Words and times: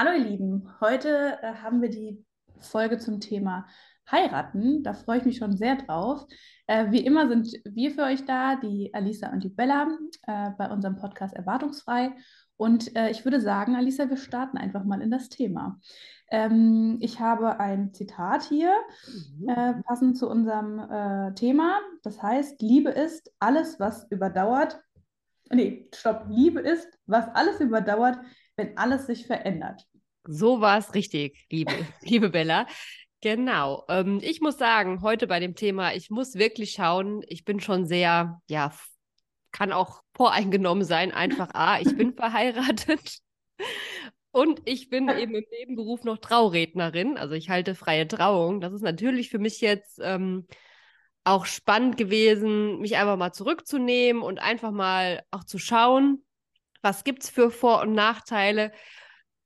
Hallo 0.00 0.12
ihr 0.12 0.24
Lieben, 0.30 0.68
heute 0.80 1.38
äh, 1.42 1.54
haben 1.54 1.82
wir 1.82 1.88
die 1.90 2.24
Folge 2.60 2.98
zum 2.98 3.18
Thema 3.18 3.66
Heiraten. 4.08 4.84
Da 4.84 4.92
freue 4.92 5.18
ich 5.18 5.24
mich 5.24 5.38
schon 5.38 5.56
sehr 5.56 5.74
drauf. 5.74 6.24
Äh, 6.68 6.92
wie 6.92 7.04
immer 7.04 7.26
sind 7.26 7.48
wir 7.64 7.90
für 7.90 8.04
euch 8.04 8.24
da, 8.24 8.54
die 8.54 8.94
Alisa 8.94 9.28
und 9.32 9.42
die 9.42 9.48
Bella, 9.48 9.88
äh, 10.28 10.50
bei 10.56 10.70
unserem 10.70 10.94
Podcast 10.94 11.34
Erwartungsfrei. 11.34 12.12
Und 12.56 12.94
äh, 12.94 13.10
ich 13.10 13.24
würde 13.24 13.40
sagen, 13.40 13.74
Alisa, 13.74 14.08
wir 14.08 14.18
starten 14.18 14.56
einfach 14.56 14.84
mal 14.84 15.02
in 15.02 15.10
das 15.10 15.30
Thema. 15.30 15.80
Ähm, 16.30 16.98
ich 17.00 17.18
habe 17.18 17.58
ein 17.58 17.92
Zitat 17.92 18.44
hier, 18.44 18.72
Mhm. 19.40 19.48
äh, 19.48 19.82
passend 19.82 20.16
zu 20.16 20.30
unserem 20.30 20.78
äh, 20.78 21.34
Thema. 21.34 21.80
Das 22.04 22.22
heißt, 22.22 22.62
Liebe 22.62 22.90
ist 22.90 23.32
alles, 23.40 23.80
was 23.80 24.08
überdauert. 24.12 24.80
Nee, 25.50 25.88
stopp. 25.92 26.26
Liebe 26.28 26.60
ist, 26.60 26.88
was 27.06 27.26
alles 27.34 27.58
überdauert, 27.58 28.18
wenn 28.56 28.76
alles 28.76 29.06
sich 29.06 29.26
verändert. 29.26 29.87
So 30.30 30.60
war 30.60 30.76
es 30.76 30.94
richtig, 30.94 31.46
liebe, 31.50 31.72
liebe 32.02 32.28
Bella. 32.28 32.66
Genau. 33.22 33.84
Ähm, 33.88 34.20
ich 34.22 34.42
muss 34.42 34.58
sagen, 34.58 35.00
heute 35.00 35.26
bei 35.26 35.40
dem 35.40 35.54
Thema, 35.54 35.94
ich 35.94 36.10
muss 36.10 36.34
wirklich 36.34 36.72
schauen, 36.72 37.22
ich 37.28 37.46
bin 37.46 37.60
schon 37.60 37.86
sehr, 37.86 38.40
ja, 38.46 38.72
kann 39.52 39.72
auch 39.72 40.02
voreingenommen 40.14 40.84
sein, 40.84 41.12
einfach, 41.12 41.48
ah, 41.54 41.80
ich 41.80 41.96
bin 41.96 42.12
verheiratet 42.16 43.20
und 44.30 44.60
ich 44.66 44.90
bin 44.90 45.08
eben 45.08 45.34
im 45.34 45.44
Nebenberuf 45.50 46.04
noch 46.04 46.18
Traurednerin, 46.18 47.16
also 47.16 47.34
ich 47.34 47.48
halte 47.48 47.74
freie 47.74 48.06
Trauung. 48.06 48.60
Das 48.60 48.74
ist 48.74 48.82
natürlich 48.82 49.30
für 49.30 49.38
mich 49.38 49.62
jetzt 49.62 49.98
ähm, 50.02 50.46
auch 51.24 51.46
spannend 51.46 51.96
gewesen, 51.96 52.80
mich 52.80 52.98
einfach 52.98 53.16
mal 53.16 53.32
zurückzunehmen 53.32 54.22
und 54.22 54.40
einfach 54.40 54.72
mal 54.72 55.22
auch 55.30 55.44
zu 55.44 55.58
schauen, 55.58 56.22
was 56.82 57.02
gibt 57.02 57.22
es 57.22 57.30
für 57.30 57.50
Vor- 57.50 57.80
und 57.80 57.94
Nachteile. 57.94 58.72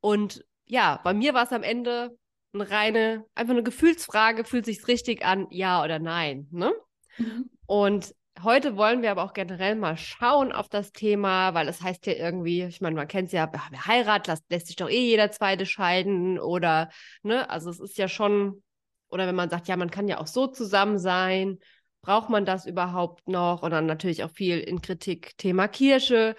Und 0.01 0.45
ja, 0.73 0.99
bei 1.05 1.13
mir 1.13 1.35
war 1.35 1.45
es 1.45 1.53
am 1.53 1.63
Ende 1.63 2.17
eine 2.55 2.71
reine, 2.71 3.27
einfach 3.35 3.53
eine 3.53 3.63
Gefühlsfrage, 3.63 4.45
fühlt 4.45 4.65
sich's 4.65 4.89
richtig 4.89 5.23
an, 5.23 5.47
ja 5.51 5.85
oder 5.85 5.99
nein, 5.99 6.49
ne? 6.51 6.73
Mhm. 7.19 7.51
Und 7.67 8.15
heute 8.43 8.75
wollen 8.79 9.03
wir 9.03 9.11
aber 9.11 9.23
auch 9.23 9.35
generell 9.35 9.77
mal 9.77 9.99
schauen 9.99 10.51
auf 10.51 10.71
das 10.71 10.91
Thema, 10.93 11.53
weil 11.53 11.69
es 11.69 11.83
heißt 11.83 12.07
ja 12.07 12.15
irgendwie, 12.15 12.63
ich 12.63 12.81
meine, 12.81 12.97
man 12.97 13.07
kennt 13.07 13.27
es 13.27 13.33
ja, 13.33 13.53
wer 13.53 13.87
heiratet, 13.87 14.29
lässt, 14.29 14.51
lässt 14.51 14.67
sich 14.69 14.77
doch 14.77 14.89
eh 14.89 15.09
jeder 15.09 15.31
Zweite 15.31 15.67
scheiden 15.67 16.39
oder, 16.39 16.89
ne, 17.23 17.51
also 17.51 17.69
es 17.69 17.79
ist 17.79 17.99
ja 17.99 18.09
schon, 18.09 18.63
oder 19.11 19.27
wenn 19.27 19.35
man 19.35 19.51
sagt, 19.51 19.69
ja, 19.69 19.77
man 19.77 19.91
kann 19.91 20.09
ja 20.09 20.21
auch 20.21 20.27
so 20.27 20.47
zusammen 20.47 20.99
sein, 20.99 21.59
braucht 22.01 22.31
man 22.31 22.47
das 22.47 22.65
überhaupt 22.65 23.29
noch? 23.29 23.63
Und 23.63 23.73
dann 23.73 23.85
natürlich 23.85 24.25
auch 24.25 24.31
viel 24.31 24.59
in 24.59 24.81
Kritik 24.81 25.37
Thema 25.37 25.69
Kirche. 25.69 26.35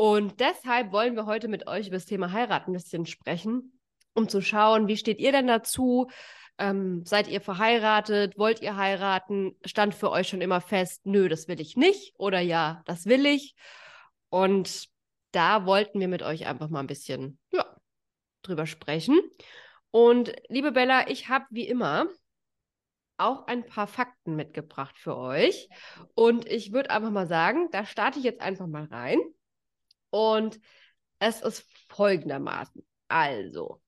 Und 0.00 0.40
deshalb 0.40 0.92
wollen 0.92 1.14
wir 1.14 1.26
heute 1.26 1.46
mit 1.46 1.66
euch 1.66 1.88
über 1.88 1.96
das 1.96 2.06
Thema 2.06 2.32
Heirat 2.32 2.66
ein 2.66 2.72
bisschen 2.72 3.04
sprechen, 3.04 3.78
um 4.14 4.30
zu 4.30 4.40
schauen, 4.40 4.88
wie 4.88 4.96
steht 4.96 5.18
ihr 5.18 5.30
denn 5.30 5.46
dazu? 5.46 6.08
Ähm, 6.56 7.04
seid 7.04 7.28
ihr 7.28 7.42
verheiratet? 7.42 8.38
Wollt 8.38 8.62
ihr 8.62 8.78
heiraten? 8.78 9.58
Stand 9.62 9.94
für 9.94 10.10
euch 10.10 10.26
schon 10.28 10.40
immer 10.40 10.62
fest, 10.62 11.02
nö, 11.04 11.28
das 11.28 11.48
will 11.48 11.60
ich 11.60 11.76
nicht 11.76 12.14
oder 12.16 12.40
ja, 12.40 12.80
das 12.86 13.04
will 13.04 13.26
ich. 13.26 13.54
Und 14.30 14.88
da 15.32 15.66
wollten 15.66 16.00
wir 16.00 16.08
mit 16.08 16.22
euch 16.22 16.46
einfach 16.46 16.70
mal 16.70 16.80
ein 16.80 16.86
bisschen 16.86 17.38
ja, 17.52 17.66
drüber 18.40 18.64
sprechen. 18.64 19.20
Und 19.90 20.32
liebe 20.48 20.72
Bella, 20.72 21.10
ich 21.10 21.28
habe 21.28 21.44
wie 21.50 21.68
immer 21.68 22.06
auch 23.18 23.46
ein 23.48 23.66
paar 23.66 23.86
Fakten 23.86 24.34
mitgebracht 24.34 24.96
für 24.96 25.18
euch. 25.18 25.68
Und 26.14 26.46
ich 26.46 26.72
würde 26.72 26.88
einfach 26.88 27.10
mal 27.10 27.26
sagen, 27.26 27.68
da 27.70 27.84
starte 27.84 28.18
ich 28.18 28.24
jetzt 28.24 28.40
einfach 28.40 28.66
mal 28.66 28.84
rein. 28.84 29.20
Und 30.10 30.60
es 31.18 31.42
ist 31.42 31.66
folgendermaßen. 31.88 32.84
Also, 33.08 33.80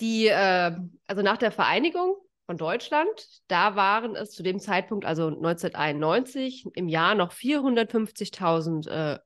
die, 0.00 0.28
äh, 0.28 0.76
also 1.06 1.22
nach 1.22 1.38
der 1.38 1.52
Vereinigung 1.52 2.16
von 2.46 2.56
Deutschland, 2.56 3.10
da 3.48 3.76
waren 3.76 4.16
es 4.16 4.30
zu 4.30 4.42
dem 4.42 4.58
Zeitpunkt, 4.58 5.04
also 5.04 5.26
1991, 5.26 6.66
im 6.74 6.88
Jahr 6.88 7.14
noch 7.14 7.32
450.000 7.32 8.88
äh, 8.88 9.18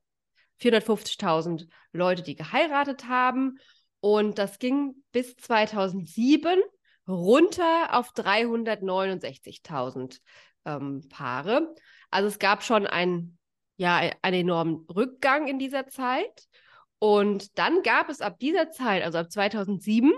450.000 0.61 1.67
Leute, 1.91 2.23
die 2.23 2.35
geheiratet 2.35 3.07
haben. 3.07 3.57
Und 3.99 4.37
das 4.37 4.59
ging 4.59 4.95
bis 5.11 5.35
2007 5.37 6.61
runter 7.07 7.97
auf 7.97 8.13
369.000 8.13 10.19
ähm, 10.65 11.07
Paare. 11.09 11.73
Also 12.09 12.27
es 12.27 12.39
gab 12.39 12.63
schon 12.63 12.87
ein, 12.87 13.37
ja, 13.77 14.11
einen 14.21 14.41
enormen 14.41 14.85
Rückgang 14.93 15.47
in 15.47 15.59
dieser 15.59 15.87
Zeit. 15.87 16.47
Und 16.99 17.57
dann 17.57 17.81
gab 17.83 18.09
es 18.09 18.19
ab 18.21 18.39
dieser 18.39 18.71
Zeit, 18.71 19.03
also 19.03 19.17
ab 19.17 19.31
2007, 19.31 20.11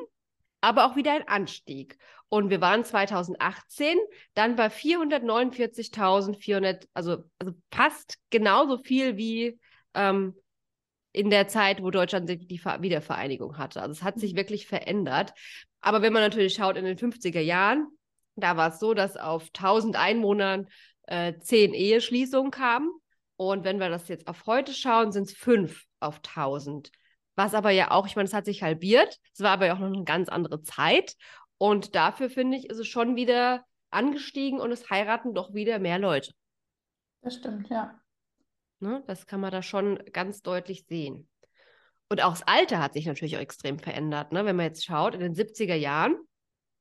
aber 0.61 0.85
auch 0.85 0.95
wieder 0.95 1.13
einen 1.13 1.27
Anstieg. 1.27 1.97
Und 2.29 2.49
wir 2.49 2.61
waren 2.61 2.83
2018 2.83 3.97
dann 4.33 4.55
bei 4.55 4.67
449.400, 4.67 6.87
also, 6.93 7.23
also 7.39 7.53
fast 7.71 8.17
genauso 8.29 8.77
viel 8.77 9.17
wie 9.17 9.59
ähm, 9.93 10.35
in 11.11 11.29
der 11.29 11.47
Zeit, 11.47 11.81
wo 11.81 11.91
Deutschland 11.91 12.29
die 12.29 12.57
Ver 12.57 12.81
Wiedervereinigung 12.81 13.57
hatte. 13.57 13.81
Also 13.81 13.93
es 13.93 14.03
hat 14.03 14.19
sich 14.19 14.35
wirklich 14.35 14.67
verändert. 14.67 15.33
Aber 15.81 16.01
wenn 16.01 16.13
man 16.13 16.23
natürlich 16.23 16.55
schaut 16.55 16.77
in 16.77 16.85
den 16.85 16.97
50er 16.97 17.39
Jahren, 17.39 17.87
da 18.35 18.57
war 18.57 18.69
es 18.69 18.79
so, 18.79 18.93
dass 18.93 19.15
auf 19.15 19.47
1000 19.53 19.95
Einwohnern 19.95 20.67
äh, 21.03 21.37
zehn 21.39 21.73
Eheschließungen 21.73 22.51
kamen. 22.51 22.91
Und 23.37 23.63
wenn 23.63 23.79
wir 23.79 23.89
das 23.89 24.07
jetzt 24.07 24.27
auf 24.27 24.45
heute 24.45 24.73
schauen, 24.73 25.11
sind 25.11 25.27
es 25.27 25.33
fünf 25.33 25.83
auf 25.99 26.17
1000. 26.17 26.91
Was 27.35 27.53
aber 27.53 27.71
ja 27.71 27.91
auch, 27.91 28.07
ich 28.07 28.15
meine, 28.15 28.27
es 28.27 28.33
hat 28.33 28.45
sich 28.45 28.63
halbiert. 28.63 29.17
Es 29.33 29.41
war 29.41 29.51
aber 29.51 29.65
ja 29.65 29.75
auch 29.75 29.79
noch 29.79 29.93
eine 29.93 30.05
ganz 30.05 30.29
andere 30.29 30.61
Zeit. 30.61 31.15
Und 31.57 31.95
dafür 31.95 32.29
finde 32.29 32.57
ich, 32.57 32.69
ist 32.69 32.79
es 32.79 32.87
schon 32.87 33.15
wieder 33.15 33.65
angestiegen 33.89 34.59
und 34.59 34.71
es 34.71 34.89
heiraten 34.89 35.33
doch 35.33 35.53
wieder 35.53 35.79
mehr 35.79 35.99
Leute. 35.99 36.31
Das 37.21 37.35
stimmt, 37.35 37.69
ja. 37.69 37.99
Ne? 38.79 39.03
Das 39.07 39.25
kann 39.25 39.39
man 39.39 39.51
da 39.51 39.61
schon 39.61 39.97
ganz 40.11 40.41
deutlich 40.41 40.85
sehen. 40.87 41.27
Und 42.09 42.23
auch 42.23 42.31
das 42.31 42.47
Alter 42.47 42.79
hat 42.79 42.93
sich 42.93 43.05
natürlich 43.05 43.35
auch 43.35 43.41
extrem 43.41 43.79
verändert. 43.79 44.31
Ne? 44.31 44.45
Wenn 44.45 44.55
man 44.55 44.67
jetzt 44.67 44.85
schaut, 44.85 45.15
in 45.15 45.21
den 45.21 45.33
70er 45.33 45.75
Jahren 45.75 46.17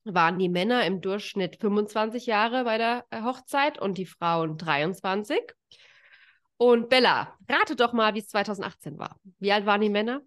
waren 0.05 0.39
die 0.39 0.51
Männer 0.51 0.85
im 0.85 1.01
Durchschnitt 1.01 1.57
25 1.61 2.27
Jahre 2.27 2.65
bei 2.65 2.77
der 2.77 3.07
äh, 3.11 3.23
Hochzeit 3.23 3.81
und 3.81 3.97
die 3.97 4.07
Frauen 4.07 4.59
23. 4.59 5.41
Und 6.57 6.89
Bella, 6.89 7.37
rate 7.49 7.77
doch 7.77 7.93
mal, 7.93 8.15
wie 8.15 8.21
es 8.21 8.29
2018 8.29 8.99
war. 8.99 9.19
Wie 9.39 9.53
alt 9.53 9.67
waren 9.67 9.81
die 9.81 9.91
Männer? 9.91 10.23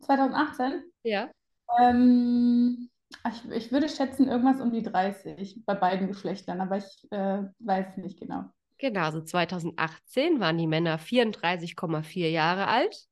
2018? 0.00 0.82
Ja. 1.02 1.30
Ähm, 1.78 2.90
ich, 3.28 3.50
ich 3.50 3.72
würde 3.72 3.88
schätzen, 3.88 4.28
irgendwas 4.28 4.60
um 4.60 4.72
die 4.72 4.82
30 4.82 5.64
bei 5.64 5.74
beiden 5.74 6.08
Geschlechtern, 6.08 6.60
aber 6.60 6.78
ich 6.78 7.06
äh, 7.10 7.42
weiß 7.60 7.96
nicht 7.98 8.18
genau. 8.18 8.50
Genau, 8.78 9.02
also 9.02 9.22
2018 9.22 10.40
waren 10.40 10.58
die 10.58 10.66
Männer 10.66 10.98
34,4 10.98 12.28
Jahre 12.28 12.66
alt 12.66 13.06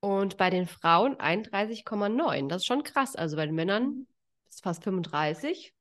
und 0.00 0.36
bei 0.36 0.50
den 0.50 0.66
Frauen 0.66 1.16
31,9. 1.16 2.48
Das 2.48 2.62
ist 2.62 2.66
schon 2.66 2.84
krass. 2.84 3.16
Also 3.16 3.36
bei 3.36 3.46
den 3.46 3.54
Männern 3.54 4.06
ist 4.48 4.62
fast 4.62 4.84
35. 4.84 5.74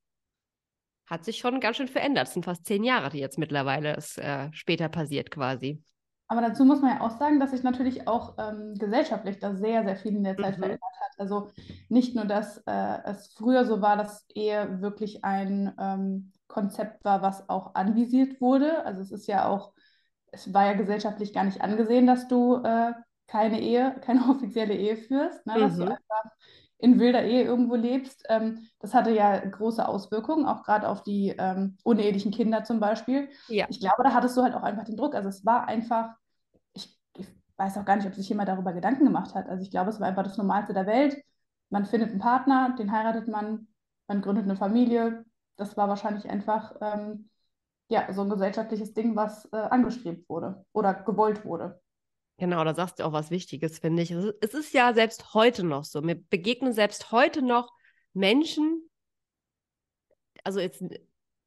Hat 1.07 1.25
sich 1.25 1.37
schon 1.37 1.59
ganz 1.59 1.77
schön 1.77 1.87
verändert. 1.87 2.27
Es 2.27 2.33
sind 2.33 2.45
fast 2.45 2.65
zehn 2.65 2.83
Jahre, 2.83 3.09
die 3.09 3.19
jetzt 3.19 3.37
mittlerweile 3.37 3.95
ist, 3.95 4.17
äh, 4.19 4.49
später 4.53 4.89
passiert 4.89 5.31
quasi. 5.31 5.81
Aber 6.29 6.41
dazu 6.41 6.65
muss 6.65 6.81
man 6.81 6.97
ja 6.97 7.01
auch 7.01 7.17
sagen, 7.17 7.39
dass 7.39 7.51
sich 7.51 7.63
natürlich 7.63 8.07
auch 8.07 8.35
ähm, 8.37 8.73
gesellschaftlich 8.75 9.39
da 9.39 9.55
sehr, 9.55 9.83
sehr 9.85 9.95
viel 9.95 10.15
in 10.15 10.23
der 10.25 10.37
Zeit 10.37 10.55
Mhm. 10.55 10.57
verändert 10.57 10.81
hat. 10.99 11.19
Also 11.19 11.49
nicht 11.89 12.15
nur, 12.15 12.25
dass 12.25 12.57
äh, 12.67 12.99
es 13.05 13.33
früher 13.33 13.63
so 13.65 13.81
war, 13.81 13.95
dass 13.95 14.25
Ehe 14.35 14.81
wirklich 14.81 15.23
ein 15.23 15.73
ähm, 15.79 16.33
Konzept 16.47 17.05
war, 17.05 17.21
was 17.21 17.47
auch 17.49 17.75
anvisiert 17.75 18.41
wurde. 18.41 18.83
Also 18.85 19.01
es 19.01 19.11
ist 19.11 19.27
ja 19.27 19.47
auch, 19.47 19.71
es 20.31 20.53
war 20.53 20.65
ja 20.65 20.73
gesellschaftlich 20.73 21.33
gar 21.33 21.45
nicht 21.45 21.61
angesehen, 21.61 22.07
dass 22.07 22.27
du 22.27 22.57
äh, 22.63 22.93
keine 23.27 23.61
Ehe, 23.61 23.95
keine 24.01 24.21
offizielle 24.29 24.75
Ehe 24.75 24.97
führst, 24.97 25.45
ne? 25.45 25.59
Dass 25.59 25.77
du 25.77 25.83
Mhm. 25.83 25.89
einfach 25.89 26.31
in 26.79 26.99
wilder 26.99 27.23
Ehe 27.23 27.43
irgendwo 27.43 27.75
lebst. 27.75 28.23
Ähm, 28.29 28.67
das 28.79 28.93
hatte 28.93 29.11
ja 29.11 29.39
große 29.39 29.87
Auswirkungen, 29.87 30.45
auch 30.45 30.63
gerade 30.63 30.87
auf 30.87 31.03
die 31.03 31.33
ähm, 31.37 31.77
unehelichen 31.83 32.31
Kinder 32.31 32.63
zum 32.63 32.79
Beispiel. 32.79 33.29
Ja. 33.47 33.65
Ich 33.69 33.79
glaube, 33.79 34.03
da 34.03 34.13
hattest 34.13 34.37
du 34.37 34.43
halt 34.43 34.53
auch 34.53 34.63
einfach 34.63 34.83
den 34.83 34.97
Druck. 34.97 35.15
Also 35.15 35.29
es 35.29 35.45
war 35.45 35.67
einfach, 35.67 36.15
ich, 36.73 36.95
ich 37.17 37.27
weiß 37.57 37.77
auch 37.77 37.85
gar 37.85 37.95
nicht, 37.95 38.07
ob 38.07 38.13
sich 38.13 38.29
jemand 38.29 38.49
darüber 38.49 38.73
Gedanken 38.73 39.05
gemacht 39.05 39.33
hat. 39.33 39.49
Also 39.49 39.63
ich 39.63 39.71
glaube, 39.71 39.89
es 39.89 39.99
war 39.99 40.07
einfach 40.07 40.23
das 40.23 40.37
Normalste 40.37 40.73
der 40.73 40.85
Welt. 40.85 41.17
Man 41.69 41.85
findet 41.85 42.11
einen 42.11 42.19
Partner, 42.19 42.75
den 42.77 42.91
heiratet 42.91 43.27
man, 43.27 43.67
man 44.07 44.21
gründet 44.21 44.45
eine 44.45 44.55
Familie. 44.55 45.25
Das 45.55 45.75
war 45.75 45.89
wahrscheinlich 45.89 46.29
einfach 46.29 46.75
ähm, 46.81 47.29
ja, 47.89 48.11
so 48.13 48.21
ein 48.21 48.29
gesellschaftliches 48.29 48.93
Ding, 48.93 49.15
was 49.15 49.45
äh, 49.51 49.57
angestrebt 49.57 50.29
wurde 50.29 50.63
oder 50.73 50.93
gewollt 50.93 51.43
wurde. 51.45 51.81
Genau, 52.37 52.63
da 52.63 52.73
sagst 52.75 52.99
du 52.99 53.03
auch 53.03 53.13
was 53.13 53.31
Wichtiges, 53.31 53.79
finde 53.79 54.03
ich. 54.03 54.11
Es 54.11 54.53
ist, 54.53 54.73
ja 54.73 54.93
selbst 54.93 55.33
heute 55.33 55.63
noch 55.63 55.83
so. 55.83 56.01
Mir 56.01 56.15
begegnen 56.15 56.73
selbst 56.73 57.11
heute 57.11 57.41
noch 57.41 57.71
Menschen, 58.13 58.87
also 60.43 60.59
jetzt 60.59 60.83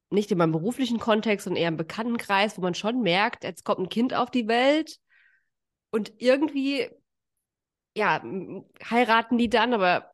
nicht 0.09 0.31
in 0.31 0.37
meinem 0.37 0.51
beruflichen 0.51 0.99
Kontext, 0.99 1.45
sondern 1.45 1.61
eher 1.61 1.69
im 1.69 1.77
Bekanntenkreis, 1.77 2.57
wo 2.57 2.61
man 2.61 2.75
schon 2.75 3.01
merkt, 3.01 3.45
jetzt 3.45 3.63
kommt 3.63 3.79
ein 3.79 3.89
Kind 3.89 4.13
auf 4.13 4.29
die 4.29 4.49
Welt 4.49 4.97
und 5.91 6.11
irgendwie 6.17 6.89
ja, 7.95 8.21
heiraten 8.89 9.37
die 9.37 9.49
dann, 9.49 9.73
aber 9.73 10.11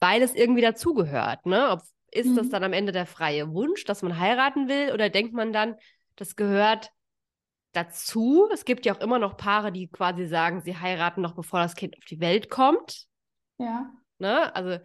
weil 0.00 0.22
es 0.22 0.34
irgendwie 0.34 0.62
dazugehört, 0.62 1.46
ne? 1.46 1.70
Ob, 1.70 1.80
ist 2.10 2.28
mhm. 2.28 2.36
das 2.36 2.48
dann 2.48 2.62
am 2.62 2.72
Ende 2.72 2.92
der 2.92 3.06
freie 3.06 3.52
Wunsch, 3.52 3.84
dass 3.84 4.02
man 4.02 4.18
heiraten 4.18 4.68
will, 4.68 4.92
oder 4.92 5.10
denkt 5.10 5.34
man 5.34 5.52
dann, 5.52 5.76
das 6.16 6.36
gehört 6.36 6.90
dazu? 7.76 8.48
Es 8.52 8.64
gibt 8.64 8.86
ja 8.86 8.94
auch 8.94 9.00
immer 9.00 9.18
noch 9.18 9.36
Paare, 9.36 9.72
die 9.72 9.88
quasi 9.88 10.26
sagen, 10.26 10.60
sie 10.62 10.76
heiraten 10.76 11.20
noch 11.20 11.34
bevor 11.34 11.60
das 11.60 11.74
Kind 11.74 11.96
auf 11.96 12.04
die 12.04 12.20
Welt 12.20 12.50
kommt. 12.50 13.06
Ja. 13.58 13.90
Ne? 14.18 14.54
Also, 14.54 14.78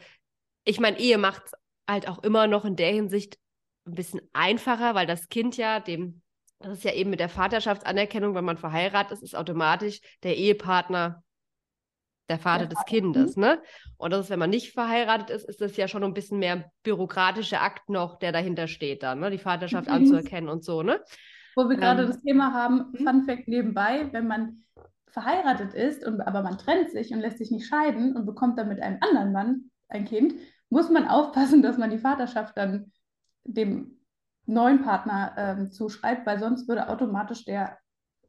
ich 0.64 0.80
meine, 0.80 1.00
Ehe 1.00 1.18
macht 1.18 1.44
es 1.46 1.52
halt 1.88 2.08
auch 2.08 2.24
immer 2.24 2.48
noch 2.48 2.66
in 2.66 2.76
der 2.76 2.92
Hinsicht 2.92 3.38
ein 3.86 3.96
bisschen 3.96 4.22
einfacher, 4.34 4.96
weil 4.96 5.08
das 5.08 5.30
Kind 5.30 5.58
ja 5.58 5.80
dem, 5.80 6.22
das 6.60 6.80
ist 6.80 6.84
ja 6.84 6.94
eben 6.94 7.10
mit 7.10 7.20
der 7.20 7.30
Vaterschaftsanerkennung, 7.30 8.36
wenn 8.36 8.46
man 8.46 8.58
verheiratet 8.58 9.14
ist, 9.14 9.24
ist 9.24 9.36
automatisch 9.36 10.02
der 10.24 10.38
Ehepartner 10.38 11.24
der 12.30 12.40
Vater 12.40 12.68
der 12.68 12.78
des. 12.78 12.86
Kindes, 12.86 13.36
mhm. 13.36 13.42
ne? 13.42 13.64
Und 13.98 14.12
das 14.12 14.26
ist, 14.26 14.30
wenn 14.30 14.40
man 14.40 14.52
nicht 14.52 14.72
verheiratet 14.72 15.32
ist, 15.32 15.50
ist 15.50 15.62
das 15.62 15.76
ja 15.78 15.88
schon 15.88 16.04
ein 16.04 16.14
bisschen 16.14 16.40
mehr 16.40 16.72
bürokratischer 16.84 17.62
Akt 17.62 17.90
noch, 17.90 18.20
der 18.20 18.32
dahinter 18.32 18.68
steht 18.68 19.04
dann, 19.04 19.20
ne? 19.20 19.32
Die 19.32 19.40
Vaterschaft 19.40 19.88
mhm. 19.88 19.96
anzuerkennen 19.96 20.50
und 20.50 20.64
so, 20.64 20.84
ne? 20.84 21.04
Wo 21.60 21.68
wir 21.68 21.76
gerade 21.76 22.04
ähm, 22.04 22.08
das 22.08 22.22
Thema 22.22 22.54
haben, 22.54 22.94
mhm. 22.94 23.06
Fun 23.06 23.26
Fact 23.26 23.50
nebenbei, 23.50 24.08
wenn 24.14 24.28
man 24.28 24.64
verheiratet 25.08 25.74
ist, 25.74 26.06
und, 26.06 26.22
aber 26.22 26.42
man 26.42 26.58
trennt 26.58 26.90
sich 26.92 27.12
und 27.12 27.20
lässt 27.20 27.40
sich 27.40 27.52
nicht 27.52 27.68
scheiden 27.68 28.16
und 28.16 28.26
bekommt 28.26 28.58
dann 28.58 28.70
mit 28.70 28.82
einem 28.82 29.00
anderen 29.02 29.34
Mann 29.34 29.72
ein 29.90 30.06
Kind, 30.06 30.36
muss 30.70 30.90
man 30.90 31.10
aufpassen, 31.10 31.62
dass 31.62 31.78
man 31.78 31.90
die 31.90 31.98
Vaterschaft 31.98 32.58
dann 32.58 32.94
dem 33.44 34.00
neuen 34.46 34.84
Partner 34.84 35.34
ähm, 35.36 35.72
zuschreibt, 35.72 36.26
weil 36.26 36.40
sonst 36.40 36.70
würde 36.70 36.88
automatisch 36.88 37.44
der 37.44 37.78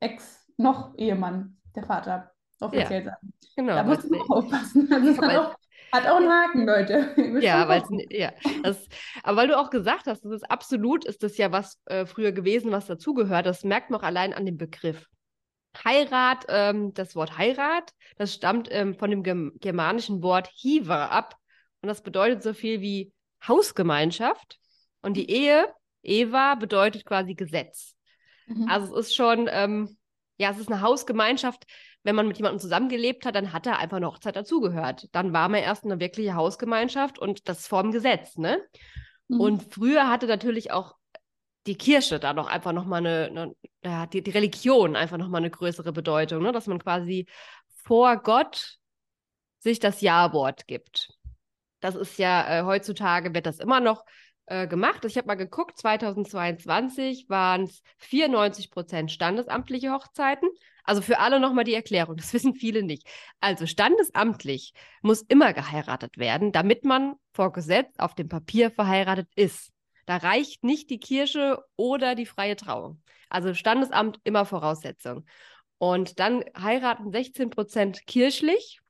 Ex-noch-Ehemann 0.00 1.56
der 1.76 1.84
Vater 1.84 2.32
offiziell 2.58 3.04
ja, 3.04 3.10
sein. 3.12 3.32
Genau. 3.54 3.74
Da 3.74 3.84
muss 3.84 4.10
man 4.10 4.20
auch 4.22 4.30
aufpassen. 4.30 4.88
Das 4.90 5.04
ist 5.04 5.22
auch, 5.22 5.54
hat 5.92 6.06
auch 6.06 6.16
einen 6.16 6.30
Haken, 6.30 6.66
Leute. 6.66 7.14
Ja, 7.42 7.68
weil 7.68 7.82
ja, 8.10 8.32
das, 8.62 8.86
aber 9.22 9.38
weil 9.38 9.48
du 9.48 9.58
auch 9.58 9.70
gesagt 9.70 10.06
hast, 10.06 10.24
das 10.24 10.32
ist 10.32 10.50
absolut, 10.50 11.04
ist 11.04 11.22
das 11.22 11.36
ja 11.36 11.52
was 11.52 11.80
äh, 11.86 12.06
früher 12.06 12.32
gewesen, 12.32 12.70
was 12.72 12.86
dazugehört. 12.86 13.46
Das 13.46 13.64
merkt 13.64 13.90
man 13.90 14.00
auch 14.00 14.04
allein 14.04 14.32
an 14.32 14.46
dem 14.46 14.56
Begriff. 14.56 15.06
Heirat, 15.84 16.46
ähm, 16.48 16.92
das 16.94 17.14
Wort 17.14 17.38
Heirat, 17.38 17.92
das 18.16 18.34
stammt 18.34 18.68
ähm, 18.70 18.94
von 18.94 19.10
dem 19.10 19.52
germanischen 19.60 20.22
Wort 20.22 20.48
Hiva 20.54 21.06
ab. 21.06 21.36
Und 21.80 21.88
das 21.88 22.02
bedeutet 22.02 22.42
so 22.42 22.52
viel 22.52 22.80
wie 22.80 23.12
Hausgemeinschaft. 23.46 24.58
Und 25.02 25.16
die 25.16 25.30
Ehe, 25.30 25.66
Eva, 26.02 26.54
bedeutet 26.56 27.04
quasi 27.04 27.34
Gesetz. 27.34 27.94
Mhm. 28.46 28.68
Also 28.68 28.96
es 28.98 29.08
ist 29.08 29.14
schon, 29.14 29.48
ähm, 29.50 29.96
ja, 30.40 30.50
es 30.50 30.58
ist 30.58 30.72
eine 30.72 30.80
Hausgemeinschaft. 30.80 31.66
Wenn 32.02 32.16
man 32.16 32.26
mit 32.26 32.38
jemandem 32.38 32.60
zusammengelebt 32.60 33.26
hat, 33.26 33.34
dann 33.34 33.52
hat 33.52 33.66
er 33.66 33.78
einfach 33.78 33.98
eine 33.98 34.06
Hochzeit 34.06 34.36
dazugehört. 34.36 35.08
Dann 35.12 35.34
war 35.34 35.50
man 35.50 35.60
erst 35.60 35.84
eine 35.84 36.00
wirkliche 36.00 36.34
Hausgemeinschaft 36.34 37.18
und 37.18 37.46
das 37.46 37.66
vorm 37.66 37.92
Gesetz, 37.92 38.38
ne? 38.38 38.58
Mhm. 39.28 39.40
Und 39.40 39.62
früher 39.62 40.08
hatte 40.08 40.26
natürlich 40.26 40.72
auch 40.72 40.94
die 41.66 41.76
Kirche 41.76 42.18
da 42.18 42.32
noch 42.32 42.46
einfach 42.46 42.72
nochmal 42.72 43.06
eine, 43.06 43.54
eine 43.82 44.08
die, 44.08 44.22
die 44.22 44.30
Religion 44.30 44.96
einfach 44.96 45.18
nochmal 45.18 45.42
eine 45.42 45.50
größere 45.50 45.92
Bedeutung, 45.92 46.42
ne? 46.42 46.52
dass 46.52 46.66
man 46.66 46.78
quasi 46.78 47.26
vor 47.84 48.16
Gott 48.16 48.78
sich 49.58 49.78
das 49.78 50.00
Ja-Wort 50.00 50.66
gibt. 50.66 51.10
Das 51.80 51.96
ist 51.96 52.18
ja, 52.18 52.60
äh, 52.60 52.62
heutzutage 52.64 53.34
wird 53.34 53.44
das 53.44 53.58
immer 53.58 53.80
noch 53.80 54.06
äh, 54.50 54.66
gemacht. 54.66 55.04
Ich 55.04 55.16
habe 55.16 55.28
mal 55.28 55.36
geguckt, 55.36 55.78
2022 55.78 57.28
waren 57.28 57.62
es 57.62 57.82
94 57.98 58.72
Prozent 58.72 59.12
standesamtliche 59.12 59.92
Hochzeiten. 59.92 60.48
Also 60.82 61.02
für 61.02 61.20
alle 61.20 61.38
nochmal 61.38 61.62
die 61.62 61.74
Erklärung, 61.74 62.16
das 62.16 62.32
wissen 62.34 62.54
viele 62.54 62.82
nicht. 62.82 63.06
Also 63.38 63.66
standesamtlich 63.66 64.72
muss 65.02 65.22
immer 65.22 65.52
geheiratet 65.52 66.18
werden, 66.18 66.50
damit 66.50 66.84
man 66.84 67.14
vor 67.32 67.52
Gesetz 67.52 67.96
auf 67.98 68.16
dem 68.16 68.28
Papier 68.28 68.72
verheiratet 68.72 69.28
ist. 69.36 69.70
Da 70.06 70.16
reicht 70.16 70.64
nicht 70.64 70.90
die 70.90 70.98
Kirche 70.98 71.62
oder 71.76 72.16
die 72.16 72.26
freie 72.26 72.56
Trauung. 72.56 73.00
Also 73.28 73.54
Standesamt 73.54 74.18
immer 74.24 74.44
Voraussetzung. 74.44 75.26
Und 75.78 76.18
dann 76.18 76.44
heiraten 76.60 77.12
16 77.12 77.50
Prozent 77.50 78.04
kirchlich, 78.08 78.80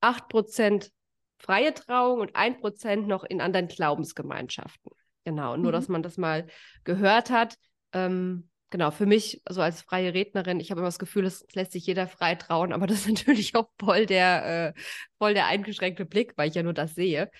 8 0.00 0.28
Prozent 0.28 0.92
freie 1.36 1.74
Trauung 1.74 2.20
und 2.20 2.36
1 2.36 2.60
Prozent 2.60 3.08
noch 3.08 3.24
in 3.24 3.40
anderen 3.40 3.66
Glaubensgemeinschaften. 3.66 4.92
Genau, 5.24 5.56
nur 5.56 5.70
mhm. 5.70 5.72
dass 5.72 5.88
man 5.88 6.02
das 6.02 6.16
mal 6.16 6.46
gehört 6.84 7.30
hat. 7.30 7.56
Ähm, 7.92 8.48
genau, 8.70 8.90
für 8.90 9.06
mich, 9.06 9.42
so 9.48 9.60
als 9.60 9.82
freie 9.82 10.14
Rednerin, 10.14 10.60
ich 10.60 10.70
habe 10.70 10.80
immer 10.80 10.88
das 10.88 10.98
Gefühl, 10.98 11.26
es 11.26 11.46
lässt 11.54 11.72
sich 11.72 11.86
jeder 11.86 12.06
frei 12.06 12.34
trauen, 12.34 12.72
aber 12.72 12.86
das 12.86 13.00
ist 13.00 13.08
natürlich 13.08 13.54
auch 13.54 13.68
voll 13.78 14.06
der, 14.06 14.68
äh, 14.68 14.80
voll 15.18 15.34
der 15.34 15.46
eingeschränkte 15.46 16.06
Blick, 16.06 16.32
weil 16.36 16.48
ich 16.48 16.54
ja 16.54 16.62
nur 16.62 16.74
das 16.74 16.94
sehe. 16.94 17.30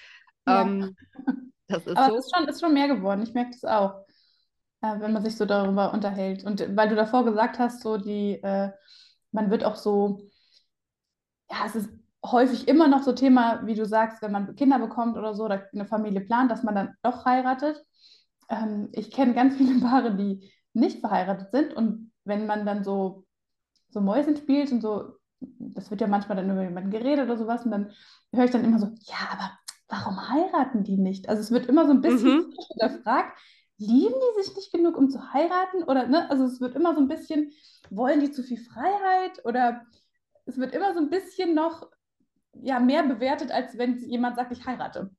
Ja. 0.47 0.63
Ähm, 0.63 0.97
das 1.69 1.87
ist 1.87 1.97
Aber 1.97 2.09
so. 2.09 2.17
es 2.19 2.27
ist 2.27 2.37
schon, 2.37 2.49
ist 2.49 2.61
schon 2.61 2.75
mehr 2.75 2.89
geworden. 2.89 3.23
Ich 3.23 3.33
merke 3.33 3.53
das 3.53 3.65
auch, 3.65 4.05
äh, 4.83 5.01
wenn 5.01 5.13
man 5.13 5.23
sich 5.23 5.37
so 5.37 5.47
darüber 5.47 5.93
unterhält. 5.93 6.45
Und 6.45 6.65
weil 6.77 6.89
du 6.89 6.97
davor 6.97 7.25
gesagt 7.25 7.59
hast, 7.59 7.81
so 7.83 7.97
die, 7.97 8.43
äh, 8.43 8.71
man 9.31 9.51
wird 9.51 9.65
auch 9.65 9.77
so, 9.77 10.29
ja, 11.51 11.67
es 11.67 11.77
ist 11.77 11.89
häufig 12.25 12.69
immer 12.69 12.89
noch 12.89 13.03
so 13.03 13.13
Thema, 13.13 13.67
wie 13.67 13.75
du 13.75 13.87
sagst, 13.87 14.23
wenn 14.23 14.33
man 14.33 14.55
Kinder 14.57 14.79
bekommt 14.79 15.17
oder 15.17 15.35
so, 15.35 15.45
oder 15.45 15.67
eine 15.73 15.87
Familie 15.87 16.21
plant, 16.21 16.51
dass 16.51 16.63
man 16.63 16.75
dann 16.75 16.95
doch 17.03 17.25
heiratet. 17.25 17.83
Ähm, 18.49 18.89
ich 18.93 19.11
kenne 19.11 19.35
ganz 19.35 19.57
viele 19.57 19.81
Paare, 19.81 20.15
die 20.15 20.51
nicht 20.73 21.01
verheiratet 21.01 21.51
sind 21.51 21.75
und 21.75 22.13
wenn 22.25 22.47
man 22.47 22.67
dann 22.67 22.85
so, 22.85 23.25
so 23.89 24.01
Mäusen 24.01 24.37
spielt 24.37 24.71
und 24.71 24.81
so, 24.81 25.15
das 25.41 25.91
wird 25.91 26.01
ja 26.01 26.07
manchmal 26.07 26.37
dann 26.37 26.51
über 26.51 26.63
jemanden 26.63 26.91
geredet 26.91 27.25
oder 27.25 27.39
sowas 27.39 27.65
und 27.65 27.71
dann 27.71 27.93
höre 28.33 28.45
ich 28.45 28.51
dann 28.51 28.65
immer 28.65 28.79
so, 28.79 28.87
ja, 28.87 29.17
aber 29.33 29.51
warum 29.89 30.29
heiraten 30.29 30.85
die 30.85 30.97
nicht? 30.97 31.29
Also 31.29 31.41
es 31.41 31.51
wird 31.51 31.67
immer 31.67 31.87
so 31.87 31.93
ein 31.93 32.03
bisschen 32.03 32.39
mhm. 32.39 32.55
hinterfragt, 32.69 33.37
lieben 33.79 34.15
die 34.15 34.43
sich 34.43 34.55
nicht 34.55 34.73
genug, 34.73 34.97
um 34.97 35.11
zu 35.11 35.33
heiraten? 35.33 35.83
Oder, 35.85 36.07
ne? 36.07 36.31
Also 36.31 36.45
es 36.45 36.61
wird 36.61 36.77
immer 36.77 36.95
so 36.95 37.01
ein 37.01 37.09
bisschen, 37.09 37.53
wollen 37.89 38.21
die 38.21 38.31
zu 38.31 38.43
viel 38.43 38.59
Freiheit? 38.59 39.45
Oder 39.45 39.83
es 40.45 40.59
wird 40.59 40.75
immer 40.75 40.93
so 40.95 41.01
ein 41.01 41.11
bisschen 41.11 41.55
noch 41.55 41.89
ja, 42.55 42.81
mehr 42.81 43.03
bewertet, 43.03 43.51
als 43.51 43.77
wenn 43.79 43.99
jemand 43.99 44.37
sagt, 44.37 44.53
ich 44.53 44.65
heirate. 44.67 45.11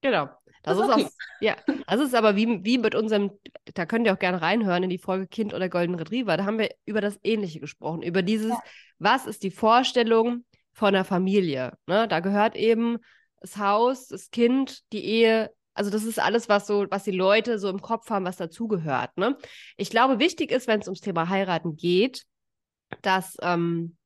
Genau. 0.00 0.28
Das, 0.62 0.76
das 0.76 0.88
ist, 0.88 0.92
okay. 0.92 1.04
auch, 1.04 1.10
ja, 1.40 1.56
das 1.86 2.00
ist 2.00 2.14
aber 2.14 2.36
wie, 2.36 2.64
wie 2.64 2.78
mit 2.78 2.94
unserem, 2.94 3.30
da 3.74 3.86
könnt 3.86 4.06
ihr 4.06 4.12
auch 4.12 4.18
gerne 4.18 4.42
reinhören 4.42 4.82
in 4.82 4.90
die 4.90 4.98
Folge 4.98 5.26
Kind 5.26 5.54
oder 5.54 5.68
Golden 5.68 5.94
Retriever. 5.94 6.36
Da 6.36 6.44
haben 6.44 6.58
wir 6.58 6.70
über 6.84 7.00
das 7.00 7.18
Ähnliche 7.22 7.60
gesprochen, 7.60 8.02
über 8.02 8.22
dieses, 8.22 8.50
ja. 8.50 8.60
was 8.98 9.26
ist 9.26 9.42
die 9.42 9.50
Vorstellung 9.50 10.44
von 10.72 10.88
einer 10.88 11.04
Familie? 11.04 11.74
Ne? 11.86 12.08
Da 12.08 12.20
gehört 12.20 12.56
eben 12.56 12.98
das 13.40 13.56
Haus, 13.56 14.08
das 14.08 14.30
Kind, 14.30 14.80
die 14.92 15.04
Ehe. 15.04 15.50
Also 15.74 15.90
das 15.90 16.02
ist 16.02 16.18
alles, 16.18 16.48
was 16.48 16.66
so, 16.66 16.86
was 16.90 17.04
die 17.04 17.12
Leute 17.12 17.58
so 17.58 17.68
im 17.68 17.80
Kopf 17.80 18.10
haben, 18.10 18.24
was 18.24 18.36
dazugehört. 18.36 19.16
Ne? 19.16 19.38
Ich 19.76 19.90
glaube, 19.90 20.18
wichtig 20.18 20.50
ist, 20.50 20.66
wenn 20.66 20.80
es 20.80 20.88
ums 20.88 21.00
Thema 21.00 21.28
Heiraten 21.28 21.76
geht, 21.76 22.24
dass 23.02 23.36
ähm, 23.42 23.96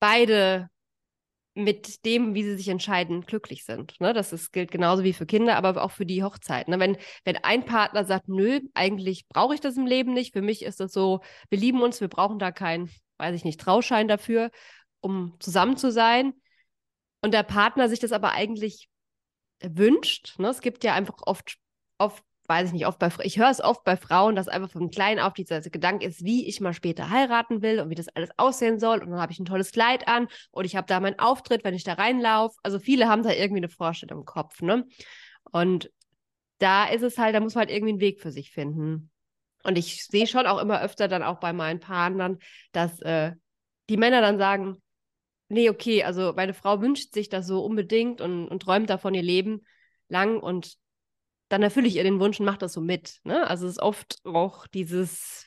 beide 0.00 0.68
mit 1.64 2.04
dem, 2.04 2.34
wie 2.34 2.42
sie 2.42 2.56
sich 2.56 2.68
entscheiden, 2.68 3.22
glücklich 3.22 3.64
sind. 3.64 4.00
Ne? 4.00 4.12
Das 4.12 4.32
ist, 4.32 4.52
gilt 4.52 4.70
genauso 4.70 5.04
wie 5.04 5.12
für 5.12 5.26
Kinder, 5.26 5.56
aber 5.56 5.82
auch 5.82 5.90
für 5.90 6.06
die 6.06 6.22
Hochzeit. 6.22 6.68
Ne? 6.68 6.78
Wenn, 6.78 6.96
wenn 7.24 7.36
ein 7.38 7.64
Partner 7.64 8.04
sagt, 8.04 8.28
nö, 8.28 8.60
eigentlich 8.74 9.28
brauche 9.28 9.54
ich 9.54 9.60
das 9.60 9.76
im 9.76 9.86
Leben 9.86 10.12
nicht, 10.12 10.32
für 10.32 10.42
mich 10.42 10.62
ist 10.62 10.80
das 10.80 10.92
so, 10.92 11.20
wir 11.48 11.58
lieben 11.58 11.82
uns, 11.82 12.00
wir 12.00 12.08
brauchen 12.08 12.38
da 12.38 12.52
keinen, 12.52 12.90
weiß 13.18 13.34
ich 13.34 13.44
nicht, 13.44 13.60
Trauschein 13.60 14.08
dafür, 14.08 14.50
um 15.00 15.36
zusammen 15.40 15.76
zu 15.76 15.90
sein, 15.90 16.34
und 17.22 17.34
der 17.34 17.42
Partner 17.42 17.88
sich 17.88 18.00
das 18.00 18.12
aber 18.12 18.32
eigentlich 18.32 18.88
wünscht. 19.62 20.38
Ne? 20.38 20.48
Es 20.48 20.60
gibt 20.60 20.84
ja 20.84 20.94
einfach 20.94 21.16
oft, 21.22 21.58
oft, 21.98 22.24
weiß 22.50 22.66
ich 22.66 22.72
nicht, 22.72 22.86
oft 22.88 22.98
bei, 22.98 23.10
ich 23.22 23.38
höre 23.38 23.48
es 23.48 23.62
oft 23.62 23.84
bei 23.84 23.96
Frauen, 23.96 24.34
dass 24.34 24.48
einfach 24.48 24.72
von 24.72 24.90
klein 24.90 25.20
auf 25.20 25.34
dieser 25.34 25.60
Gedanke 25.60 26.04
ist, 26.04 26.24
wie 26.24 26.48
ich 26.48 26.60
mal 26.60 26.74
später 26.74 27.08
heiraten 27.08 27.62
will 27.62 27.78
und 27.78 27.90
wie 27.90 27.94
das 27.94 28.08
alles 28.08 28.30
aussehen 28.36 28.80
soll. 28.80 28.98
Und 28.98 29.10
dann 29.10 29.20
habe 29.20 29.30
ich 29.30 29.38
ein 29.38 29.44
tolles 29.44 29.70
Kleid 29.70 30.08
an 30.08 30.26
und 30.50 30.64
ich 30.64 30.74
habe 30.74 30.88
da 30.88 30.98
meinen 30.98 31.20
Auftritt, 31.20 31.62
wenn 31.62 31.74
ich 31.74 31.84
da 31.84 31.92
reinlaufe. 31.92 32.58
Also 32.64 32.80
viele 32.80 33.08
haben 33.08 33.22
da 33.22 33.30
irgendwie 33.30 33.60
eine 33.60 33.68
Vorstellung 33.68 34.18
im 34.18 34.24
Kopf. 34.24 34.62
Ne? 34.62 34.84
Und 35.52 35.92
da 36.58 36.86
ist 36.86 37.02
es 37.02 37.18
halt, 37.18 37.36
da 37.36 37.40
muss 37.40 37.54
man 37.54 37.66
halt 37.66 37.70
irgendwie 37.70 37.92
einen 37.92 38.00
Weg 38.00 38.20
für 38.20 38.32
sich 38.32 38.50
finden. 38.50 39.12
Und 39.62 39.78
ich 39.78 40.04
sehe 40.06 40.26
schon 40.26 40.46
auch 40.46 40.58
immer 40.58 40.82
öfter 40.82 41.06
dann 41.06 41.22
auch 41.22 41.38
bei 41.38 41.52
meinen 41.52 41.78
Partnern, 41.78 42.38
dass 42.72 43.00
äh, 43.02 43.30
die 43.88 43.96
Männer 43.96 44.22
dann 44.22 44.38
sagen, 44.38 44.82
nee, 45.48 45.70
okay, 45.70 46.02
also 46.02 46.32
meine 46.34 46.54
Frau 46.54 46.80
wünscht 46.80 47.14
sich 47.14 47.28
das 47.28 47.46
so 47.46 47.64
unbedingt 47.64 48.20
und, 48.20 48.48
und 48.48 48.60
träumt 48.60 48.90
davon 48.90 49.14
ihr 49.14 49.22
Leben 49.22 49.60
lang 50.08 50.40
und 50.40 50.76
dann 51.50 51.62
erfülle 51.62 51.88
ich 51.88 51.96
ihr 51.96 52.04
den 52.04 52.20
Wunsch 52.20 52.40
und 52.40 52.46
mache 52.46 52.58
das 52.58 52.72
so 52.72 52.80
mit. 52.80 53.20
Ne? 53.24 53.46
Also 53.46 53.66
es 53.66 53.72
ist 53.72 53.82
oft 53.82 54.16
auch 54.24 54.66
dieses, 54.68 55.46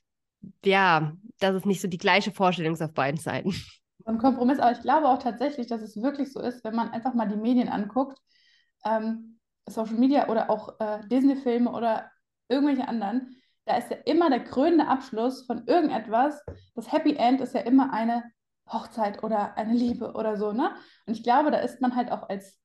ja, 0.64 1.14
dass 1.40 1.56
es 1.56 1.66
nicht 1.66 1.82
so 1.82 1.88
die 1.88 1.98
gleiche 1.98 2.32
Vorstellung 2.32 2.74
ist 2.74 2.82
auf 2.82 2.94
beiden 2.94 3.20
Seiten. 3.20 3.56
Ein 4.06 4.18
Kompromiss, 4.18 4.60
aber 4.60 4.74
ich 4.74 4.82
glaube 4.82 5.08
auch 5.08 5.18
tatsächlich, 5.24 5.68
dass 5.68 5.82
es 5.82 5.96
wirklich 6.02 6.32
so 6.32 6.42
ist, 6.42 6.64
wenn 6.66 6.76
man 6.76 6.90
einfach 6.92 7.14
mal 7.14 7.28
die 7.28 7.38
Medien 7.38 7.70
anguckt, 7.70 8.20
ähm, 8.86 9.40
Social 9.66 9.96
Media 9.96 10.28
oder 10.28 10.50
auch 10.50 10.78
äh, 10.80 11.00
Disney-Filme 11.08 11.72
oder 11.72 12.12
irgendwelche 12.50 12.88
anderen, 12.88 13.38
da 13.66 13.78
ist 13.78 13.90
ja 13.90 13.98
immer 14.06 14.30
der 14.30 14.44
krönende 14.44 14.88
Abschluss 14.88 15.46
von 15.46 15.66
irgendetwas. 15.68 16.44
Das 16.76 16.92
Happy 16.92 17.16
End 17.16 17.40
ist 17.40 17.54
ja 17.56 17.62
immer 17.62 17.94
eine 17.94 18.24
Hochzeit 18.70 19.24
oder 19.24 19.56
eine 19.58 19.74
Liebe 19.74 20.12
oder 20.14 20.36
so, 20.36 20.52
ne? 20.52 20.76
Und 21.06 21.14
ich 21.16 21.24
glaube, 21.24 21.50
da 21.50 21.60
ist 21.60 21.80
man 21.80 21.96
halt 21.96 22.12
auch 22.12 22.28
als 22.28 22.60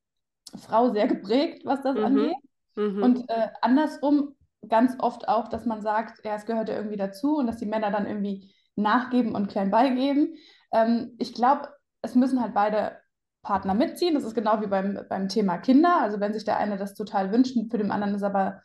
Frau 0.57 0.91
sehr 0.91 1.07
geprägt, 1.07 1.61
was 1.65 1.81
das 1.83 1.95
Mhm. 1.95 2.03
angeht. 2.03 2.35
Mhm. 2.79 3.03
Und 3.03 3.29
äh, 3.29 3.49
andersrum 3.61 4.35
ganz 4.67 4.95
oft 4.99 5.27
auch, 5.27 5.49
dass 5.49 5.65
man 5.65 5.81
sagt, 5.81 6.23
ja, 6.23 6.35
es 6.35 6.45
gehört 6.45 6.69
ja 6.69 6.75
irgendwie 6.75 6.97
dazu 6.97 7.37
und 7.37 7.47
dass 7.47 7.57
die 7.57 7.65
Männer 7.65 7.91
dann 7.91 8.07
irgendwie 8.07 8.53
nachgeben 8.75 9.35
und 9.35 9.49
klein 9.49 9.69
beigeben. 9.69 10.35
Ähm, 10.71 11.15
ich 11.17 11.33
glaube, 11.33 11.67
es 12.01 12.15
müssen 12.15 12.41
halt 12.41 12.53
beide 12.53 12.97
Partner 13.41 13.73
mitziehen. 13.73 14.13
Das 14.13 14.23
ist 14.23 14.35
genau 14.35 14.61
wie 14.61 14.67
beim, 14.67 14.99
beim 15.09 15.27
Thema 15.27 15.57
Kinder. 15.57 15.99
Also 16.01 16.19
wenn 16.21 16.33
sich 16.33 16.45
der 16.45 16.57
eine 16.57 16.77
das 16.77 16.93
total 16.93 17.31
wünscht, 17.33 17.57
für 17.69 17.77
den 17.77 17.91
anderen 17.91 18.15
ist 18.15 18.23
aber, 18.23 18.61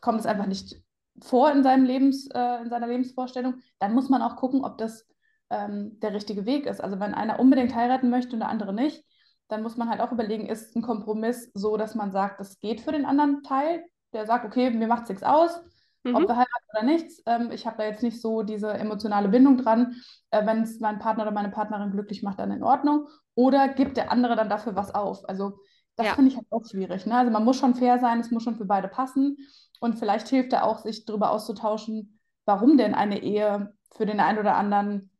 kommt 0.00 0.18
es 0.18 0.26
einfach 0.26 0.46
nicht 0.46 0.76
vor 1.20 1.50
in 1.52 1.62
seinem 1.62 1.84
Lebens, 1.84 2.28
äh, 2.32 2.62
in 2.62 2.70
seiner 2.70 2.88
Lebensvorstellung, 2.88 3.54
dann 3.78 3.94
muss 3.94 4.08
man 4.08 4.22
auch 4.22 4.36
gucken, 4.36 4.64
ob 4.64 4.78
das 4.78 5.06
ähm, 5.50 5.98
der 6.00 6.12
richtige 6.12 6.44
Weg 6.44 6.66
ist. 6.66 6.80
Also 6.80 6.98
wenn 6.98 7.14
einer 7.14 7.38
unbedingt 7.38 7.74
heiraten 7.74 8.10
möchte 8.10 8.32
und 8.32 8.40
der 8.40 8.48
andere 8.48 8.72
nicht, 8.72 9.04
dann 9.48 9.62
muss 9.62 9.76
man 9.76 9.88
halt 9.88 10.00
auch 10.00 10.12
überlegen, 10.12 10.46
ist 10.46 10.76
ein 10.76 10.82
Kompromiss 10.82 11.50
so, 11.54 11.76
dass 11.76 11.94
man 11.94 12.10
sagt, 12.12 12.40
das 12.40 12.60
geht 12.60 12.80
für 12.80 12.92
den 12.92 13.04
anderen 13.06 13.42
Teil, 13.42 13.84
der 14.12 14.26
sagt, 14.26 14.44
okay, 14.44 14.70
mir 14.70 14.86
macht 14.88 15.04
es 15.04 15.08
nichts 15.10 15.24
aus, 15.24 15.60
Mhm. 16.04 16.14
ob 16.16 16.22
wir 16.28 16.36
heiraten 16.36 16.66
oder 16.72 16.82
nichts. 16.84 17.22
Ähm, 17.26 17.50
ich 17.50 17.66
habe 17.66 17.76
da 17.78 17.84
jetzt 17.84 18.02
nicht 18.02 18.20
so 18.20 18.42
diese 18.42 18.70
emotionale 18.72 19.28
Bindung 19.28 19.58
dran. 19.58 19.96
Äh, 20.30 20.46
wenn 20.46 20.62
es 20.62 20.78
mein 20.80 20.98
Partner 21.00 21.24
oder 21.24 21.32
meine 21.32 21.50
Partnerin 21.50 21.90
glücklich 21.90 22.22
macht, 22.22 22.38
dann 22.38 22.52
in 22.52 22.62
Ordnung. 22.62 23.08
Oder 23.34 23.68
gibt 23.68 23.96
der 23.96 24.12
andere 24.12 24.36
dann 24.36 24.48
dafür 24.48 24.76
was 24.76 24.94
auf? 24.94 25.28
Also 25.28 25.58
das 25.96 26.06
Ja. 26.06 26.14
finde 26.14 26.30
ich 26.30 26.36
halt 26.36 26.46
auch 26.50 26.64
schwierig. 26.64 27.04
Ne? 27.06 27.16
Also 27.16 27.30
man 27.32 27.44
muss 27.44 27.56
schon 27.58 27.74
fair 27.74 27.98
sein, 27.98 28.20
es 28.20 28.30
muss 28.30 28.44
schon 28.44 28.54
für 28.56 28.64
beide 28.64 28.86
passen. 28.88 29.36
Und 29.80 29.98
vielleicht 29.98 30.28
hilft 30.28 30.52
da 30.52 30.62
auch, 30.62 30.78
sich 30.78 31.04
darüber 31.04 31.30
auszutauschen, 31.32 32.18
warum 32.44 32.76
denn 32.78 32.94
eine 32.94 33.20
Ehe 33.22 33.72
für 33.96 34.06
den 34.06 34.20
einen 34.20 34.38
oder 34.38 34.56
anderen 34.56 35.10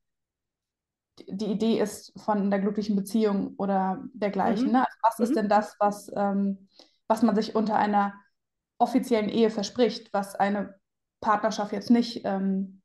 die 1.28 1.46
Idee 1.46 1.80
ist 1.80 2.12
von 2.20 2.50
der 2.50 2.60
glücklichen 2.60 2.96
Beziehung 2.96 3.54
oder 3.56 4.02
dergleichen. 4.14 4.72
Mhm. 4.72 4.72
Ne? 4.72 4.84
Also 4.86 4.98
was 5.02 5.20
ist 5.20 5.30
Mhm. 5.30 5.36
denn 5.36 5.48
das, 5.48 5.76
was, 5.78 6.10
ähm, 6.16 6.68
was 7.06 7.22
man 7.22 7.34
sich 7.34 7.54
unter 7.54 7.76
einer 7.76 8.14
offiziellen 8.78 9.28
Ehe 9.28 9.50
verspricht, 9.50 10.12
was 10.12 10.34
eine 10.36 10.74
Partnerschaft 11.20 11.72
jetzt 11.72 11.90
nicht 11.90 12.22
ähm, 12.24 12.82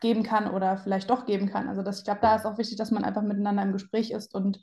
geben 0.00 0.22
kann 0.22 0.50
oder 0.50 0.78
vielleicht 0.78 1.10
doch 1.10 1.26
geben 1.26 1.48
kann. 1.48 1.68
Also 1.68 1.82
das, 1.82 1.98
ich 1.98 2.04
glaube, 2.04 2.20
da 2.22 2.36
ist 2.36 2.46
auch 2.46 2.58
wichtig, 2.58 2.76
dass 2.78 2.90
man 2.90 3.04
einfach 3.04 3.22
miteinander 3.22 3.62
im 3.62 3.72
Gespräch 3.72 4.10
ist 4.10 4.34
und 4.34 4.60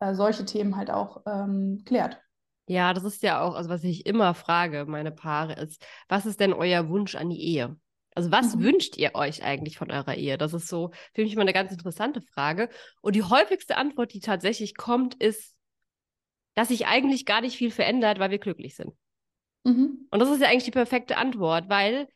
äh, 0.00 0.14
solche 0.14 0.44
Themen 0.44 0.76
halt 0.76 0.90
auch 0.90 1.22
ähm, 1.26 1.82
klärt. 1.84 2.20
Ja, 2.68 2.92
das 2.94 3.04
ist 3.04 3.22
ja 3.22 3.40
auch, 3.42 3.54
also 3.54 3.70
was 3.70 3.84
ich 3.84 4.06
immer 4.06 4.34
frage, 4.34 4.86
meine 4.86 5.12
Paare, 5.12 5.54
ist, 5.54 5.84
was 6.08 6.26
ist 6.26 6.40
denn 6.40 6.52
euer 6.52 6.88
Wunsch 6.88 7.14
an 7.14 7.30
die 7.30 7.40
Ehe? 7.40 7.76
Also 8.16 8.32
was 8.32 8.56
Mhm. 8.56 8.62
wünscht 8.62 8.96
ihr 8.96 9.14
euch 9.14 9.44
eigentlich 9.44 9.76
von 9.76 9.90
eurer 9.90 10.14
Ehe? 10.14 10.38
Das 10.38 10.54
ist 10.54 10.68
so 10.68 10.90
für 11.14 11.22
mich 11.22 11.34
immer 11.34 11.42
eine 11.42 11.52
ganz 11.52 11.70
interessante 11.70 12.22
Frage. 12.22 12.70
Und 13.02 13.14
die 13.14 13.22
häufigste 13.22 13.76
Antwort, 13.76 14.14
die 14.14 14.20
tatsächlich 14.20 14.74
kommt, 14.74 15.14
ist, 15.16 15.54
dass 16.54 16.68
sich 16.68 16.86
eigentlich 16.86 17.26
gar 17.26 17.42
nicht 17.42 17.56
viel 17.56 17.70
verändert, 17.70 18.18
weil 18.18 18.30
wir 18.30 18.38
glücklich 18.38 18.74
sind. 18.74 18.94
Mhm. 19.64 20.08
Und 20.10 20.18
das 20.18 20.30
ist 20.30 20.40
ja 20.40 20.48
eigentlich 20.48 20.64
die 20.64 20.70
perfekte 20.70 21.18
Antwort, 21.18 21.68
weil 21.68 22.08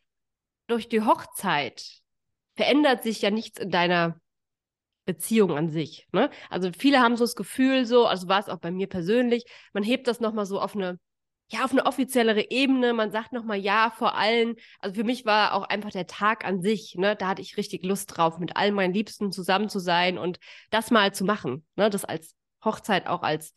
durch 0.69 0.89
die 0.89 1.03
Hochzeit 1.03 1.85
verändert 2.57 3.03
sich 3.03 3.21
ja 3.21 3.31
nichts 3.31 3.61
in 3.61 3.71
deiner 3.71 4.19
Beziehung 5.05 5.53
an 5.53 5.69
sich. 5.69 6.07
Ne? 6.13 6.31
Also 6.49 6.71
viele 6.73 7.01
haben 7.01 7.17
so 7.17 7.25
das 7.25 7.35
Gefühl, 7.35 7.85
so, 7.85 8.07
also 8.07 8.29
war 8.29 8.41
es 8.41 8.49
auch 8.49 8.59
bei 8.61 8.71
mir 8.71 8.87
persönlich, 8.87 9.45
man 9.75 9.83
hebt 9.83 10.07
das 10.07 10.21
nochmal 10.21 10.47
so 10.47 10.61
auf 10.61 10.75
eine, 10.75 10.99
ja, 11.53 11.65
auf 11.65 11.73
eine 11.73 11.87
offiziellere 11.87 12.51
Ebene, 12.51 12.93
man 12.93 13.11
sagt 13.11 13.33
nochmal 13.33 13.59
ja 13.59 13.93
vor 13.97 14.15
allen. 14.17 14.55
Also 14.79 14.95
für 14.95 15.05
mich 15.05 15.25
war 15.27 15.55
auch 15.55 15.65
einfach 15.65 15.91
der 15.91 16.07
Tag 16.07 16.45
an 16.45 16.63
sich, 16.63 16.95
ne, 16.97 17.17
da 17.17 17.29
hatte 17.29 17.43
ich 17.43 17.57
richtig 17.57 17.85
Lust 17.85 18.17
drauf, 18.17 18.39
mit 18.39 18.57
all 18.57 18.71
meinen 18.71 18.95
Liebsten 18.95 19.33
zusammen 19.33 19.69
zu 19.69 19.81
sein 19.81 20.17
und 20.17 20.39
das 20.71 20.91
mal 20.91 21.13
zu 21.13 21.25
machen. 21.25 21.67
Ne? 21.75 21.91
Das 21.91 22.05
als 22.05 22.37
Hochzeit 22.65 23.09
auch 23.09 23.23
als 23.23 23.53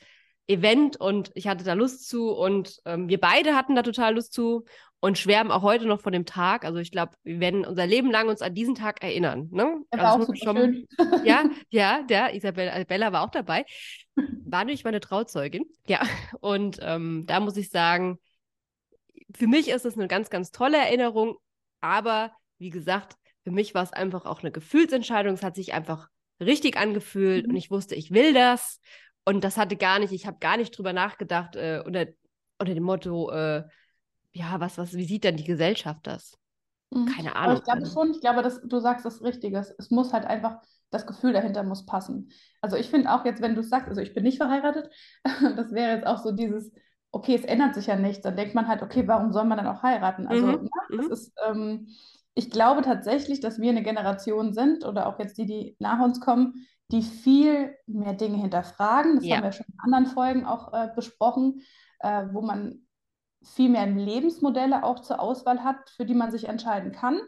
Event 0.47 0.97
und 0.97 1.31
ich 1.35 1.47
hatte 1.47 1.63
da 1.63 1.73
Lust 1.73 2.07
zu 2.09 2.31
und 2.31 2.77
ähm, 2.85 3.07
wir 3.07 3.19
beide 3.19 3.55
hatten 3.55 3.75
da 3.75 3.83
total 3.83 4.15
Lust 4.15 4.33
zu 4.33 4.65
und 5.03 5.17
schwärmen 5.17 5.51
auch 5.51 5.63
heute 5.63 5.85
noch 5.85 5.99
von 5.99 6.13
dem 6.13 6.25
Tag. 6.25 6.63
Also 6.63 6.79
ich 6.79 6.89
glaube, 6.89 7.11
wir 7.23 7.41
werden 7.41 7.65
unser 7.65 7.85
Leben 7.85 8.09
lang 8.09 8.29
uns 8.29 8.41
an 8.41 8.53
diesen 8.53 8.73
Tag 8.73 9.03
erinnern. 9.03 9.49
Ne? 9.51 9.81
Also 9.91 10.03
war 10.05 10.15
es 10.15 10.21
auch 10.21 10.27
super 10.27 10.37
schon- 10.37 10.57
schön. 10.57 10.87
ja, 11.25 11.43
ja, 11.69 12.03
der 12.03 12.33
Isabella 12.33 12.81
Bella 12.85 13.11
war 13.11 13.23
auch 13.25 13.29
dabei. 13.29 13.65
War 14.15 14.63
nämlich 14.63 14.85
meine 14.85 15.01
Trauzeugin. 15.01 15.65
Ja, 15.87 16.03
und 16.39 16.79
ähm, 16.81 17.25
da 17.27 17.41
muss 17.41 17.57
ich 17.57 17.69
sagen, 17.69 18.17
für 19.35 19.47
mich 19.47 19.67
ist 19.67 19.85
es 19.85 19.97
eine 19.97 20.07
ganz, 20.07 20.29
ganz 20.29 20.51
tolle 20.51 20.77
Erinnerung. 20.77 21.35
Aber 21.81 22.31
wie 22.57 22.69
gesagt, 22.69 23.17
für 23.43 23.51
mich 23.51 23.73
war 23.75 23.83
es 23.83 23.91
einfach 23.91 24.25
auch 24.25 24.39
eine 24.39 24.51
Gefühlsentscheidung. 24.51 25.33
Es 25.33 25.43
hat 25.43 25.55
sich 25.55 25.73
einfach 25.73 26.07
richtig 26.39 26.77
angefühlt 26.77 27.45
Mhm. 27.45 27.51
und 27.51 27.57
ich 27.57 27.69
wusste, 27.71 27.95
ich 27.95 28.11
will 28.11 28.33
das. 28.33 28.79
Und 29.25 29.43
das 29.43 29.57
hatte 29.57 29.75
gar 29.75 29.99
nicht, 29.99 30.13
ich 30.13 30.25
habe 30.27 30.37
gar 30.39 30.55
nicht 30.55 30.77
drüber 30.77 30.93
nachgedacht 30.93 31.57
äh, 31.57 31.81
unter, 31.85 32.05
unter 32.57 32.73
dem 32.73 32.83
Motto, 32.83 33.31
äh, 33.31 33.63
ja, 34.33 34.59
was, 34.59 34.77
was, 34.77 34.93
wie 34.93 35.05
sieht 35.05 35.23
denn 35.23 35.37
die 35.37 35.43
Gesellschaft 35.43 36.05
das? 36.07 36.37
Mhm. 36.91 37.15
Keine 37.15 37.35
Aber 37.41 37.53
Ahnung. 37.53 37.57
ich 37.57 37.63
glaube 37.63 37.85
schon, 37.91 38.11
ich 38.11 38.21
glaube, 38.21 38.41
dass 38.41 38.61
du 38.61 38.79
sagst 38.79 39.05
das 39.05 39.21
Richtige. 39.23 39.57
Es- 39.59 39.89
muss 39.91 40.13
halt 40.13 40.25
einfach, 40.25 40.61
das 40.91 41.07
Gefühl 41.07 41.33
dahinter 41.33 41.63
muss 41.63 41.85
passen. 41.85 42.29
Also 42.61 42.75
ich 42.77 42.89
finde 42.89 43.11
auch 43.11 43.25
jetzt, 43.25 43.41
wenn 43.41 43.55
du 43.55 43.63
sagst, 43.63 43.89
also 43.89 44.01
ich 44.01 44.13
bin 44.13 44.23
nicht 44.23 44.37
verheiratet, 44.37 44.89
das 45.57 45.71
wäre 45.71 45.95
jetzt 45.95 46.05
auch 46.07 46.19
so 46.23 46.31
dieses, 46.31 46.71
okay, 47.11 47.35
es 47.35 47.45
ändert 47.45 47.73
sich 47.75 47.87
ja 47.87 47.95
nichts. 47.95 48.21
Dann 48.23 48.35
denkt 48.35 48.53
man 48.55 48.67
halt, 48.67 48.81
okay, 48.83 49.07
warum 49.07 49.31
soll 49.33 49.45
man 49.45 49.57
dann 49.57 49.67
auch 49.67 49.81
heiraten? 49.83 50.27
Also 50.27 50.47
Mhm, 50.47 50.61
ne, 50.61 50.69
das 50.97 51.07
mhm. 51.07 51.09
ist, 51.09 51.33
ähm, 51.47 51.87
ich 52.35 52.49
glaube 52.51 52.81
tatsächlich, 52.83 53.39
dass 53.39 53.59
wir 53.59 53.69
eine 53.71 53.83
Generation 53.83 54.53
sind 54.53 54.85
oder 54.85 55.07
auch 55.07 55.19
jetzt 55.19 55.37
die, 55.37 55.45
die 55.45 55.75
nach 55.79 55.99
uns 55.99 56.19
kommen, 56.19 56.67
die 56.91 57.01
viel 57.01 57.75
mehr 57.87 58.13
Dinge 58.13 58.37
hinterfragen. 58.37 59.15
Das 59.15 59.29
Ja. 59.29 59.41
haben 59.41 59.41
wir 59.43 59.51
schon 59.51 59.65
in 59.67 59.79
anderen 59.83 60.05
Folgen 60.13 60.45
auch 60.45 60.73
äh, 60.73 60.89
besprochen, 60.95 61.61
äh, 61.99 62.25
wo 62.31 62.41
man 62.41 62.85
viel 63.43 63.69
mehr 63.69 63.85
Lebensmodelle 63.87 64.83
auch 64.83 64.99
zur 65.01 65.19
Auswahl 65.19 65.63
hat, 65.63 65.89
für 65.91 66.05
die 66.05 66.15
man 66.15 66.31
sich 66.31 66.45
entscheiden 66.47 66.91
kann. 66.91 67.19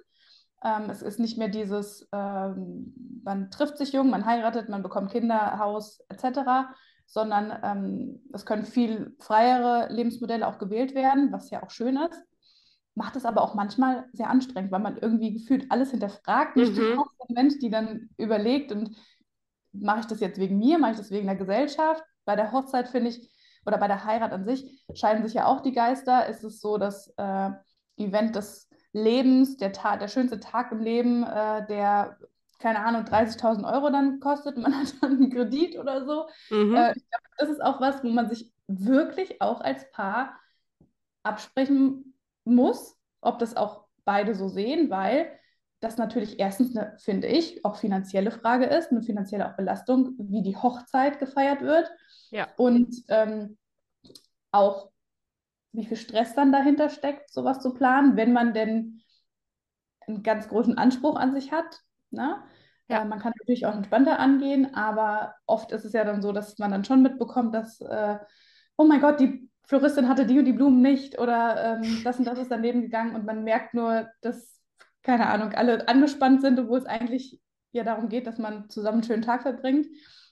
Ähm, 0.63 0.89
es 0.89 1.01
ist 1.01 1.19
nicht 1.19 1.37
mehr 1.37 1.49
dieses, 1.49 2.07
ähm, 2.13 2.93
man 3.23 3.51
trifft 3.51 3.77
sich 3.77 3.93
jung, 3.93 4.09
man 4.09 4.25
heiratet, 4.25 4.69
man 4.69 4.83
bekommt 4.83 5.11
Kinder, 5.11 5.59
Haus 5.59 5.99
etc., 6.09 6.73
sondern 7.05 7.53
ähm, 7.63 8.21
es 8.33 8.45
können 8.45 8.65
viel 8.65 9.15
freiere 9.19 9.93
Lebensmodelle 9.93 10.47
auch 10.47 10.57
gewählt 10.57 10.95
werden, 10.95 11.31
was 11.31 11.51
ja 11.51 11.61
auch 11.61 11.69
schön 11.69 11.97
ist. 11.97 12.23
Macht 12.95 13.15
es 13.15 13.25
aber 13.25 13.41
auch 13.41 13.53
manchmal 13.53 14.05
sehr 14.13 14.29
anstrengend, 14.29 14.71
weil 14.71 14.79
man 14.79 14.97
irgendwie 14.97 15.33
gefühlt 15.33 15.69
alles 15.69 15.91
hinterfragt. 15.91 16.55
Bin 16.55 16.65
Mhm. 16.73 17.03
ein 17.27 17.33
Mensch, 17.33 17.59
die 17.59 17.69
dann 17.69 18.09
überlegt 18.17 18.71
und 18.71 18.91
mache 19.73 19.99
ich 19.99 20.05
das 20.07 20.19
jetzt 20.21 20.39
wegen 20.39 20.57
mir, 20.57 20.79
mache 20.79 20.91
ich 20.91 20.97
das 20.97 21.11
wegen 21.11 21.27
der 21.27 21.35
Gesellschaft? 21.35 22.03
Bei 22.23 22.35
der 22.35 22.51
Hochzeit 22.51 22.87
finde 22.87 23.09
ich, 23.09 23.29
oder 23.65 23.77
bei 23.77 23.87
der 23.87 24.05
Heirat 24.05 24.31
an 24.31 24.45
sich, 24.45 24.85
scheiden 24.93 25.23
sich 25.23 25.33
ja 25.33 25.45
auch 25.45 25.61
die 25.61 25.73
Geister. 25.73 26.27
Es 26.27 26.43
ist 26.43 26.61
so 26.61 26.77
das 26.77 27.13
äh, 27.17 27.49
Event 27.97 28.35
des 28.35 28.69
Lebens, 28.93 29.57
der, 29.57 29.73
Tag, 29.73 29.99
der 29.99 30.07
schönste 30.07 30.39
Tag 30.39 30.71
im 30.71 30.79
Leben, 30.79 31.23
äh, 31.23 31.65
der, 31.67 32.17
keine 32.59 32.79
Ahnung, 32.85 33.03
30.000 33.03 33.71
Euro 33.71 33.89
dann 33.89 34.19
kostet. 34.19 34.57
Man 34.57 34.73
hat 34.73 34.93
dann 35.01 35.13
einen 35.13 35.29
Kredit 35.29 35.77
oder 35.77 36.05
so. 36.05 36.27
Mhm. 36.49 36.75
Äh, 36.75 36.93
ich 36.95 37.09
glaube, 37.09 37.23
das 37.37 37.49
ist 37.49 37.61
auch 37.61 37.81
was, 37.81 38.03
wo 38.03 38.09
man 38.09 38.29
sich 38.29 38.53
wirklich 38.67 39.41
auch 39.41 39.61
als 39.61 39.89
Paar 39.91 40.39
absprechen 41.23 42.15
muss, 42.45 42.97
ob 43.21 43.39
das 43.39 43.57
auch 43.57 43.85
beide 44.05 44.35
so 44.35 44.47
sehen, 44.47 44.89
weil 44.89 45.31
das 45.79 45.97
natürlich 45.97 46.39
erstens 46.39 46.75
eine, 46.75 46.95
finde 46.97 47.27
ich, 47.27 47.65
auch 47.65 47.75
finanzielle 47.75 48.31
Frage 48.31 48.65
ist, 48.65 48.91
eine 48.91 49.01
finanzielle 49.01 49.49
auch 49.49 49.55
Belastung, 49.55 50.13
wie 50.17 50.41
die 50.41 50.55
Hochzeit 50.55 51.19
gefeiert 51.19 51.61
wird 51.61 51.91
Ja. 52.31 52.47
und 52.57 52.95
ähm, 53.09 53.57
auch 54.51 54.91
wie 55.73 55.85
viel 55.85 55.97
Stress 55.97 56.33
dann 56.35 56.51
dahinter 56.51 56.89
steckt, 56.89 57.31
sowas 57.31 57.59
zu 57.59 57.73
planen, 57.73 58.15
wenn 58.15 58.33
man 58.33 58.53
denn 58.53 59.01
einen 60.07 60.23
ganz 60.23 60.47
großen 60.47 60.77
Anspruch 60.77 61.17
an 61.17 61.33
sich 61.33 61.51
hat. 61.51 61.81
Ne? 62.11 62.41
Ja. 62.87 63.01
Äh, 63.01 63.05
man 63.05 63.19
kann 63.19 63.33
natürlich 63.39 63.65
auch 63.65 63.75
entspannter 63.75 64.19
angehen, 64.19 64.73
aber 64.75 65.35
oft 65.45 65.71
ist 65.71 65.85
es 65.85 65.93
ja 65.93 66.03
dann 66.03 66.21
so, 66.21 66.31
dass 66.31 66.57
man 66.57 66.71
dann 66.71 66.85
schon 66.85 67.01
mitbekommt, 67.01 67.53
dass, 67.53 67.81
äh, 67.81 68.17
oh 68.77 68.85
mein 68.85 69.01
Gott, 69.01 69.19
die 69.19 69.49
Floristin 69.67 70.07
hatte 70.07 70.25
die 70.25 70.37
und 70.39 70.45
die 70.45 70.53
Blumen 70.53 70.81
nicht 70.81 71.19
oder 71.19 71.81
ähm, 71.81 72.01
das 72.03 72.19
und 72.19 72.25
das 72.25 72.37
ist 72.37 72.51
daneben 72.51 72.81
gegangen 72.81 73.15
und 73.15 73.25
man 73.25 73.43
merkt 73.43 73.73
nur, 73.73 74.07
dass, 74.21 74.61
keine 75.01 75.27
Ahnung, 75.27 75.53
alle 75.53 75.87
angespannt 75.87 76.41
sind, 76.41 76.59
obwohl 76.59 76.77
es 76.77 76.85
eigentlich 76.85 77.41
ja 77.71 77.83
darum 77.83 78.07
geht, 78.07 78.27
dass 78.27 78.37
man 78.37 78.69
zusammen 78.69 78.97
einen 78.97 79.03
schönen 79.03 79.21
Tag 79.23 79.41
verbringt. 79.41 79.87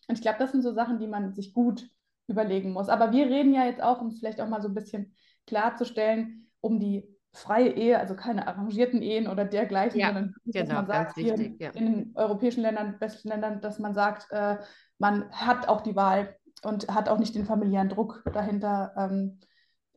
Und 0.07 0.15
ich 0.15 0.21
glaube, 0.21 0.39
das 0.39 0.51
sind 0.51 0.61
so 0.61 0.73
Sachen, 0.73 0.99
die 0.99 1.07
man 1.07 1.33
sich 1.33 1.53
gut 1.53 1.89
überlegen 2.27 2.71
muss. 2.71 2.89
Aber 2.89 3.11
wir 3.11 3.27
reden 3.27 3.53
ja 3.53 3.65
jetzt 3.65 3.81
auch, 3.81 4.01
um 4.01 4.07
es 4.07 4.19
vielleicht 4.19 4.41
auch 4.41 4.47
mal 4.47 4.61
so 4.61 4.69
ein 4.69 4.73
bisschen 4.73 5.15
klarzustellen, 5.45 6.49
um 6.61 6.79
die 6.79 7.07
freie 7.33 7.69
Ehe, 7.69 7.99
also 7.99 8.15
keine 8.15 8.47
arrangierten 8.47 9.01
Ehen 9.01 9.27
oder 9.27 9.43
dergleichen, 9.43 9.99
Ja, 9.99 10.07
sondern 10.07 10.35
genau, 10.45 10.75
man 10.75 10.87
sagt, 10.87 11.17
wichtig, 11.17 11.59
ja. 11.59 11.71
in 11.71 11.85
den 11.85 12.11
europäischen 12.15 12.61
Ländern, 12.61 12.99
besten 12.99 13.29
Ländern, 13.29 13.59
dass 13.59 13.79
man 13.79 13.95
sagt, 13.95 14.27
äh, 14.31 14.57
man 14.99 15.29
hat 15.31 15.67
auch 15.67 15.81
die 15.81 15.95
Wahl 15.95 16.37
und 16.61 16.87
hat 16.93 17.09
auch 17.09 17.17
nicht 17.17 17.35
den 17.35 17.45
familiären 17.45 17.89
Druck 17.89 18.23
dahinter, 18.31 18.93
ähm, 18.97 19.39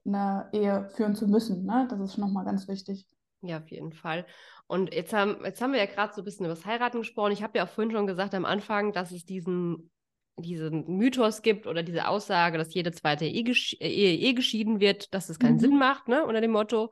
eine 0.06 0.48
Ehe 0.52 0.88
führen 0.90 1.14
zu 1.14 1.28
müssen. 1.28 1.66
Ne? 1.66 1.86
Das 1.90 2.00
ist 2.00 2.14
schon 2.14 2.24
nochmal 2.24 2.44
ganz 2.44 2.68
wichtig. 2.68 3.06
Ja, 3.42 3.58
auf 3.58 3.68
jeden 3.70 3.92
Fall. 3.92 4.24
Und 4.66 4.94
jetzt 4.94 5.12
haben, 5.12 5.36
jetzt 5.44 5.60
haben 5.60 5.72
wir 5.72 5.78
ja 5.78 5.86
gerade 5.86 6.14
so 6.14 6.22
ein 6.22 6.24
bisschen 6.24 6.46
über 6.46 6.54
das 6.54 6.64
Heiraten 6.64 6.98
gesprochen. 6.98 7.32
Ich 7.32 7.42
habe 7.42 7.58
ja 7.58 7.64
auch 7.64 7.68
vorhin 7.68 7.92
schon 7.92 8.06
gesagt 8.06 8.34
am 8.34 8.44
Anfang, 8.44 8.92
dass 8.92 9.12
es 9.12 9.24
diesen, 9.24 9.90
diesen 10.38 10.86
Mythos 10.96 11.42
gibt 11.42 11.66
oder 11.66 11.82
diese 11.82 12.08
Aussage, 12.08 12.58
dass 12.58 12.74
jede 12.74 12.92
zweite 12.92 13.24
Ehe, 13.24 13.42
gesch 13.42 13.76
Ehe, 13.80 14.16
Ehe 14.16 14.34
geschieden 14.34 14.80
wird, 14.80 15.12
dass 15.14 15.28
es 15.28 15.38
keinen 15.38 15.54
mhm. 15.54 15.60
Sinn 15.60 15.78
macht, 15.78 16.08
ne, 16.08 16.24
unter 16.24 16.40
dem 16.40 16.52
Motto. 16.52 16.90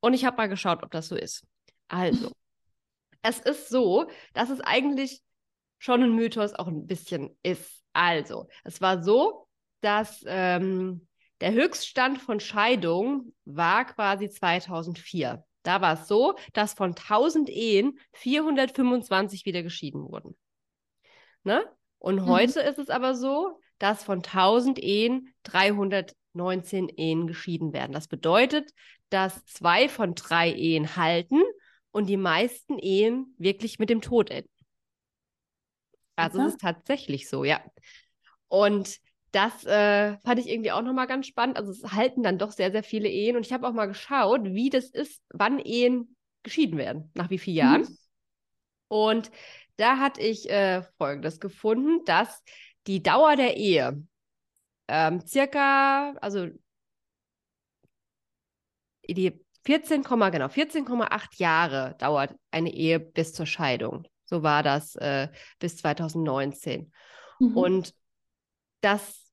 Und 0.00 0.14
ich 0.14 0.24
habe 0.24 0.36
mal 0.36 0.48
geschaut, 0.48 0.82
ob 0.82 0.90
das 0.90 1.08
so 1.08 1.16
ist. 1.16 1.44
Also, 1.88 2.32
es 3.22 3.40
ist 3.40 3.68
so, 3.68 4.08
dass 4.32 4.50
es 4.50 4.60
eigentlich 4.60 5.22
schon 5.78 6.02
ein 6.02 6.14
Mythos 6.14 6.54
auch 6.54 6.68
ein 6.68 6.86
bisschen 6.86 7.36
ist. 7.42 7.82
Also, 7.92 8.48
es 8.64 8.80
war 8.80 9.02
so, 9.02 9.48
dass 9.80 10.24
ähm, 10.26 11.06
der 11.40 11.52
Höchststand 11.52 12.20
von 12.20 12.40
Scheidung 12.40 13.34
war 13.44 13.84
quasi 13.84 14.28
2004. 14.28 15.44
Da 15.62 15.80
war 15.80 15.94
es 15.94 16.08
so, 16.08 16.36
dass 16.52 16.72
von 16.72 16.94
1000 16.94 17.50
Ehen 17.50 17.98
425 18.12 19.44
wieder 19.44 19.62
geschieden 19.62 20.02
wurden. 20.02 20.36
Ne? 21.44 21.64
Und 21.98 22.16
mhm. 22.16 22.26
heute 22.26 22.60
ist 22.60 22.78
es 22.78 22.90
aber 22.90 23.14
so, 23.14 23.60
dass 23.78 24.04
von 24.04 24.18
1000 24.18 24.78
Ehen 24.78 25.34
319 25.44 26.88
Ehen 26.88 27.26
geschieden 27.26 27.72
werden. 27.72 27.92
Das 27.92 28.08
bedeutet, 28.08 28.70
dass 29.10 29.44
zwei 29.46 29.88
von 29.88 30.14
drei 30.14 30.52
Ehen 30.52 30.96
halten 30.96 31.42
und 31.90 32.06
die 32.06 32.16
meisten 32.16 32.78
Ehen 32.78 33.34
wirklich 33.38 33.78
mit 33.78 33.90
dem 33.90 34.00
Tod 34.00 34.30
enden. 34.30 34.50
Also 36.16 36.40
es 36.42 36.54
ist 36.54 36.60
tatsächlich 36.60 37.28
so, 37.28 37.44
ja. 37.44 37.60
Und 38.48 38.98
das 39.30 39.64
äh, 39.64 40.16
fand 40.18 40.40
ich 40.40 40.48
irgendwie 40.48 40.72
auch 40.72 40.82
nochmal 40.82 41.06
ganz 41.06 41.26
spannend. 41.26 41.56
Also 41.56 41.70
es 41.70 41.92
halten 41.92 42.22
dann 42.22 42.38
doch 42.38 42.50
sehr, 42.50 42.72
sehr 42.72 42.82
viele 42.82 43.08
Ehen. 43.08 43.36
Und 43.36 43.46
ich 43.46 43.52
habe 43.52 43.68
auch 43.68 43.72
mal 43.72 43.86
geschaut, 43.86 44.42
wie 44.44 44.70
das 44.70 44.90
ist, 44.90 45.22
wann 45.30 45.58
Ehen 45.58 46.16
geschieden 46.42 46.78
werden, 46.78 47.10
nach 47.14 47.30
wie 47.30 47.38
vielen 47.38 47.56
Jahren. 47.56 47.82
Mhm. 47.82 47.98
Und 48.88 49.30
da 49.78 49.98
hatte 49.98 50.20
ich 50.20 50.50
äh, 50.50 50.82
Folgendes 50.98 51.40
gefunden, 51.40 52.04
dass 52.04 52.42
die 52.86 53.02
Dauer 53.02 53.36
der 53.36 53.56
Ehe 53.56 54.02
ähm, 54.88 55.26
circa, 55.26 56.12
also 56.20 56.48
die 59.08 59.44
14, 59.64 60.02
genau, 60.02 60.46
14,8 60.46 61.36
Jahre 61.36 61.94
dauert 61.98 62.34
eine 62.50 62.72
Ehe 62.72 62.98
bis 62.98 63.32
zur 63.32 63.46
Scheidung. 63.46 64.06
So 64.24 64.42
war 64.42 64.62
das 64.62 64.96
äh, 64.96 65.28
bis 65.58 65.76
2019. 65.78 66.92
Mhm. 67.38 67.56
Und 67.56 67.94
dass 68.80 69.26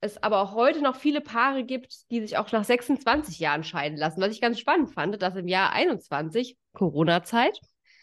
es 0.00 0.22
aber 0.22 0.40
auch 0.40 0.54
heute 0.54 0.82
noch 0.82 0.96
viele 0.96 1.20
Paare 1.20 1.64
gibt, 1.64 2.10
die 2.10 2.20
sich 2.20 2.36
auch 2.36 2.50
nach 2.52 2.64
26 2.64 3.38
Jahren 3.38 3.64
scheiden 3.64 3.96
lassen. 3.96 4.20
Was 4.20 4.32
ich 4.32 4.40
ganz 4.40 4.58
spannend 4.58 4.92
fand, 4.92 5.20
dass 5.22 5.36
im 5.36 5.48
Jahr 5.48 5.72
21, 5.72 6.58
Corona-Zeit, 6.74 7.58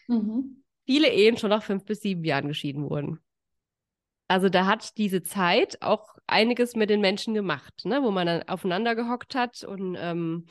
mhm. 0.08 0.61
Viele 0.86 1.08
Ehen 1.08 1.36
schon 1.36 1.50
nach 1.50 1.62
fünf 1.62 1.84
bis 1.84 2.00
sieben 2.00 2.24
Jahren 2.24 2.48
geschieden 2.48 2.88
wurden. 2.88 3.20
Also 4.28 4.48
da 4.48 4.66
hat 4.66 4.96
diese 4.96 5.22
Zeit 5.22 5.82
auch 5.82 6.16
einiges 6.26 6.74
mit 6.74 6.88
den 6.88 7.00
Menschen 7.00 7.34
gemacht, 7.34 7.84
ne? 7.84 8.02
wo 8.02 8.10
man 8.10 8.26
dann 8.26 8.48
aufeinander 8.48 8.94
gehockt 8.94 9.34
hat 9.34 9.62
und 9.62 9.96
ähm, 10.00 10.46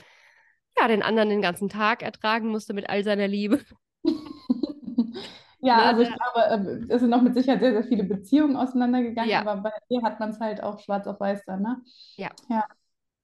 ja, 0.78 0.88
den 0.88 1.02
anderen 1.02 1.30
den 1.30 1.42
ganzen 1.42 1.68
Tag 1.68 2.04
ertragen 2.04 2.50
musste 2.50 2.74
mit 2.74 2.90
all 2.90 3.04
seiner 3.04 3.28
Liebe. 3.28 3.60
Ja, 5.62 5.78
ne? 5.78 5.84
also 5.84 6.02
ich 6.02 6.10
glaube, 6.10 6.48
ähm, 6.50 6.88
es 6.90 7.02
sind 7.02 7.12
noch 7.12 7.22
mit 7.22 7.36
Sicherheit 7.36 7.60
sehr, 7.62 7.74
sehr 7.74 7.84
viele 7.84 8.04
Beziehungen 8.04 8.56
auseinandergegangen, 8.56 9.30
ja. 9.30 9.42
aber 9.42 9.58
bei 9.58 9.72
dir 9.90 10.02
hat 10.02 10.20
man 10.20 10.32
es 10.32 10.40
halt 10.40 10.64
auch 10.64 10.80
schwarz 10.80 11.06
auf 11.06 11.20
weiß 11.20 11.46
dann, 11.46 11.62
ne? 11.62 11.82
Ja. 12.16 12.30
Ja, 12.50 12.66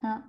ja. 0.04 0.24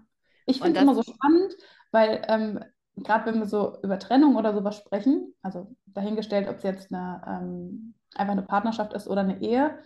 Ich 0.46 0.60
finde 0.60 0.78
es 0.78 0.82
immer 0.82 0.94
so 0.94 1.02
spannend, 1.02 1.54
weil 1.90 2.22
ähm, 2.28 2.64
gerade 3.04 3.26
wenn 3.26 3.38
wir 3.38 3.46
so 3.46 3.76
über 3.82 3.98
Trennung 3.98 4.36
oder 4.36 4.54
sowas 4.54 4.76
sprechen, 4.76 5.34
also 5.42 5.74
dahingestellt, 5.86 6.48
ob 6.48 6.56
es 6.56 6.62
jetzt 6.62 6.92
eine, 6.92 7.22
ähm, 7.26 7.94
einfach 8.14 8.32
eine 8.32 8.42
Partnerschaft 8.42 8.92
ist 8.92 9.08
oder 9.08 9.20
eine 9.20 9.40
Ehe, 9.40 9.78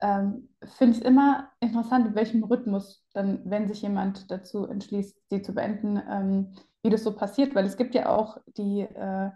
ähm, 0.00 0.48
finde 0.76 0.96
ich 0.96 1.02
es 1.02 1.06
immer 1.06 1.50
interessant, 1.60 2.06
in 2.06 2.14
welchem 2.14 2.44
Rhythmus 2.44 3.04
dann, 3.12 3.42
wenn 3.44 3.68
sich 3.68 3.82
jemand 3.82 4.30
dazu 4.30 4.66
entschließt, 4.66 5.18
sie 5.28 5.42
zu 5.42 5.54
beenden, 5.54 6.00
ähm, 6.08 6.52
wie 6.82 6.90
das 6.90 7.04
so 7.04 7.14
passiert, 7.14 7.54
weil 7.54 7.66
es 7.66 7.76
gibt 7.76 7.94
ja 7.94 8.08
auch 8.08 8.38
die 8.56 8.80
äh, 8.80 9.30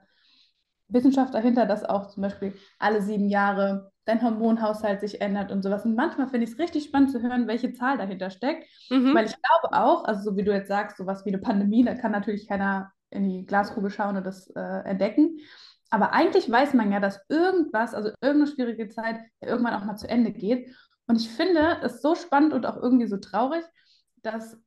Wissenschaft 0.88 1.35
dahinter, 1.35 1.66
dass 1.66 1.85
auch 1.85 2.09
zum 2.09 2.22
Beispiel 2.22 2.54
alle 2.78 3.02
sieben 3.02 3.28
Jahre 3.28 3.92
dein 4.04 4.22
Hormonhaushalt 4.22 5.00
sich 5.00 5.20
ändert 5.20 5.50
und 5.50 5.62
sowas. 5.62 5.85
Und 5.85 5.96
manchmal 5.96 6.28
finde 6.28 6.44
ich 6.44 6.52
es 6.52 6.59
richtig 6.59 6.85
spannend 6.85 7.11
zu 7.11 7.22
hören, 7.22 7.46
welche 7.46 7.72
Zahl 7.72 7.96
dahinter 7.96 8.30
steckt. 8.30 8.66
Mhm. 8.90 9.14
Weil 9.14 9.26
ich 9.26 9.35
glaube 9.35 9.76
auch, 9.76 10.04
also 10.04 10.30
so 10.30 10.37
wie 10.37 10.44
du 10.44 10.52
jetzt 10.52 10.68
sagst, 10.68 10.98
sowas 10.98 11.24
wie 11.24 11.30
eine 11.30 11.38
Pandemie, 11.38 11.85
da 11.85 11.94
kann 11.94 12.12
natürlich 12.12 12.46
keiner 12.46 12.92
in 13.14 13.29
die 13.29 13.46
Glaskugel 13.46 13.90
schauen 13.90 14.16
und 14.16 14.24
das 14.24 14.48
äh, 14.50 14.61
entdecken. 14.61 15.38
Aber 15.90 16.12
eigentlich 16.12 16.50
weiß 16.50 16.74
man 16.74 16.90
ja, 16.92 17.00
dass 17.00 17.20
irgendwas, 17.29 17.94
also 17.94 18.11
irgendeine 18.20 18.53
schwierige 18.53 18.88
Zeit 18.88 19.20
irgendwann 19.40 19.74
auch 19.74 19.85
mal 19.85 19.96
zu 19.96 20.09
Ende 20.09 20.33
geht. 20.33 20.74
Und 21.07 21.16
ich 21.16 21.29
finde 21.29 21.79
es 21.83 22.03
so 22.03 22.14
spannend 22.14 22.53
und 22.53 22.66
auch 22.66 22.77
irgendwie 22.77 23.07
so 23.07 23.18
traurig, 23.18 23.64
dass 24.22 24.59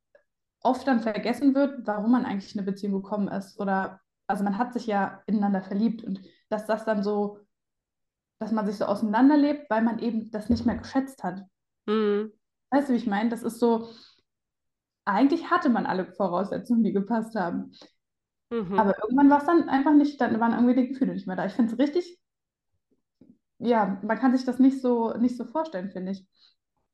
oft 0.60 0.86
dann 0.86 1.00
vergessen 1.00 1.54
wird, 1.54 1.86
warum 1.86 2.12
man 2.12 2.24
eigentlich 2.24 2.54
in 2.54 2.60
eine 2.60 2.70
Beziehung 2.70 3.02
gekommen 3.02 3.28
ist 3.28 3.58
oder 3.60 4.00
also 4.26 4.44
man 4.44 4.58
hat 4.58 4.72
sich 4.72 4.86
ja 4.86 5.22
ineinander 5.26 5.62
verliebt 5.62 6.04
und 6.04 6.20
dass 6.50 6.66
das 6.66 6.84
dann 6.84 7.02
so, 7.02 7.40
dass 8.40 8.52
man 8.52 8.66
sich 8.66 8.76
so 8.76 8.84
auseinanderlebt, 8.84 9.68
weil 9.70 9.82
man 9.82 9.98
eben 9.98 10.30
das 10.30 10.50
nicht 10.50 10.66
mehr 10.66 10.76
geschätzt 10.76 11.24
hat. 11.24 11.42
Mhm. 11.86 12.32
Weißt 12.70 12.88
du, 12.88 12.92
wie 12.92 12.98
ich 12.98 13.06
meine? 13.06 13.30
Das 13.30 13.42
ist 13.42 13.58
so, 13.58 13.88
eigentlich 15.06 15.50
hatte 15.50 15.70
man 15.70 15.86
alle 15.86 16.12
Voraussetzungen, 16.12 16.84
die 16.84 16.92
gepasst 16.92 17.34
haben. 17.34 17.72
Mhm. 18.50 18.78
Aber 18.78 18.94
irgendwann 19.02 19.30
war 19.30 19.38
es 19.38 19.46
dann 19.46 19.68
einfach 19.68 19.92
nicht, 19.92 20.20
dann 20.20 20.38
waren 20.40 20.52
irgendwie 20.52 20.74
die 20.74 20.88
Gefühle 20.88 21.12
nicht 21.12 21.26
mehr 21.26 21.36
da. 21.36 21.46
Ich 21.46 21.52
finde 21.52 21.72
es 21.72 21.78
richtig, 21.78 22.18
ja, 23.58 23.98
man 24.02 24.18
kann 24.18 24.36
sich 24.36 24.46
das 24.46 24.58
nicht 24.58 24.80
so, 24.80 25.12
nicht 25.14 25.36
so 25.36 25.44
vorstellen, 25.44 25.90
finde 25.90 26.12
ich. 26.12 26.24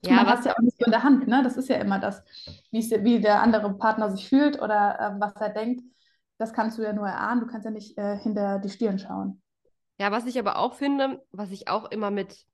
Ja, 0.05 0.17
man 0.17 0.27
hat 0.27 0.45
ja 0.45 0.53
auch 0.53 0.61
nicht 0.61 0.79
so 0.79 0.85
in 0.85 0.91
der 0.91 1.03
Hand, 1.03 1.29
ne? 1.29 1.43
Das 1.43 1.57
ist 1.57 1.69
ja 1.69 1.77
immer 1.77 1.99
das, 1.99 2.23
wie 2.71 3.21
der 3.21 3.41
andere 3.41 3.75
Partner 3.75 4.11
sich 4.11 4.29
fühlt 4.29 4.61
oder 4.61 4.99
äh, 5.01 5.21
was 5.21 5.35
er 5.37 5.51
denkt 5.51 5.83
das 6.39 6.53
kannst 6.53 6.79
du 6.79 6.83
ja 6.83 6.93
nur 6.93 7.07
erahnen, 7.07 7.41
du 7.41 7.47
kannst 7.47 7.65
ja 7.65 7.71
nicht 7.71 7.97
äh, 7.97 8.19
hinter 8.19 8.59
die 8.59 8.69
Stirn 8.69 8.99
schauen. 8.99 9.41
Ja, 9.99 10.11
was 10.11 10.27
ich 10.27 10.39
aber 10.39 10.59
auch 10.59 10.75
finde, 10.75 11.23
was 11.31 11.51
ich 11.51 11.69
auch 11.69 11.91
immer 11.91 12.11
mit, 12.11 12.45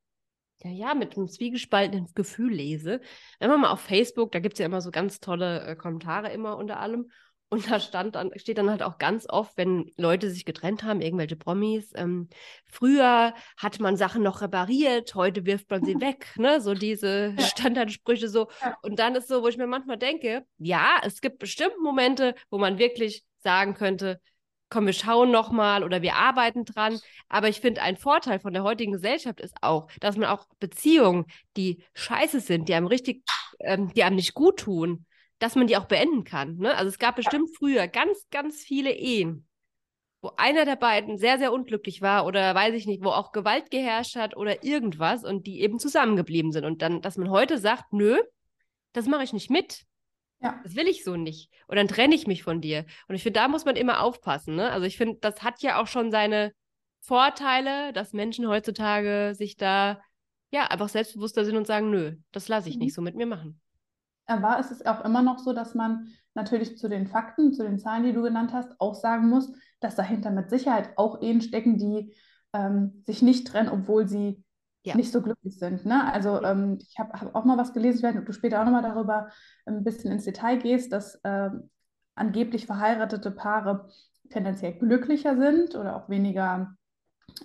ja, 0.63 0.71
ja, 0.71 0.95
mit 0.95 1.17
einem 1.17 1.29
zwiegespaltenen 1.29 2.07
Gefühl 2.15 2.53
lese, 2.53 3.01
wenn 3.39 3.49
man 3.49 3.61
mal 3.61 3.71
auf 3.71 3.81
Facebook, 3.81 4.33
da 4.33 4.41
gibt 4.41 4.55
es 4.55 4.59
ja 4.59 4.67
immer 4.67 4.83
so 4.83 4.91
ganz 4.91 5.21
tolle 5.21 5.65
äh, 5.65 5.77
Kommentare 5.77 6.31
immer 6.33 6.57
unter 6.59 6.79
allem. 6.81 7.11
Und 7.53 7.69
da 7.69 7.81
stand 7.81 8.15
dann, 8.15 8.31
steht 8.37 8.59
dann 8.59 8.71
halt 8.71 8.83
auch 8.83 8.99
ganz 8.99 9.27
oft, 9.29 9.57
wenn 9.57 9.91
Leute 9.97 10.31
sich 10.31 10.45
getrennt 10.45 10.85
haben, 10.85 11.01
irgendwelche 11.01 11.37
Promis, 11.37 11.91
ähm, 11.97 12.29
früher 12.65 13.35
hat 13.57 13.81
man 13.81 13.97
Sachen 13.97 14.23
noch 14.23 14.41
repariert, 14.41 15.15
heute 15.17 15.45
wirft 15.45 15.69
man 15.69 15.85
sie 15.85 16.01
weg, 16.01 16.29
ne? 16.37 16.61
So 16.61 16.75
diese. 16.75 17.35
Standardsprüche 17.61 18.29
so. 18.29 18.49
Und 18.83 18.99
dann 18.99 19.15
ist 19.15 19.29
so, 19.29 19.43
wo 19.43 19.49
ich 19.49 19.57
mir 19.57 19.67
manchmal 19.67 19.99
denke, 19.99 20.47
ja, 20.59 21.01
es 21.03 21.21
gibt 21.21 21.39
bestimmt 21.39 21.75
Momente, 21.83 22.35
wo 22.51 22.59
man 22.59 22.79
wirklich 22.79 23.25
sagen 23.39 23.75
könnte, 23.75 24.21
komm, 24.69 24.87
wir 24.87 24.93
schauen 24.93 25.31
nochmal 25.31 25.83
oder 25.83 26.01
wir 26.03 26.15
arbeiten 26.15 26.65
dran. 26.65 26.99
Aber 27.29 27.49
ich 27.49 27.61
finde, 27.61 27.83
ein 27.83 27.97
Vorteil 27.97 28.39
von 28.39 28.53
der 28.53 28.63
heutigen 28.63 28.93
Gesellschaft 28.93 29.41
ist 29.41 29.57
auch, 29.63 29.91
dass 30.01 30.17
man 30.17 30.29
auch 30.29 30.47
Beziehungen, 30.61 31.27
die 31.57 31.83
scheiße 31.95 32.41
sind, 32.41 32.69
die 32.69 32.75
einem 32.75 32.87
richtig, 32.87 33.25
ähm, 33.59 33.93
die 33.93 34.05
einem 34.05 34.17
nicht 34.17 34.35
gut 34.35 34.61
tun, 34.61 35.07
dass 35.40 35.57
man 35.57 35.66
die 35.66 35.76
auch 35.76 35.87
beenden 35.87 36.22
kann. 36.22 36.59
Ne? 36.59 36.76
Also 36.76 36.88
es 36.88 36.98
gab 36.98 37.16
bestimmt 37.16 37.50
früher 37.57 37.88
ganz, 37.88 38.29
ganz 38.31 38.62
viele 38.62 38.92
Ehen, 38.92 39.48
wo 40.20 40.33
einer 40.37 40.66
der 40.66 40.76
beiden 40.76 41.18
sehr, 41.18 41.38
sehr 41.38 41.53
unglücklich 41.53 42.03
war 42.03 42.26
oder 42.26 42.55
weiß 42.55 42.74
ich 42.74 42.87
nicht, 42.87 43.03
wo 43.03 43.09
auch 43.09 43.33
Gewalt 43.33 43.70
geherrscht 43.70 44.16
hat 44.16 44.37
oder 44.37 44.62
irgendwas 44.62 45.24
und 45.24 45.46
die 45.46 45.62
eben 45.62 45.81
zusammengeblieben 45.81 46.53
sind. 46.53 46.64
Und 46.64 46.83
dann, 46.83 47.00
dass 47.00 47.16
man 47.16 47.31
heute 47.31 47.59
sagt, 47.59 47.92
nö, 47.92 48.20
das 48.92 49.07
mache 49.07 49.24
ich 49.24 49.33
nicht 49.33 49.50
mit. 49.50 49.85
Ja. 50.42 50.61
Das 50.62 50.76
will 50.76 50.87
ich 50.87 51.05
so 51.05 51.16
nicht. 51.16 51.50
Und 51.66 51.76
dann 51.76 51.88
trenne 51.88 52.14
ich 52.14 52.26
mich 52.26 52.42
von 52.42 52.61
dir. 52.61 52.85
Und 53.09 53.14
ich 53.14 53.22
finde, 53.22 53.40
da 53.40 53.48
muss 53.48 53.64
man 53.64 53.76
immer 53.76 54.03
aufpassen. 54.03 54.57
Ne? 54.57 54.70
Also 54.70 54.87
ich 54.87 54.98
finde, 54.98 55.18
das 55.20 55.42
hat 55.42 55.62
ja 55.62 55.81
auch 55.81 55.87
schon 55.87 56.11
seine 56.11 56.53
Vorteile, 57.00 57.94
dass 57.94 58.12
Menschen 58.12 58.46
heutzutage 58.46 59.35
sich 59.35 59.57
da 59.57 60.03
ja 60.50 60.66
einfach 60.66 60.90
selbstbewusster 60.90 61.46
sind 61.46 61.57
und 61.57 61.66
sagen, 61.66 61.90
nö, 61.90 62.16
das 62.31 62.48
lasse 62.48 62.68
ich 62.68 62.76
mhm. 62.76 62.83
nicht 62.83 62.94
so 62.94 63.00
mit 63.00 63.16
mir 63.16 63.26
machen. 63.26 63.61
Aber 64.31 64.59
es 64.59 64.71
ist 64.71 64.87
auch 64.87 65.05
immer 65.05 65.23
noch 65.23 65.38
so, 65.38 65.53
dass 65.53 65.75
man 65.75 66.09
natürlich 66.35 66.79
zu 66.79 66.88
den 66.88 67.07
Fakten, 67.07 67.53
zu 67.53 67.62
den 67.62 67.79
Zahlen, 67.79 68.05
die 68.05 68.12
du 68.12 68.23
genannt 68.23 68.53
hast, 68.53 68.73
auch 68.81 68.95
sagen 68.95 69.29
muss, 69.29 69.53
dass 69.81 69.97
dahinter 69.97 70.31
mit 70.31 70.51
Sicherheit 70.51 70.90
auch 70.97 71.21
Ehen 71.21 71.40
stecken, 71.40 71.79
die 71.79 72.14
ähm, 72.53 73.03
sich 73.05 73.23
nicht 73.23 73.47
trennen, 73.47 73.69
obwohl 73.69 74.07
sie 74.07 74.43
ja. 74.85 74.97
nicht 74.97 75.12
so 75.12 75.21
glücklich 75.21 75.59
sind. 75.59 75.85
Ne? 75.85 76.12
Also 76.12 76.43
ähm, 76.43 76.79
ich 76.81 76.99
habe 76.99 77.12
hab 77.12 77.35
auch 77.35 77.45
mal 77.45 77.59
was 77.59 77.73
gelesen, 77.73 78.19
ob 78.19 78.27
du 78.27 78.33
später 78.33 78.61
auch 78.61 78.64
nochmal 78.64 78.83
darüber 78.83 79.29
ein 79.66 79.85
bisschen 79.85 80.12
ins 80.12 80.25
Detail 80.25 80.59
gehst, 80.59 80.93
dass 80.93 81.21
ähm, 81.25 81.71
angeblich 82.14 82.66
verheiratete 82.66 83.31
Paare 83.31 83.88
tendenziell 84.31 84.75
glücklicher 84.75 85.37
sind 85.37 85.75
oder 85.75 85.97
auch 85.97 86.09
weniger 86.09 86.77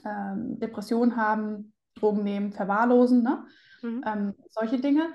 ähm, 0.06 0.60
Depressionen 0.60 1.18
haben, 1.18 1.74
Drogen 1.96 2.24
nehmen, 2.24 2.54
verwahrlosen, 2.54 3.24
ne? 3.24 3.46
Mhm. 3.82 4.04
Ähm, 4.06 4.34
solche 4.50 4.80
Dinge. 4.80 5.10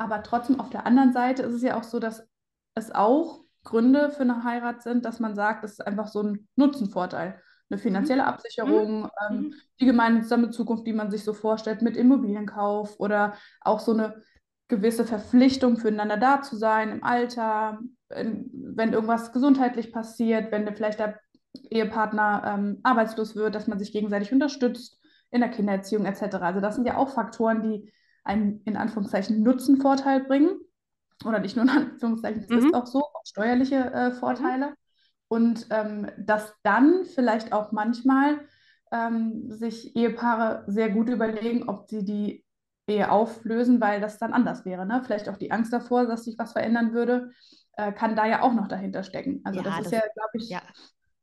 Aber 0.00 0.22
trotzdem 0.22 0.58
auf 0.60 0.70
der 0.70 0.86
anderen 0.86 1.12
Seite 1.12 1.42
ist 1.42 1.54
es 1.54 1.62
ja 1.62 1.76
auch 1.78 1.82
so, 1.82 1.98
dass 1.98 2.26
es 2.74 2.90
auch 2.90 3.40
Gründe 3.64 4.10
für 4.10 4.22
eine 4.22 4.44
Heirat 4.44 4.82
sind, 4.82 5.04
dass 5.04 5.20
man 5.20 5.34
sagt, 5.34 5.62
es 5.64 5.72
ist 5.72 5.86
einfach 5.86 6.08
so 6.08 6.22
ein 6.22 6.48
Nutzenvorteil. 6.56 7.40
Eine 7.68 7.78
finanzielle 7.78 8.24
Absicherung, 8.24 9.02
Mhm. 9.02 9.10
ähm, 9.30 9.36
Mhm. 9.36 9.54
die 9.80 9.86
gemeinsame 9.86 10.50
Zukunft, 10.50 10.86
die 10.86 10.94
man 10.94 11.10
sich 11.10 11.22
so 11.22 11.34
vorstellt 11.34 11.82
mit 11.82 11.96
Immobilienkauf 11.96 12.98
oder 12.98 13.34
auch 13.60 13.80
so 13.80 13.92
eine 13.92 14.22
gewisse 14.68 15.04
Verpflichtung 15.04 15.76
füreinander 15.76 16.16
da 16.16 16.40
zu 16.42 16.56
sein 16.56 16.90
im 16.90 17.04
Alter, 17.04 17.78
wenn, 18.08 18.50
wenn 18.52 18.92
irgendwas 18.94 19.32
gesundheitlich 19.32 19.92
passiert, 19.92 20.50
wenn 20.50 20.74
vielleicht 20.74 20.98
der 21.00 21.20
Ehepartner 21.70 22.42
ähm, 22.46 22.80
arbeitslos 22.84 23.36
wird, 23.36 23.54
dass 23.54 23.66
man 23.66 23.78
sich 23.78 23.92
gegenseitig 23.92 24.32
unterstützt 24.32 24.98
in 25.30 25.40
der 25.40 25.50
Kindererziehung 25.50 26.06
etc. 26.06 26.46
Also 26.46 26.60
das 26.60 26.76
sind 26.76 26.86
ja 26.86 26.96
auch 26.96 27.10
Faktoren, 27.10 27.62
die 27.62 27.92
einen 28.24 28.62
in 28.64 28.76
Anführungszeichen 28.76 29.42
Nutzenvorteil 29.42 30.24
bringen. 30.24 30.60
Oder 31.24 31.38
nicht 31.40 31.56
nur 31.56 31.64
in 31.64 31.70
Anführungszeichen, 31.70 32.42
es 32.44 32.50
Mhm. 32.50 32.58
ist 32.68 32.74
auch 32.74 32.86
so, 32.86 33.00
auch 33.04 33.22
steuerliche 33.24 33.76
äh, 33.92 34.12
Vorteile. 34.12 34.74
Und 35.28 35.66
ähm, 35.70 36.10
dass 36.18 36.54
dann 36.62 37.04
vielleicht 37.04 37.52
auch 37.52 37.72
manchmal 37.72 38.40
ähm, 38.90 39.50
sich 39.50 39.94
Ehepaare 39.94 40.64
sehr 40.66 40.90
gut 40.90 41.08
überlegen, 41.08 41.68
ob 41.68 41.88
sie 41.88 42.04
die 42.04 42.44
Ehe 42.88 43.10
auflösen, 43.12 43.80
weil 43.80 44.00
das 44.00 44.18
dann 44.18 44.32
anders 44.32 44.64
wäre. 44.64 44.84
Ne? 44.86 45.02
Vielleicht 45.04 45.28
auch 45.28 45.36
die 45.36 45.52
Angst 45.52 45.72
davor, 45.72 46.06
dass 46.06 46.24
sich 46.24 46.36
was 46.38 46.52
verändern 46.52 46.92
würde, 46.92 47.30
äh, 47.76 47.92
kann 47.92 48.16
da 48.16 48.26
ja 48.26 48.42
auch 48.42 48.52
noch 48.52 48.66
dahinter 48.66 49.04
stecken. 49.04 49.40
Also 49.44 49.60
Ja, 49.60 49.66
das 49.66 49.78
ist 49.80 49.92
das- 49.92 49.92
ja, 49.92 50.00
glaube 50.14 50.30
ich, 50.34 50.48
Ja. 50.48 50.62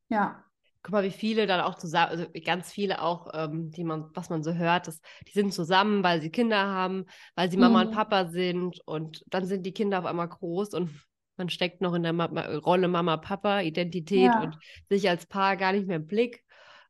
ja. 0.10 0.44
Guck 0.88 0.94
mal, 0.94 1.04
wie 1.04 1.12
viele 1.12 1.48
dann 1.48 1.60
auch 1.60 1.76
zusammen, 1.76 2.12
also 2.12 2.26
ganz 2.46 2.72
viele 2.72 3.02
auch, 3.02 3.28
ähm, 3.34 3.72
die 3.72 3.84
man, 3.84 4.10
was 4.14 4.30
man 4.30 4.42
so 4.42 4.54
hört, 4.54 4.88
dass 4.88 5.02
die 5.28 5.34
sind 5.34 5.54
zusammen, 5.54 6.02
weil 6.02 6.22
sie 6.22 6.30
Kinder 6.30 6.66
haben, 6.66 7.08
weil 7.36 7.52
sie 7.52 7.58
Mama 7.58 7.82
und 7.82 7.90
Mhm. 7.90 7.94
Papa 7.94 8.28
sind 8.30 8.80
und 8.86 9.22
dann 9.28 9.46
sind 9.46 9.66
die 9.66 9.74
Kinder 9.74 10.00
auf 10.00 10.06
einmal 10.06 10.30
groß 10.30 10.74
und 10.76 10.90
man 11.36 11.50
steckt 11.50 11.82
noch 11.82 11.94
in 11.94 12.04
der 12.04 12.14
Ma 12.14 12.28
Rolle 12.60 12.88
Mama, 12.88 13.18
Papa, 13.18 13.60
Identität 13.60 14.34
Ja. 14.34 14.42
und 14.44 14.58
sich 14.88 15.10
als 15.10 15.26
Paar 15.26 15.58
gar 15.58 15.74
nicht 15.74 15.88
mehr 15.88 15.98
im 15.98 16.08
Blick. 16.08 16.46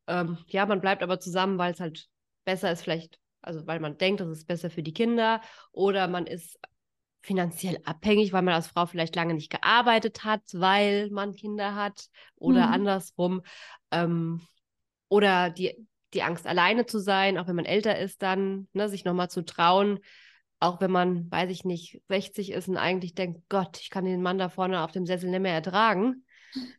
Ähm, 0.05 0.37
ja, 0.45 0.67
man 0.67 0.79
bleibt 0.79 1.01
aber 1.01 1.19
zusammen, 1.19 1.57
weil 1.57 1.73
es 1.73 1.79
halt 1.79 2.07
besser 2.45 2.71
ist, 2.71 2.83
vielleicht, 2.83 3.19
also 3.41 3.65
weil 3.65 3.79
man 3.79 3.97
denkt, 3.97 4.21
das 4.21 4.29
ist 4.29 4.45
besser 4.45 4.69
für 4.69 4.83
die 4.83 4.93
Kinder 4.93 5.41
oder 5.71 6.07
man 6.07 6.27
ist 6.27 6.59
finanziell 7.27 7.79
abhängig, 7.85 8.33
weil 8.33 8.41
man 8.41 8.55
als 8.55 8.67
Frau 8.67 8.87
vielleicht 8.87 9.15
lange 9.15 9.35
nicht 9.35 9.51
gearbeitet 9.51 10.23
hat, 10.25 10.41
weil 10.53 11.09
man 11.11 11.35
Kinder 11.35 11.75
hat 11.75 12.07
oder 12.37 12.69
Mhm. 12.69 12.71
andersrum. 12.71 13.43
Ähm, 13.91 14.41
oder 15.09 15.49
die, 15.49 15.87
die 16.13 16.23
Angst, 16.23 16.47
alleine 16.47 16.85
zu 16.85 16.99
sein, 16.99 17.37
auch 17.37 17.47
wenn 17.47 17.55
man 17.55 17.65
älter 17.65 17.97
ist, 17.99 18.21
dann 18.21 18.67
ne, 18.73 18.89
sich 18.89 19.05
nochmal 19.05 19.29
zu 19.29 19.43
trauen, 19.45 19.99
auch 20.59 20.81
wenn 20.81 20.91
man, 20.91 21.29
weiß 21.31 21.49
ich 21.51 21.65
nicht, 21.65 22.01
60 22.09 22.51
ist 22.51 22.67
und 22.67 22.77
eigentlich 22.77 23.13
denkt, 23.15 23.41
Gott, 23.49 23.79
ich 23.81 23.89
kann 23.89 24.05
den 24.05 24.21
Mann 24.21 24.37
da 24.39 24.49
vorne 24.49 24.81
auf 24.83 24.91
dem 24.91 25.05
Sessel 25.05 25.29
nicht 25.29 25.41
mehr 25.41 25.53
ertragen. 25.53 26.25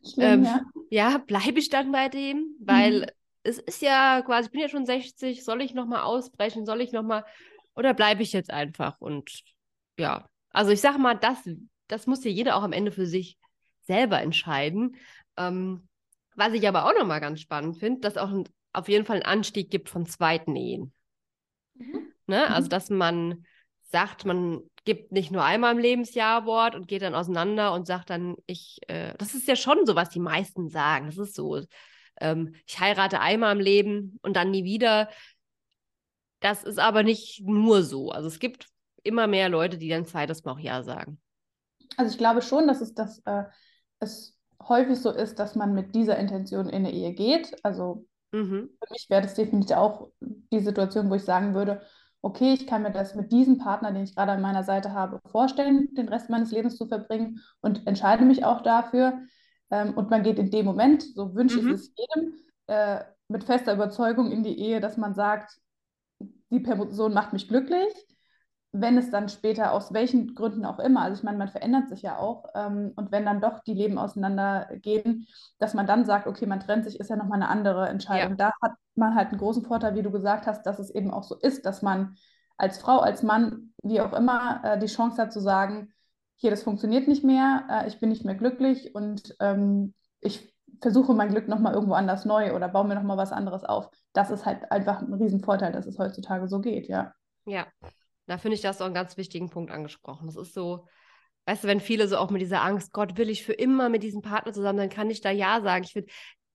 Schlimm, 0.03 0.43
Ähm, 0.43 0.43
ja. 0.43 0.63
Ja, 0.91 1.19
bleibe 1.19 1.59
ich 1.59 1.69
dann 1.69 1.91
bei 1.91 2.09
dem, 2.09 2.55
weil 2.59 3.05
Mhm. 3.05 3.09
es 3.43 3.59
ist 3.59 3.81
ja 3.83 4.21
quasi, 4.23 4.47
ich 4.47 4.51
bin 4.51 4.61
ja 4.61 4.69
schon 4.69 4.85
60, 4.87 5.43
soll 5.43 5.61
ich 5.61 5.73
nochmal 5.75 6.01
ausbrechen, 6.01 6.65
soll 6.65 6.81
ich 6.81 6.91
nochmal, 6.91 7.25
oder 7.75 7.93
bleibe 7.93 8.23
ich 8.23 8.33
jetzt 8.33 8.49
einfach? 8.51 8.99
Und 8.99 9.31
ja, 9.99 10.27
also 10.51 10.71
ich 10.71 10.81
sage 10.81 10.97
mal, 10.97 11.15
das, 11.15 11.37
das 11.87 12.07
muss 12.07 12.23
ja 12.23 12.31
jeder 12.31 12.55
auch 12.55 12.63
am 12.63 12.73
Ende 12.73 12.91
für 12.91 13.05
sich 13.05 13.37
selber 13.81 14.21
entscheiden. 14.21 14.95
Ähm, 15.37 15.87
was 16.35 16.53
ich 16.53 16.67
aber 16.67 16.85
auch 16.85 16.93
nochmal 16.97 17.19
ganz 17.19 17.41
spannend 17.41 17.77
finde, 17.77 18.01
dass 18.01 18.17
auch 18.17 18.29
ein, 18.29 18.47
auf 18.73 18.87
jeden 18.87 19.05
Fall 19.05 19.17
einen 19.17 19.25
Anstieg 19.25 19.69
gibt 19.69 19.89
von 19.89 20.05
zweiten 20.05 20.55
Ehen. 20.55 20.93
Mhm. 21.75 22.13
Ne? 22.27 22.47
Also, 22.49 22.67
Mhm. 22.67 22.69
dass 22.69 22.89
man 22.89 23.45
sagt, 23.91 24.25
man 24.25 24.61
gibt 24.85 25.11
nicht 25.11 25.31
nur 25.31 25.43
einmal 25.43 25.73
im 25.73 25.79
Lebensjahr 25.79 26.45
Wort 26.45 26.75
und 26.75 26.87
geht 26.87 27.01
dann 27.01 27.15
auseinander 27.15 27.73
und 27.73 27.87
sagt 27.87 28.09
dann, 28.09 28.35
ich, 28.45 28.79
äh, 28.87 29.13
das 29.17 29.35
ist 29.35 29.47
ja 29.47 29.55
schon 29.55 29.85
so, 29.85 29.95
was 29.95 30.09
die 30.09 30.19
meisten 30.19 30.69
sagen. 30.69 31.07
Das 31.07 31.17
ist 31.17 31.35
so, 31.35 31.61
ähm, 32.21 32.55
ich 32.67 32.79
heirate 32.79 33.19
einmal 33.19 33.55
im 33.55 33.61
Leben 33.61 34.19
und 34.21 34.35
dann 34.35 34.51
nie 34.51 34.63
wieder. 34.63 35.09
Das 36.39 36.63
ist 36.63 36.79
aber 36.79 37.03
nicht 37.03 37.41
nur 37.45 37.83
so. 37.83 38.11
Also 38.11 38.27
es 38.27 38.39
gibt 38.39 38.67
immer 39.03 39.27
mehr 39.27 39.49
Leute, 39.49 39.77
die 39.77 39.89
dann 39.89 40.05
zweites 40.05 40.43
Mal 40.43 40.53
auch 40.53 40.59
Ja 40.59 40.83
sagen. 40.83 41.19
Also 41.97 42.11
ich 42.11 42.17
glaube 42.17 42.41
schon, 42.41 42.67
dass 42.67 42.81
es, 42.81 42.93
das, 42.93 43.19
äh, 43.25 43.43
es 43.99 44.37
häufig 44.67 44.99
so 44.99 45.11
ist, 45.11 45.39
dass 45.39 45.55
man 45.55 45.73
mit 45.73 45.95
dieser 45.95 46.17
Intention 46.17 46.67
in 46.69 46.75
eine 46.85 46.91
Ehe 46.91 47.13
geht. 47.13 47.55
Also 47.63 48.05
Mhm. 48.33 48.69
für 48.83 48.93
mich 48.93 49.09
wäre 49.09 49.23
das 49.23 49.35
definitiv 49.35 49.75
auch 49.77 50.09
die 50.21 50.59
Situation, 50.61 51.09
wo 51.09 51.15
ich 51.15 51.23
sagen 51.23 51.53
würde, 51.55 51.81
okay, 52.21 52.53
ich 52.53 52.67
kann 52.67 52.83
mir 52.83 52.91
das 52.91 53.15
mit 53.15 53.31
diesem 53.31 53.57
Partner, 53.59 53.91
den 53.93 54.03
ich 54.03 54.15
gerade 54.15 54.33
an 54.33 54.41
meiner 54.41 54.63
Seite 54.63 54.93
habe, 54.93 55.21
vorstellen, 55.31 55.93
den 55.95 56.09
Rest 56.09 56.29
meines 56.29 56.51
Lebens 56.51 56.77
zu 56.77 56.87
verbringen 56.87 57.41
und 57.61 57.87
entscheide 57.87 58.25
mich 58.25 58.45
auch 58.45 58.61
dafür. 58.63 59.19
Ähm, 59.71 59.95
und 59.95 60.09
man 60.09 60.23
geht 60.23 60.39
in 60.39 60.51
dem 60.51 60.65
Moment, 60.65 61.03
so 61.03 61.35
wünsche 61.35 61.59
Mhm. 61.59 61.67
ich 61.67 61.69
es 61.69 61.93
jedem, 61.97 62.35
äh, 62.67 63.01
mit 63.29 63.45
fester 63.45 63.73
Überzeugung 63.73 64.31
in 64.31 64.43
die 64.43 64.59
Ehe, 64.59 64.81
dass 64.81 64.97
man 64.97 65.15
sagt, 65.15 65.59
die 66.51 66.59
Person 66.59 67.13
macht 67.13 67.33
mich 67.33 67.47
glücklich. 67.47 67.93
Wenn 68.71 68.97
es 68.97 69.09
dann 69.09 69.29
später 69.29 69.73
aus 69.73 69.93
welchen 69.93 70.35
Gründen 70.35 70.63
auch 70.63 70.77
immer, 70.77 71.01
also 71.01 71.17
ich 71.17 71.23
meine, 71.23 71.39
man 71.39 71.47
verändert 71.49 71.89
sich 71.89 72.03
ja 72.03 72.17
auch, 72.17 72.45
ähm, 72.53 72.93
und 72.95 73.11
wenn 73.11 73.25
dann 73.25 73.41
doch 73.41 73.59
die 73.63 73.73
Leben 73.73 73.97
auseinandergehen, 73.97 75.27
dass 75.57 75.73
man 75.73 75.87
dann 75.87 76.05
sagt, 76.05 76.27
okay, 76.27 76.45
man 76.45 76.59
trennt 76.59 76.85
sich, 76.85 76.99
ist 76.99 77.09
ja 77.09 77.15
nochmal 77.15 77.41
eine 77.41 77.49
andere 77.49 77.89
Entscheidung. 77.89 78.37
Da 78.37 78.51
hat 78.61 78.73
man 78.95 79.15
halt 79.15 79.29
einen 79.29 79.39
großen 79.39 79.65
Vorteil, 79.65 79.95
wie 79.95 80.03
du 80.03 80.11
gesagt 80.11 80.45
hast, 80.45 80.63
dass 80.65 80.77
es 80.77 80.91
eben 80.91 81.11
auch 81.11 81.23
so 81.23 81.35
ist, 81.35 81.65
dass 81.65 81.81
man 81.81 82.15
als 82.57 82.77
Frau, 82.77 82.99
als 82.99 83.23
Mann, 83.23 83.73
wie 83.81 84.01
auch 84.01 84.13
immer, 84.13 84.61
äh, 84.63 84.79
die 84.79 84.87
Chance 84.87 85.21
hat 85.21 85.33
zu 85.33 85.39
sagen, 85.39 85.91
hier, 86.35 86.51
das 86.51 86.63
funktioniert 86.63 87.07
nicht 87.07 87.23
mehr, 87.23 87.63
äh, 87.69 87.87
ich 87.87 87.99
bin 87.99 88.09
nicht 88.09 88.25
mehr 88.25 88.35
glücklich 88.35 88.93
und 88.93 89.35
ähm, 89.39 89.93
ich 90.21 90.53
versuche 90.81 91.13
mein 91.13 91.29
Glück 91.29 91.47
nochmal 91.47 91.73
irgendwo 91.73 91.93
anders 91.93 92.25
neu 92.25 92.53
oder 92.53 92.69
baue 92.69 92.87
mir 92.87 92.95
nochmal 92.95 93.17
was 93.17 93.31
anderes 93.31 93.63
auf. 93.63 93.89
Das 94.13 94.29
ist 94.29 94.45
halt 94.45 94.71
einfach 94.71 95.01
ein 95.01 95.13
Riesenvorteil, 95.13 95.71
dass 95.71 95.87
es 95.87 95.97
heutzutage 95.97 96.47
so 96.47 96.59
geht, 96.59 96.87
ja. 96.87 97.13
Ja, 97.45 97.65
da 98.29 98.37
finde 98.37 98.55
ich 98.55 98.61
das 98.61 98.79
auch 98.81 98.85
einen 98.85 98.93
ganz 98.93 99.17
wichtigen 99.17 99.49
Punkt 99.49 99.71
angesprochen. 99.71 100.27
Das 100.27 100.35
ist 100.35 100.53
so, 100.53 100.87
weißt 101.45 101.63
du, 101.63 101.67
wenn 101.67 101.79
viele 101.79 102.07
so 102.07 102.17
auch 102.17 102.29
mit 102.29 102.41
dieser 102.41 102.61
Angst, 102.61 102.93
Gott, 102.93 103.17
will 103.17 103.29
ich 103.29 103.43
für 103.43 103.53
immer 103.53 103.89
mit 103.89 104.03
diesem 104.03 104.21
Partner 104.21 104.53
zusammen, 104.53 104.77
dann 104.77 104.89
kann 104.89 105.09
ich 105.09 105.21
da 105.21 105.31
Ja 105.31 105.61
sagen. 105.61 105.83
Ich 105.83 105.93
finde, 105.93 106.11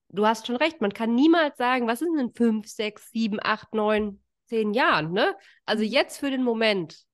du 0.09 0.25
hast 0.25 0.47
schon 0.47 0.55
recht, 0.55 0.79
man 0.81 0.93
kann 0.93 1.13
niemals 1.13 1.57
sagen, 1.57 1.87
was 1.87 2.01
ist 2.01 2.09
denn 2.09 2.27
in 2.27 2.33
fünf, 2.33 2.67
sechs, 2.67 3.11
sieben, 3.11 3.39
acht, 3.41 3.73
neun, 3.73 4.21
zehn 4.45 4.73
Jahren, 4.73 5.11
ne? 5.11 5.35
Also 5.65 5.83
Mhm. 5.83 5.89
jetzt 5.89 6.19
für 6.19 6.31
den 6.31 6.43
Moment 6.43 7.05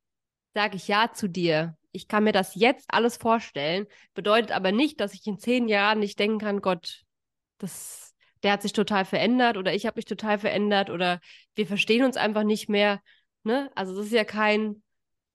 sage 0.53 0.75
ich 0.75 0.87
Ja 0.87 1.11
zu 1.13 1.27
dir. 1.27 1.75
Ich 1.91 2.07
kann 2.07 2.23
mir 2.23 2.31
das 2.33 2.55
jetzt 2.55 2.93
alles 2.93 3.17
vorstellen, 3.17 3.87
bedeutet 4.13 4.51
aber 4.51 4.71
nicht, 4.71 4.99
dass 4.99 5.13
ich 5.13 5.25
in 5.25 5.39
zehn 5.39 5.67
Jahren 5.67 5.99
nicht 5.99 6.19
denken 6.19 6.39
kann, 6.39 6.61
Gott, 6.61 7.01
das, 7.57 8.13
der 8.43 8.53
hat 8.53 8.61
sich 8.61 8.73
total 8.73 9.05
verändert 9.05 9.57
oder 9.57 9.73
ich 9.73 9.85
habe 9.85 9.97
mich 9.97 10.05
total 10.05 10.39
verändert 10.39 10.89
oder 10.89 11.19
wir 11.55 11.65
verstehen 11.67 12.03
uns 12.03 12.15
einfach 12.15 12.43
nicht 12.43 12.69
mehr. 12.69 13.01
Ne? 13.43 13.71
Also 13.75 13.95
das 13.95 14.07
ist 14.07 14.11
ja 14.11 14.23
kein, 14.23 14.83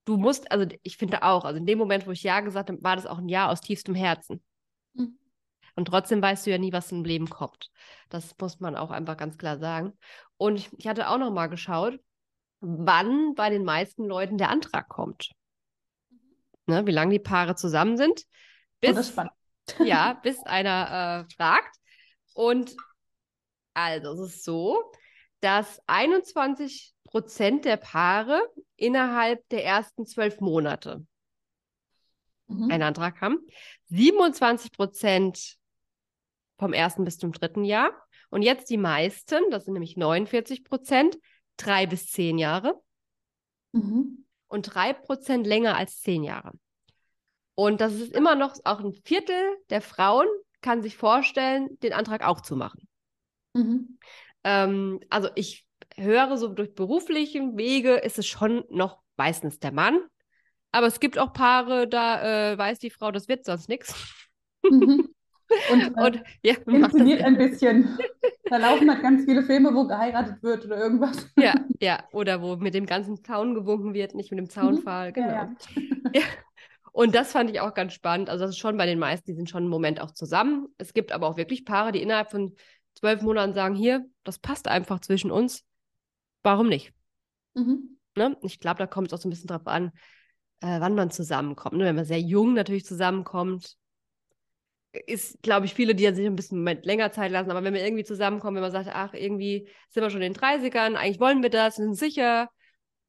du 0.05 0.17
musst, 0.17 0.51
also 0.51 0.65
ich 0.83 0.97
finde 0.97 1.23
auch, 1.23 1.45
also 1.45 1.57
in 1.57 1.65
dem 1.65 1.77
Moment, 1.77 2.07
wo 2.07 2.11
ich 2.11 2.23
Ja 2.23 2.39
gesagt 2.39 2.69
habe, 2.69 2.83
war 2.83 2.95
das 2.95 3.05
auch 3.05 3.17
ein 3.17 3.29
Ja 3.29 3.49
aus 3.49 3.61
tiefstem 3.61 3.95
Herzen. 3.95 4.43
Mhm. 4.93 5.17
Und 5.75 5.85
trotzdem 5.85 6.21
weißt 6.21 6.45
du 6.45 6.51
ja 6.51 6.57
nie, 6.57 6.73
was 6.73 6.91
im 6.91 7.03
Leben 7.03 7.29
kommt. 7.29 7.69
Das 8.09 8.35
muss 8.39 8.59
man 8.59 8.75
auch 8.75 8.89
einfach 8.89 9.17
ganz 9.17 9.37
klar 9.37 9.59
sagen. 9.59 9.93
Und 10.37 10.55
ich, 10.55 10.69
ich 10.77 10.87
hatte 10.87 11.09
auch 11.09 11.19
noch 11.19 11.31
mal 11.31 11.47
geschaut, 11.47 11.99
wann 12.59 13.35
bei 13.35 13.49
den 13.49 13.63
meisten 13.63 14.05
Leuten 14.05 14.37
der 14.37 14.49
Antrag 14.49 14.89
kommt. 14.89 15.31
Ne, 16.65 16.85
wie 16.85 16.91
lange 16.91 17.13
die 17.13 17.19
Paare 17.19 17.55
zusammen 17.55 17.95
sind. 17.95 18.23
Oh, 18.85 19.01
spannend. 19.03 19.33
ja, 19.79 20.13
bis 20.23 20.41
einer 20.43 21.25
äh, 21.29 21.33
fragt. 21.35 21.75
Und 22.33 22.75
also 23.73 24.13
es 24.13 24.33
ist 24.33 24.43
so, 24.43 24.91
dass 25.39 25.81
21 25.87 26.93
Prozent 27.03 27.65
der 27.65 27.77
Paare 27.77 28.41
innerhalb 28.75 29.47
der 29.49 29.63
ersten 29.63 30.05
zwölf 30.05 30.39
Monate 30.39 31.05
Mhm. 32.49 32.71
einen 32.71 32.83
Antrag 32.83 33.19
haben. 33.21 33.45
27 33.87 34.71
Prozent 34.71 35.57
vom 36.57 36.71
ersten 36.73 37.03
bis 37.03 37.17
zum 37.17 37.33
dritten 37.33 37.65
Jahr. 37.65 37.91
Und 38.29 38.41
jetzt 38.41 38.69
die 38.69 38.77
meisten, 38.77 39.39
das 39.51 39.65
sind 39.65 39.73
nämlich 39.73 39.97
49 39.97 40.63
Prozent, 40.63 41.17
drei 41.57 41.85
bis 41.85 42.07
zehn 42.07 42.37
Jahre 42.37 42.81
Mhm. 43.73 44.25
und 44.47 44.63
drei 44.63 44.93
Prozent 44.93 45.45
länger 45.45 45.75
als 45.75 45.99
zehn 45.99 46.23
Jahre. 46.23 46.53
Und 47.55 47.81
das 47.81 47.93
ist 47.95 48.13
immer 48.13 48.35
noch 48.35 48.55
auch 48.63 48.79
ein 48.79 48.93
Viertel 48.93 49.57
der 49.69 49.81
Frauen 49.81 50.27
kann 50.61 50.81
sich 50.81 50.95
vorstellen, 50.97 51.77
den 51.79 51.93
Antrag 51.93 52.23
auch 52.23 52.41
zu 52.41 52.55
machen. 52.55 52.87
Mhm. 53.53 53.99
Ähm, 54.47 55.01
also 55.09 55.27
ich 55.35 55.67
höre 55.97 56.37
so 56.37 56.47
durch 56.47 56.73
beruflichen 56.73 57.57
Wege 57.57 57.95
ist 57.95 58.17
es 58.17 58.27
schon 58.27 58.63
noch 58.69 59.01
meistens 59.17 59.59
der 59.59 59.73
Mann. 59.73 59.99
Aber 60.71 60.87
es 60.87 61.01
gibt 61.01 61.19
auch 61.19 61.33
Paare, 61.33 61.87
da 61.87 62.53
äh, 62.53 62.57
weiß 62.57 62.79
die 62.79 62.89
Frau, 62.89 63.11
das 63.11 63.27
wird 63.27 63.43
sonst 63.43 63.67
nichts. 63.67 63.93
Mhm. 64.63 65.09
Und, 65.71 65.81
äh, 65.97 66.01
Und 66.01 66.23
ja, 66.43 66.53
macht 66.65 66.93
das, 66.93 66.93
inszeniert 66.93 67.21
ein 67.21 67.37
bisschen. 67.37 67.97
Da 68.49 68.55
laufen 68.55 68.89
halt 68.89 69.01
ganz 69.01 69.25
viele 69.25 69.43
Filme, 69.43 69.75
wo 69.75 69.85
geheiratet 69.85 70.41
wird 70.41 70.63
oder 70.63 70.77
irgendwas. 70.77 71.29
ja, 71.37 71.53
ja, 71.81 72.01
oder 72.13 72.41
wo 72.41 72.55
mit 72.55 72.73
dem 72.73 72.85
ganzen 72.85 73.21
Zaun 73.21 73.53
gewunken 73.53 73.93
wird, 73.93 74.15
nicht 74.15 74.31
mit 74.31 74.39
dem 74.39 74.49
Zaunpfahl, 74.49 75.11
genau. 75.11 75.27
Ja, 75.27 75.55
ja. 75.75 76.11
Ja. 76.13 76.21
Und 76.93 77.13
das 77.13 77.33
fand 77.33 77.49
ich 77.49 77.59
auch 77.59 77.73
ganz 77.73 77.91
spannend. 77.91 78.29
Also 78.29 78.45
das 78.45 78.51
ist 78.51 78.57
schon 78.57 78.77
bei 78.77 78.85
den 78.85 78.99
meisten, 78.99 79.29
die 79.29 79.35
sind 79.35 79.49
schon 79.49 79.65
im 79.65 79.69
Moment 79.69 79.99
auch 79.99 80.11
zusammen. 80.11 80.67
Es 80.77 80.93
gibt 80.93 81.11
aber 81.11 81.27
auch 81.27 81.35
wirklich 81.35 81.65
Paare, 81.65 81.91
die 81.91 82.01
innerhalb 82.01 82.31
von 82.31 82.55
zwölf 82.97 83.21
Monaten 83.21 83.53
sagen, 83.53 83.75
hier, 83.75 84.05
das 84.23 84.39
passt 84.39 84.67
einfach 84.67 84.99
zwischen 84.99 85.31
uns. 85.31 85.63
Warum 86.43 86.67
nicht? 86.67 86.93
Mhm. 87.53 87.97
Ne? 88.15 88.37
Ich 88.41 88.59
glaube, 88.59 88.79
da 88.79 88.87
kommt 88.87 89.07
es 89.07 89.13
auch 89.13 89.21
so 89.21 89.27
ein 89.27 89.31
bisschen 89.31 89.47
drauf 89.47 89.67
an, 89.67 89.91
äh, 90.61 90.79
wann 90.79 90.95
man 90.95 91.11
zusammenkommt. 91.11 91.77
Ne? 91.77 91.85
Wenn 91.85 91.95
man 91.95 92.05
sehr 92.05 92.19
jung 92.19 92.53
natürlich 92.53 92.85
zusammenkommt, 92.85 93.77
ist, 95.05 95.41
glaube 95.43 95.65
ich, 95.65 95.73
viele, 95.73 95.93
die 95.93 96.11
sich 96.13 96.25
ein 96.25 96.35
bisschen 96.35 96.59
Moment 96.59 96.85
länger 96.85 97.11
Zeit 97.11 97.31
lassen. 97.31 97.51
Aber 97.51 97.63
wenn 97.63 97.73
wir 97.73 97.83
irgendwie 97.83 98.03
zusammenkommen, 98.03 98.55
wenn 98.55 98.63
man 98.63 98.71
sagt, 98.71 98.89
ach, 98.91 99.13
irgendwie 99.13 99.69
sind 99.89 100.01
wir 100.01 100.09
schon 100.09 100.21
in 100.21 100.33
den 100.33 100.41
30ern, 100.41 100.95
eigentlich 100.95 101.19
wollen 101.19 101.43
wir 101.43 101.49
das, 101.49 101.75
sind 101.75 101.93
sicher, 101.93 102.49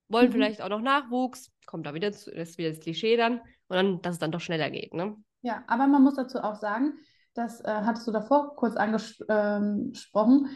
wollen 0.08 0.28
mhm. 0.28 0.32
vielleicht 0.32 0.60
auch 0.60 0.68
noch 0.68 0.82
Nachwuchs, 0.82 1.50
kommt 1.66 1.86
da 1.86 1.94
wieder, 1.94 2.12
zu, 2.12 2.30
ist 2.30 2.58
wieder 2.58 2.70
das 2.70 2.80
Klischee 2.80 3.16
dann, 3.16 3.40
und 3.68 3.76
dann, 3.76 4.02
dass 4.02 4.14
es 4.14 4.18
dann 4.18 4.32
doch 4.32 4.40
schneller 4.40 4.70
geht. 4.70 4.92
Ne? 4.92 5.16
Ja, 5.42 5.64
aber 5.66 5.86
man 5.86 6.02
muss 6.02 6.16
dazu 6.16 6.40
auch 6.40 6.56
sagen, 6.56 6.94
das 7.38 7.60
äh, 7.60 7.68
hattest 7.68 8.06
du 8.06 8.12
davor 8.12 8.56
kurz 8.56 8.76
angesprochen, 8.76 9.26
ähm, 9.28 10.46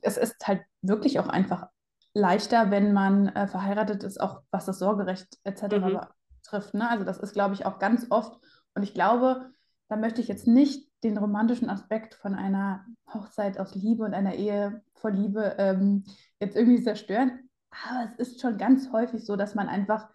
es 0.00 0.16
ist 0.16 0.46
halt 0.46 0.62
wirklich 0.80 1.18
auch 1.18 1.28
einfach 1.28 1.66
leichter, 2.14 2.70
wenn 2.70 2.92
man 2.92 3.28
äh, 3.28 3.48
verheiratet 3.48 4.04
ist, 4.04 4.20
auch 4.20 4.42
was 4.50 4.66
das 4.66 4.78
Sorgerecht 4.78 5.38
etc. 5.44 5.62
Mhm. 5.62 6.00
betrifft. 6.42 6.74
Ne? 6.74 6.88
Also 6.88 7.04
das 7.04 7.18
ist, 7.18 7.32
glaube 7.32 7.54
ich, 7.54 7.66
auch 7.66 7.78
ganz 7.78 8.06
oft, 8.10 8.40
und 8.74 8.82
ich 8.82 8.94
glaube, 8.94 9.50
da 9.88 9.96
möchte 9.96 10.20
ich 10.20 10.28
jetzt 10.28 10.46
nicht 10.46 10.88
den 11.02 11.18
romantischen 11.18 11.70
Aspekt 11.70 12.14
von 12.14 12.34
einer 12.34 12.84
Hochzeit 13.12 13.58
aus 13.58 13.74
Liebe 13.74 14.04
und 14.04 14.14
einer 14.14 14.34
Ehe 14.34 14.82
vor 14.94 15.10
Liebe 15.10 15.56
ähm, 15.58 16.04
jetzt 16.40 16.56
irgendwie 16.56 16.82
zerstören. 16.82 17.48
Aber 17.70 18.10
es 18.18 18.28
ist 18.28 18.40
schon 18.40 18.58
ganz 18.58 18.92
häufig 18.92 19.24
so, 19.24 19.36
dass 19.36 19.54
man 19.54 19.68
einfach, 19.68 20.08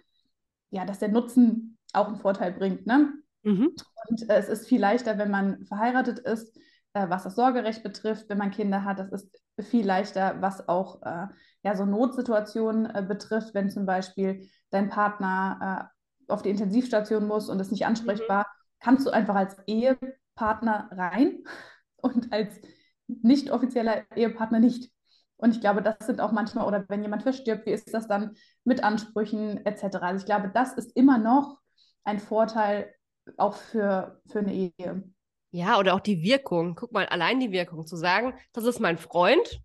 ja, 0.69 0.85
dass 0.85 0.99
der 0.99 1.09
Nutzen 1.09 1.77
auch 1.93 2.07
einen 2.07 2.17
Vorteil 2.17 2.51
bringt. 2.51 2.85
Ne? 2.85 3.13
Mhm. 3.43 3.75
Und 4.09 4.29
äh, 4.29 4.37
es 4.37 4.49
ist 4.49 4.67
viel 4.67 4.81
leichter, 4.81 5.17
wenn 5.17 5.31
man 5.31 5.65
verheiratet 5.65 6.19
ist, 6.19 6.57
äh, 6.93 7.09
was 7.09 7.23
das 7.23 7.35
Sorgerecht 7.35 7.83
betrifft, 7.83 8.29
wenn 8.29 8.37
man 8.37 8.51
Kinder 8.51 8.83
hat. 8.83 8.99
Das 8.99 9.11
ist 9.11 9.29
viel 9.59 9.85
leichter, 9.85 10.41
was 10.41 10.67
auch 10.67 11.01
äh, 11.03 11.27
ja, 11.63 11.75
so 11.75 11.85
Notsituationen 11.85 12.85
äh, 12.85 13.03
betrifft, 13.07 13.53
wenn 13.53 13.69
zum 13.69 13.85
Beispiel 13.85 14.47
dein 14.69 14.89
Partner 14.89 15.89
äh, 16.27 16.31
auf 16.31 16.41
die 16.41 16.49
Intensivstation 16.49 17.27
muss 17.27 17.49
und 17.49 17.59
ist 17.59 17.71
nicht 17.71 17.85
ansprechbar, 17.85 18.39
mhm. 18.39 18.77
kannst 18.79 19.05
du 19.05 19.11
einfach 19.11 19.35
als 19.35 19.57
Ehepartner 19.67 20.89
rein 20.91 21.43
und 21.97 22.31
als 22.31 22.59
nicht 23.07 23.51
offizieller 23.51 24.03
Ehepartner 24.15 24.59
nicht. 24.59 24.91
Und 25.35 25.51
ich 25.51 25.61
glaube, 25.61 25.81
das 25.81 25.97
sind 26.05 26.21
auch 26.21 26.31
manchmal, 26.31 26.65
oder 26.65 26.85
wenn 26.87 27.01
jemand 27.01 27.23
verstirbt, 27.23 27.65
wie 27.65 27.71
ist 27.71 27.93
das 27.93 28.07
dann 28.07 28.35
mit 28.63 28.83
Ansprüchen 28.83 29.65
etc. 29.65 29.97
Also 29.97 30.21
ich 30.21 30.25
glaube, 30.25 30.49
das 30.53 30.73
ist 30.73 30.95
immer 30.95 31.17
noch 31.17 31.59
ein 32.05 32.19
Vorteil 32.19 32.93
auch 33.37 33.55
für, 33.55 34.21
für 34.27 34.39
eine 34.39 34.53
Ehe. 34.53 35.03
Ja, 35.51 35.77
oder 35.77 35.93
auch 35.93 35.99
die 35.99 36.23
Wirkung. 36.23 36.75
Guck 36.75 36.91
mal, 36.91 37.05
allein 37.05 37.39
die 37.39 37.51
Wirkung 37.51 37.85
zu 37.85 37.95
sagen, 37.95 38.33
das 38.53 38.65
ist 38.65 38.79
mein 38.79 38.97
Freund 38.97 39.61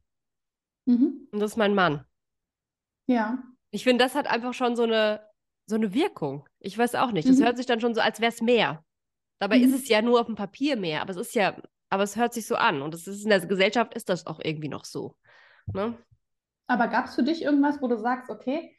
mhm. 0.84 1.28
und 1.30 1.40
das 1.40 1.52
ist 1.52 1.56
mein 1.56 1.74
Mann. 1.74 2.04
Ja. 3.06 3.42
Ich 3.70 3.84
finde, 3.84 4.04
das 4.04 4.14
hat 4.14 4.26
einfach 4.26 4.54
schon 4.54 4.76
so 4.76 4.82
eine, 4.82 5.26
so 5.66 5.76
eine 5.76 5.94
Wirkung. 5.94 6.46
Ich 6.58 6.76
weiß 6.76 6.94
auch 6.96 7.10
nicht. 7.10 7.28
Das 7.28 7.38
mhm. 7.38 7.44
hört 7.44 7.56
sich 7.56 7.66
dann 7.66 7.80
schon 7.80 7.94
so, 7.94 8.00
als 8.00 8.20
wäre 8.20 8.32
es 8.32 8.42
mehr. 8.42 8.84
Dabei 9.38 9.58
mhm. 9.58 9.64
ist 9.64 9.74
es 9.74 9.88
ja 9.88 10.02
nur 10.02 10.20
auf 10.20 10.26
dem 10.26 10.34
Papier 10.34 10.76
mehr, 10.76 11.00
aber 11.00 11.10
es 11.12 11.16
ist 11.16 11.34
ja, 11.34 11.56
aber 11.90 12.02
es 12.02 12.16
hört 12.16 12.34
sich 12.34 12.46
so 12.46 12.56
an. 12.56 12.82
Und 12.82 12.94
ist 12.94 13.06
in 13.06 13.30
der 13.30 13.46
Gesellschaft 13.46 13.94
ist 13.94 14.08
das 14.08 14.26
auch 14.26 14.40
irgendwie 14.42 14.68
noch 14.68 14.84
so. 14.84 15.16
Ne? 15.72 15.96
Aber 16.66 16.88
gab 16.88 17.06
es 17.06 17.14
für 17.14 17.22
dich 17.22 17.42
irgendwas, 17.42 17.80
wo 17.80 17.88
du 17.88 17.96
sagst, 17.96 18.30
okay, 18.30 18.74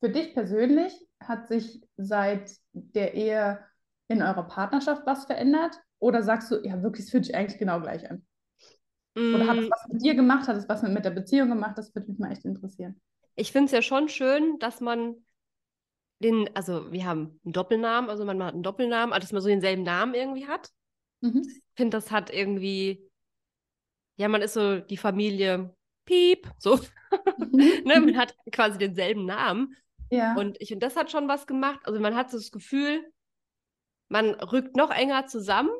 für 0.00 0.08
dich 0.08 0.32
persönlich 0.32 0.94
hat 1.20 1.48
sich 1.48 1.82
seit 1.96 2.52
der 2.72 3.14
Ehe 3.14 3.62
in 4.08 4.22
eurer 4.22 4.44
Partnerschaft 4.44 5.02
was 5.06 5.26
verändert? 5.26 5.80
Oder 5.98 6.22
sagst 6.22 6.50
du, 6.50 6.56
ja, 6.64 6.82
wirklich, 6.82 7.06
es 7.06 7.10
fühlt 7.10 7.26
sich 7.26 7.34
eigentlich 7.34 7.58
genau 7.58 7.80
gleich 7.80 8.10
an? 8.10 8.26
Mm. 9.14 9.34
Oder 9.34 9.46
hat 9.46 9.58
es 9.58 9.70
was 9.70 9.88
mit 9.88 10.02
dir 10.02 10.14
gemacht? 10.14 10.48
Hat 10.48 10.56
es 10.56 10.68
was 10.68 10.82
mit, 10.82 10.92
mit 10.92 11.04
der 11.04 11.10
Beziehung 11.10 11.48
gemacht? 11.48 11.76
Das 11.76 11.94
würde 11.94 12.08
mich 12.08 12.18
mal 12.18 12.32
echt 12.32 12.44
interessieren. 12.44 13.00
Ich 13.36 13.52
finde 13.52 13.66
es 13.66 13.72
ja 13.72 13.82
schon 13.82 14.08
schön, 14.08 14.58
dass 14.58 14.80
man 14.80 15.16
den, 16.20 16.50
also 16.54 16.90
wir 16.90 17.04
haben 17.04 17.40
einen 17.44 17.52
Doppelnamen, 17.52 18.10
also 18.10 18.24
man 18.24 18.42
hat 18.42 18.54
einen 18.54 18.62
Doppelnamen, 18.62 19.12
also 19.12 19.24
dass 19.24 19.32
man 19.32 19.42
so 19.42 19.48
denselben 19.48 19.82
Namen 19.82 20.14
irgendwie 20.14 20.46
hat. 20.46 20.70
Mhm. 21.20 21.42
Ich 21.46 21.62
finde, 21.76 21.96
das 21.96 22.10
hat 22.10 22.30
irgendwie, 22.30 23.08
ja, 24.16 24.28
man 24.28 24.42
ist 24.42 24.54
so 24.54 24.78
die 24.80 24.96
Familie 24.96 25.74
Piep, 26.04 26.50
so. 26.58 26.76
Mhm. 27.38 27.50
ne, 27.84 28.00
man 28.00 28.16
hat 28.16 28.34
quasi 28.50 28.78
denselben 28.78 29.26
Namen. 29.26 29.76
Ja. 30.10 30.34
Und 30.34 30.60
ich 30.60 30.68
finde, 30.68 30.86
das 30.86 30.96
hat 30.96 31.10
schon 31.10 31.28
was 31.28 31.46
gemacht. 31.46 31.80
Also 31.84 32.00
man 32.00 32.16
hat 32.16 32.30
so 32.30 32.38
das 32.38 32.50
Gefühl, 32.50 33.04
man 34.08 34.34
rückt 34.34 34.76
noch 34.76 34.90
enger 34.90 35.26
zusammen, 35.26 35.70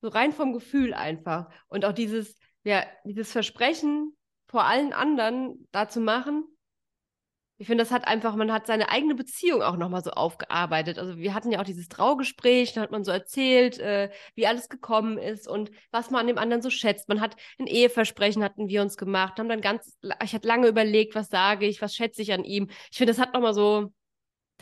so 0.00 0.08
rein 0.08 0.32
vom 0.32 0.52
Gefühl 0.52 0.94
einfach. 0.94 1.48
Und 1.68 1.84
auch 1.84 1.92
dieses, 1.92 2.38
ja, 2.64 2.84
dieses 3.04 3.32
Versprechen 3.32 4.16
vor 4.46 4.64
allen 4.64 4.92
anderen 4.92 5.68
da 5.72 5.88
zu 5.88 6.00
machen, 6.00 6.44
ich 7.62 7.68
finde, 7.68 7.84
das 7.84 7.92
hat 7.92 8.08
einfach, 8.08 8.34
man 8.34 8.52
hat 8.52 8.66
seine 8.66 8.88
eigene 8.88 9.14
Beziehung 9.14 9.62
auch 9.62 9.76
nochmal 9.76 10.02
so 10.02 10.10
aufgearbeitet. 10.10 10.98
Also 10.98 11.16
wir 11.16 11.32
hatten 11.32 11.52
ja 11.52 11.60
auch 11.60 11.64
dieses 11.64 11.88
Traugespräch, 11.88 12.72
da 12.72 12.80
hat 12.80 12.90
man 12.90 13.04
so 13.04 13.12
erzählt, 13.12 13.78
äh, 13.78 14.10
wie 14.34 14.48
alles 14.48 14.68
gekommen 14.68 15.16
ist 15.16 15.46
und 15.46 15.70
was 15.92 16.10
man 16.10 16.22
an 16.22 16.26
dem 16.26 16.38
anderen 16.38 16.60
so 16.60 16.70
schätzt. 16.70 17.08
Man 17.08 17.20
hat 17.20 17.36
ein 17.60 17.68
Eheversprechen, 17.68 18.42
hatten 18.42 18.66
wir 18.66 18.82
uns 18.82 18.96
gemacht, 18.96 19.38
haben 19.38 19.48
dann 19.48 19.60
ganz, 19.60 19.96
ich 20.24 20.34
hatte 20.34 20.48
lange 20.48 20.66
überlegt, 20.66 21.14
was 21.14 21.28
sage 21.28 21.66
ich, 21.66 21.80
was 21.80 21.94
schätze 21.94 22.20
ich 22.22 22.32
an 22.32 22.42
ihm. 22.42 22.68
Ich 22.90 22.98
finde, 22.98 23.12
das 23.12 23.20
hat 23.20 23.32
nochmal 23.32 23.54
so, 23.54 23.92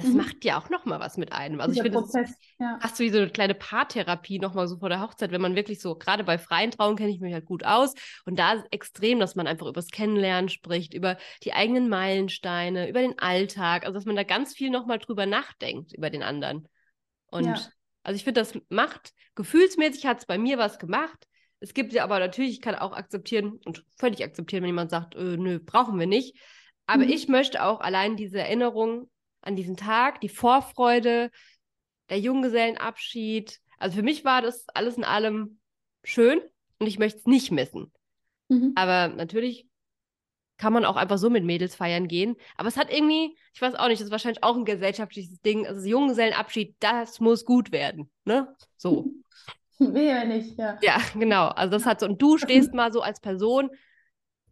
das 0.01 0.11
mhm. 0.11 0.17
macht 0.17 0.45
ja 0.45 0.59
auch 0.59 0.71
noch 0.71 0.87
mal 0.87 0.99
was 0.99 1.17
mit 1.17 1.33
einem. 1.33 1.61
Also 1.61 1.73
Dieser 1.73 1.87
ich 1.87 1.93
finde, 1.93 2.09
das 2.13 2.35
ja. 2.59 2.79
hast 2.81 2.99
du 2.99 3.05
wie 3.05 3.11
so 3.11 3.19
eine 3.19 3.31
kleine 3.31 3.55
Paartherapie 3.55 4.39
noch 4.39 4.55
mal 4.55 4.67
so 4.67 4.79
vor 4.79 4.89
der 4.89 5.01
Hochzeit, 5.01 5.31
wenn 5.31 5.41
man 5.41 5.57
wirklich 5.57 5.81
so, 5.81 5.95
gerade 5.95 6.25
bei 6.25 6.39
freien 6.39 6.71
Trauungen 6.71 6.97
kenne 6.97 7.11
ich 7.11 7.21
mich 7.21 7.35
halt 7.35 7.45
gut 7.45 7.65
aus 7.65 7.95
und 8.25 8.39
da 8.39 8.55
ist 8.55 8.65
extrem, 8.71 9.19
dass 9.21 9.35
man 9.35 9.47
einfach 9.47 9.67
über 9.67 9.75
das 9.75 9.89
Kennenlernen 9.89 10.49
spricht, 10.49 10.95
über 10.95 11.19
die 11.45 11.53
eigenen 11.53 11.89
Meilensteine, 11.89 12.89
über 12.89 13.01
den 13.01 13.19
Alltag, 13.19 13.85
also 13.85 13.95
dass 13.95 14.07
man 14.07 14.17
da 14.17 14.23
ganz 14.23 14.55
viel 14.55 14.71
noch 14.71 14.87
mal 14.87 14.99
drüber 14.99 15.27
nachdenkt, 15.27 15.93
über 15.93 16.09
den 16.09 16.23
anderen. 16.23 16.67
Und 17.27 17.47
ja. 17.47 17.61
also 18.03 18.17
ich 18.17 18.25
finde, 18.25 18.41
das 18.41 18.59
macht, 18.69 19.13
gefühlsmäßig 19.35 20.07
hat 20.07 20.21
es 20.21 20.27
bei 20.27 20.39
mir 20.39 20.57
was 20.57 20.79
gemacht. 20.79 21.27
Es 21.61 21.75
gibt 21.75 21.93
ja 21.93 22.05
aber 22.05 22.19
natürlich, 22.19 22.53
ich 22.53 22.61
kann 22.63 22.75
auch 22.75 22.93
akzeptieren 22.93 23.61
und 23.67 23.85
völlig 23.99 24.25
akzeptieren, 24.25 24.63
wenn 24.63 24.71
jemand 24.71 24.91
sagt, 24.91 25.15
äh, 25.15 25.37
nö, 25.37 25.59
brauchen 25.59 25.99
wir 25.99 26.07
nicht. 26.07 26.39
Aber 26.87 27.05
mhm. 27.05 27.11
ich 27.11 27.29
möchte 27.29 27.63
auch 27.65 27.81
allein 27.81 28.17
diese 28.17 28.39
Erinnerung 28.39 29.10
an 29.43 29.57
diesen 29.57 29.77
Tag, 29.77 30.21
die 30.21 30.29
Vorfreude, 30.29 31.31
der 32.09 32.19
Junggesellenabschied. 32.19 33.61
Also 33.79 33.97
für 33.97 34.03
mich 34.03 34.25
war 34.25 34.43
das 34.43 34.67
alles 34.75 34.97
in 34.97 35.05
allem 35.05 35.61
schön 36.05 36.41
und 36.79 36.87
ich 36.87 36.99
möchte 36.99 37.19
es 37.19 37.27
nicht 37.27 37.51
missen. 37.51 37.93
Mhm. 38.49 38.73
Aber 38.75 39.09
natürlich 39.09 39.67
kann 40.59 40.75
man 40.75 40.85
auch 40.85 40.97
einfach 40.97 41.17
so 41.17 41.31
mit 41.31 41.45
Mädels 41.45 41.75
feiern 41.75 42.07
gehen. 42.07 42.37
Aber 42.57 42.69
es 42.69 42.77
hat 42.77 42.93
irgendwie, 42.93 43.35
ich 43.55 43.63
weiß 43.63 43.75
auch 43.77 43.89
nicht, 43.89 44.01
das 44.01 44.07
ist 44.07 44.13
wahrscheinlich 44.13 44.45
auch 44.45 44.57
ein 44.57 44.67
gesellschaftliches 44.67 45.41
Ding. 45.41 45.67
Also 45.67 45.89
Junggesellenabschied, 45.89 46.77
das 46.81 47.19
muss 47.19 47.47
gut 47.47 47.73
werden. 47.73 48.11
Ne? 48.27 48.55
So. 48.77 49.07
Wehe 49.79 50.29
nicht, 50.29 50.59
ja. 50.59 50.79
Ja, 50.83 50.99
genau. 51.15 51.49
Also 51.49 51.73
das 51.73 51.87
hat 51.87 52.01
so, 52.01 52.07
und 52.07 52.21
du 52.21 52.37
stehst 52.39 52.75
mal 52.75 52.93
so 52.93 53.01
als 53.01 53.21
Person 53.21 53.71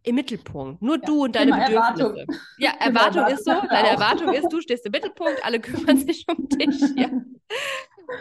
im 0.03 0.15
Mittelpunkt. 0.15 0.81
Nur 0.81 0.95
ja, 0.95 1.05
du 1.05 1.23
und 1.25 1.35
deine 1.35 1.51
Bedürfnisse. 1.51 1.75
Erwartung. 1.75 2.37
Ja, 2.57 2.71
Erwartung 2.79 3.27
ist 3.27 3.45
so. 3.45 3.51
Deine 3.51 3.89
Erwartung 3.89 4.33
ist, 4.33 4.49
du 4.49 4.61
stehst 4.61 4.85
im 4.85 4.91
Mittelpunkt, 4.91 5.43
alle 5.43 5.59
kümmern 5.59 5.97
sich 6.05 6.25
um 6.27 6.47
dich. 6.47 6.79
Ja. 6.95 7.09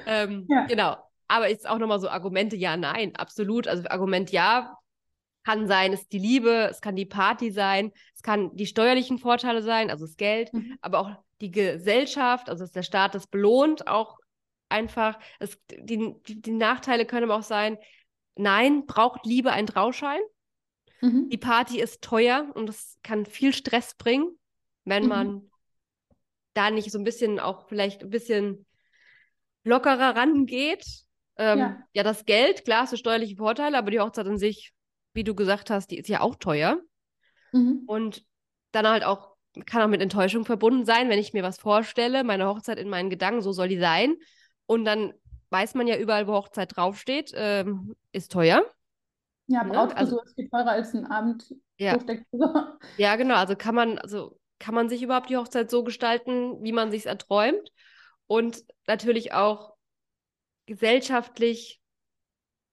Ähm, 0.06 0.46
ja. 0.48 0.66
Genau. 0.66 0.96
Aber 1.28 1.48
jetzt 1.48 1.68
auch 1.68 1.78
nochmal 1.78 2.00
so 2.00 2.08
Argumente, 2.08 2.56
ja, 2.56 2.76
nein, 2.76 3.14
absolut. 3.16 3.68
Also 3.68 3.88
Argument 3.88 4.30
ja 4.30 4.78
kann 5.44 5.66
sein, 5.66 5.92
ist 5.92 6.12
die 6.12 6.18
Liebe, 6.18 6.68
es 6.70 6.80
kann 6.80 6.96
die 6.96 7.06
Party 7.06 7.50
sein, 7.50 7.92
es 8.14 8.22
kann 8.22 8.54
die 8.54 8.66
steuerlichen 8.66 9.18
Vorteile 9.18 9.62
sein, 9.62 9.90
also 9.90 10.04
das 10.04 10.16
Geld, 10.16 10.52
mhm. 10.52 10.76
aber 10.82 10.98
auch 10.98 11.10
die 11.40 11.50
Gesellschaft, 11.50 12.50
also 12.50 12.64
dass 12.64 12.72
der 12.72 12.82
Staat 12.82 13.14
das 13.14 13.26
belohnt, 13.26 13.88
auch 13.88 14.18
einfach. 14.68 15.18
Es, 15.38 15.58
die, 15.70 16.14
die, 16.26 16.50
Nachteile 16.50 17.06
können 17.06 17.30
aber 17.30 17.36
auch 17.36 17.44
sein, 17.44 17.78
nein, 18.36 18.84
braucht 18.86 19.24
Liebe 19.24 19.50
ein 19.52 19.66
Trauschein? 19.66 20.20
Mhm. 21.00 21.28
Die 21.28 21.38
Party 21.38 21.80
ist 21.80 22.02
teuer 22.02 22.50
und 22.54 22.66
das 22.66 22.98
kann 23.02 23.26
viel 23.26 23.52
Stress 23.52 23.94
bringen, 23.94 24.37
wenn 24.84 25.04
mhm. 25.04 25.08
man 25.08 25.50
da 26.54 26.70
nicht 26.70 26.90
so 26.90 26.98
ein 26.98 27.04
bisschen 27.04 27.38
auch 27.38 27.68
vielleicht 27.68 28.02
ein 28.02 28.11
bisschen 28.11 28.66
lockerer 29.64 30.16
rangeht. 30.16 30.84
Ähm, 31.37 31.58
ja. 31.58 31.82
ja, 31.92 32.02
das 32.02 32.24
Geld, 32.24 32.64
klar, 32.64 32.88
du 32.90 32.96
steuerliche 32.96 33.37
Vorteile, 33.37 33.78
aber 33.78 33.92
die 33.92 34.00
Hochzeit 34.00 34.26
an 34.26 34.38
sich, 34.38 34.72
wie 35.14 35.22
du 35.22 35.34
gesagt 35.34 35.70
hast, 35.70 35.90
die 35.90 35.98
ist 35.98 36.08
ja 36.08 36.20
auch 36.20 36.34
teuer. 36.34 36.80
Mhm. 37.52 37.84
Und 37.87 38.24
dann 38.72 38.88
halt 38.88 39.04
auch, 39.04 39.37
kann 39.66 39.82
auch 39.82 39.88
mit 39.88 40.02
Enttäuschung 40.02 40.44
verbunden 40.44 40.84
sein, 40.84 41.08
wenn 41.08 41.18
ich 41.18 41.32
mir 41.32 41.44
was 41.44 41.58
vorstelle, 41.58 42.24
meine 42.24 42.48
Hochzeit 42.48 42.78
in 42.78 42.88
meinen 42.88 43.08
Gedanken, 43.08 43.40
so 43.40 43.52
soll 43.52 43.68
die 43.68 43.78
sein. 43.78 44.16
Und 44.66 44.84
dann 44.84 45.14
weiß 45.50 45.74
man 45.74 45.87
ja 45.87 45.96
überall, 45.96 46.26
wo 46.26 46.32
Hochzeit 46.32 46.76
draufsteht, 46.76 47.32
ähm, 47.34 47.94
ist 48.12 48.32
teuer. 48.32 48.64
Ja, 49.48 49.64
ne? 49.64 49.72
Brautfrisur 49.72 50.20
also, 50.20 50.22
ist 50.22 50.34
viel 50.34 50.48
teurer 50.48 50.70
als 50.70 50.94
ein 50.94 51.06
Abend. 51.06 51.52
Ja. 51.78 51.98
ja, 52.96 53.16
genau. 53.16 53.34
Also 53.34 53.56
kann 53.56 53.74
man, 53.74 53.98
also 53.98 54.38
kann 54.58 54.74
man 54.74 54.88
sich 54.88 55.02
überhaupt 55.02 55.30
die 55.30 55.37
Hochzeit 55.37 55.70
so 55.70 55.84
gestalten, 55.84 56.62
wie 56.62 56.72
man 56.72 56.90
sich 56.90 57.06
erträumt? 57.06 57.72
und 58.28 58.64
natürlich 58.87 59.32
auch 59.32 59.74
gesellschaftlich, 60.66 61.80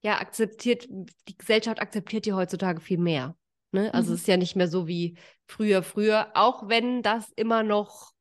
ja, 0.03 0.19
akzeptiert, 0.19 0.87
die 0.89 1.37
Gesellschaft 1.37 1.81
akzeptiert 1.81 2.27
die 2.27 2.33
heutzutage 2.33 2.79
viel 2.79 2.99
mehr. 2.99 3.35
Ne? 3.71 3.91
Also 3.93 4.09
mhm. 4.09 4.15
es 4.15 4.21
ist 4.21 4.27
ja 4.27 4.37
nicht 4.37 4.55
mehr 4.55 4.67
so 4.67 4.87
wie 4.87 5.17
früher, 5.47 5.81
früher, 5.81 6.31
auch 6.35 6.69
wenn 6.69 7.01
das 7.01 7.31
immer 7.35 7.63
noch 7.63 8.11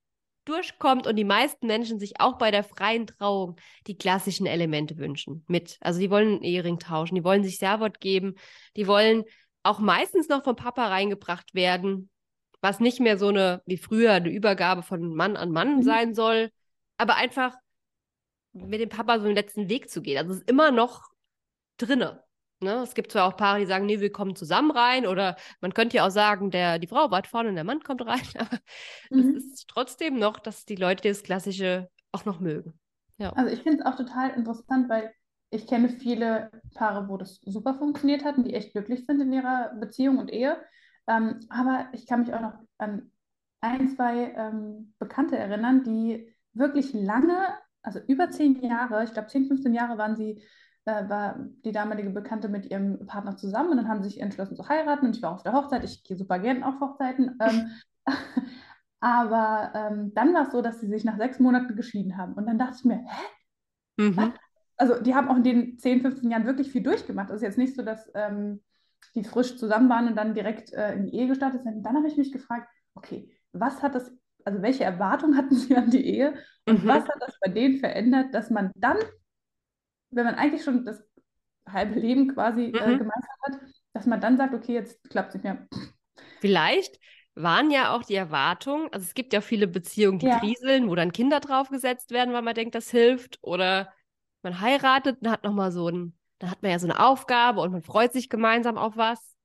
durchkommt 0.45 1.07
und 1.07 1.17
die 1.17 1.25
meisten 1.25 1.67
Menschen 1.67 1.99
sich 1.99 2.21
auch 2.21 2.39
bei 2.39 2.51
der 2.51 2.65
freien 2.65 3.07
Trauung 3.07 3.57
die 3.87 3.97
klassischen 3.97 4.47
Elemente 4.47 4.97
wünschen 4.99 5.45
mit. 5.49 5.79
Also 5.81 6.01
die 6.01 6.11
wollen 6.11 6.29
einen 6.29 6.43
Ehering 6.43 6.79
tauschen, 6.79 7.15
die 7.15 7.25
wollen 7.25 7.45
sich 7.45 7.59
Servot 7.59 8.01
geben, 8.01 8.35
die 8.77 8.87
wollen 8.87 9.25
auch 9.63 9.79
meistens 9.79 10.29
noch 10.29 10.45
vom 10.45 10.57
Papa 10.57 10.89
reingebracht 10.89 11.55
werden, 11.55 12.11
was 12.61 12.81
nicht 12.81 13.01
mehr 13.01 13.19
so 13.19 13.29
eine, 13.29 13.63
wie 13.67 13.77
früher, 13.77 14.13
eine 14.13 14.31
Übergabe 14.31 14.83
von 14.83 15.15
Mann 15.15 15.37
an 15.37 15.51
Mann 15.51 15.77
mhm. 15.77 15.83
sein 15.83 16.15
soll, 16.15 16.51
aber 16.99 17.17
einfach 17.17 17.55
mit 18.53 18.81
dem 18.81 18.89
Papa 18.89 19.19
so 19.19 19.27
den 19.27 19.35
letzten 19.35 19.69
Weg 19.69 19.91
zu 19.91 20.01
gehen. 20.01 20.19
Also 20.19 20.33
es 20.33 20.39
ist 20.39 20.49
immer 20.49 20.71
noch 20.71 21.03
drinne. 21.77 22.23
Ne? 22.65 22.83
Es 22.83 22.95
gibt 22.95 23.13
zwar 23.13 23.27
auch 23.27 23.37
Paare, 23.37 23.61
die 23.61 23.67
sagen, 23.67 23.87
nee, 23.87 24.01
wir 24.01 24.11
kommen 24.11 24.35
zusammen 24.35 24.71
rein 24.71 25.07
oder 25.07 25.37
man 25.61 25.73
könnte 25.73 25.99
ja 25.99 26.07
auch 26.07 26.11
sagen, 26.11 26.51
der, 26.51 26.79
die 26.79 26.87
Frau 26.87 27.11
wartet 27.11 27.31
vorne 27.31 27.51
und 27.51 27.55
der 27.55 27.65
Mann 27.65 27.83
kommt 27.83 28.05
rein, 28.05 28.23
aber 28.39 28.59
mhm. 29.11 29.37
es 29.37 29.45
ist 29.45 29.69
trotzdem 29.69 30.19
noch, 30.19 30.39
dass 30.39 30.65
die 30.65 30.77
Leute 30.77 31.09
das 31.09 31.23
Klassische 31.23 31.89
auch 32.13 32.25
noch 32.25 32.41
mögen. 32.41 32.79
Ja. 33.19 33.31
Also 33.35 33.53
ich 33.53 33.63
finde 33.63 33.81
es 33.81 33.87
auch 33.87 33.97
total 33.97 34.31
interessant, 34.31 34.89
weil 34.89 35.13
ich 35.51 35.69
kenne 35.69 35.89
viele 35.89 36.51
Paare, 36.75 37.09
wo 37.09 37.17
das 37.17 37.41
super 37.45 37.75
funktioniert 37.75 38.25
hat 38.25 38.37
und 38.37 38.45
die 38.45 38.55
echt 38.55 38.73
glücklich 38.73 39.07
sind 39.07 39.21
in 39.21 39.33
ihrer 39.33 39.73
Beziehung 39.79 40.19
und 40.19 40.33
Ehe. 40.33 40.57
Ähm, 41.07 41.41
aber 41.49 41.87
ich 41.93 42.07
kann 42.07 42.21
mich 42.21 42.35
auch 42.35 42.41
noch 42.41 42.55
an 42.79 43.13
ein, 43.61 43.89
zwei 43.89 44.33
ähm, 44.37 44.95
Bekannte 44.99 45.37
erinnern, 45.37 45.85
die 45.85 46.35
wirklich 46.55 46.93
lange, 46.93 47.37
also 47.83 48.01
über 48.07 48.31
zehn 48.31 48.61
Jahre, 48.63 49.05
ich 49.05 49.13
glaube 49.13 49.29
10, 49.29 49.47
15 49.47 49.75
Jahre 49.75 49.97
waren 49.97 50.17
sie 50.17 50.43
äh, 50.87 51.09
war 51.09 51.39
die 51.65 51.73
damalige 51.73 52.11
Bekannte 52.11 52.49
mit 52.49 52.71
ihrem 52.71 53.07
Partner 53.07 53.37
zusammen 53.37 53.71
und 53.71 53.77
dann 53.79 53.89
haben 53.89 54.03
sie 54.03 54.11
sich 54.11 54.21
entschlossen 54.21 54.57
zu 54.57 54.69
heiraten 54.69 55.07
und 55.07 55.17
ich 55.17 55.23
war 55.23 55.33
auf 55.33 55.43
der 55.43 55.53
Hochzeit. 55.53 55.85
Ich 55.85 56.03
gehe 56.05 56.17
super 56.17 56.39
gerne 56.39 56.67
auf 56.67 56.81
Hochzeiten. 56.81 57.39
Ähm, 57.41 57.71
aber 59.01 59.73
ähm, 59.75 60.13
dann 60.15 60.35
war 60.35 60.43
es 60.43 60.53
so, 60.53 60.63
dass 60.63 60.81
sie 60.81 60.89
sich 60.89 61.05
nach 61.05 61.17
sechs 61.17 61.41
Monaten 61.41 61.75
geschieden 61.77 62.17
haben. 62.17 62.35
Und 62.35 62.47
dann 62.47 62.59
dachte 62.59 62.77
ich 62.79 62.85
mir, 62.85 63.05
hä? 63.05 64.09
Mhm. 64.09 64.33
Also 64.77 65.01
die 65.01 65.15
haben 65.15 65.29
auch 65.29 65.37
in 65.37 65.45
den 65.45 65.79
10, 65.79 66.01
15 66.01 66.31
Jahren 66.31 66.47
wirklich 66.47 66.71
viel 66.71 66.83
durchgemacht. 66.83 67.31
Es 67.31 67.37
ist 67.37 67.43
jetzt 67.43 67.59
nicht 67.59 67.77
so, 67.77 67.83
dass 67.83 68.11
ähm, 68.15 68.61
die 69.15 69.25
frisch 69.25 69.57
zusammen 69.57 69.89
waren 69.89 70.09
und 70.09 70.17
dann 70.17 70.35
direkt 70.35 70.73
äh, 70.73 70.95
in 70.95 71.07
die 71.07 71.15
Ehe 71.15 71.29
gestartet 71.29 71.63
sind. 71.63 71.83
Dann 71.85 71.97
habe 71.97 72.09
ich 72.09 72.17
mich 72.17 72.33
gefragt, 72.33 72.69
okay, 72.95 73.31
was 73.53 73.83
hat 73.83 73.95
das, 73.95 74.11
also 74.45 74.63
welche 74.63 74.85
Erwartungen 74.85 75.37
hatten 75.37 75.55
sie 75.55 75.77
an 75.77 75.91
die 75.91 76.05
Ehe 76.05 76.35
und 76.69 76.85
mhm. 76.85 76.89
was 76.89 77.05
hat 77.05 77.21
das 77.21 77.39
bei 77.45 77.51
denen 77.51 77.79
verändert, 77.79 78.35
dass 78.35 78.51
man 78.51 78.71
dann 78.75 78.97
wenn 80.15 80.25
man 80.25 80.35
eigentlich 80.35 80.65
schon 80.65 80.85
das 80.85 81.03
halbe 81.69 81.99
Leben 81.99 82.29
quasi 82.35 82.67
äh, 82.67 82.87
mhm. 82.87 82.95
äh, 82.95 82.99
gemeistert 82.99 83.39
hat, 83.47 83.61
dass 83.93 84.07
man 84.07 84.21
dann 84.21 84.37
sagt, 84.37 84.55
okay, 84.55 84.75
jetzt 84.75 85.09
klappt 85.11 85.31
es 85.31 85.35
nicht 85.35 85.45
mehr. 85.45 85.67
Vielleicht 86.41 86.99
waren 87.35 87.71
ja 87.71 87.95
auch 87.95 88.05
die 88.05 88.15
Erwartungen, 88.15 88.89
also 88.93 89.05
es 89.05 89.15
gibt 89.15 89.33
ja 89.33 89.41
viele 89.41 89.67
Beziehungen, 89.67 90.19
die 90.19 90.27
ja. 90.27 90.39
kriseln, 90.39 90.89
wo 90.89 90.95
dann 90.95 91.13
Kinder 91.13 91.41
draufgesetzt 91.41 92.11
werden, 92.13 92.33
weil 92.33 92.43
man 92.43 92.55
denkt, 92.55 92.75
das 92.75 92.91
hilft. 92.91 93.39
Oder 93.43 93.93
man 94.43 94.61
heiratet 94.61 95.19
und 95.21 95.31
hat 95.31 95.43
nochmal 95.43 95.73
so 95.73 95.89
ein, 95.89 96.17
dann 96.39 96.51
hat 96.51 96.63
man 96.63 96.71
ja 96.71 96.79
so 96.79 96.87
eine 96.87 97.01
Aufgabe 97.01 97.61
und 97.61 97.73
man 97.73 97.83
freut 97.83 98.13
sich 98.13 98.29
gemeinsam 98.29 98.79
auf 98.79 98.97
was. 98.97 99.37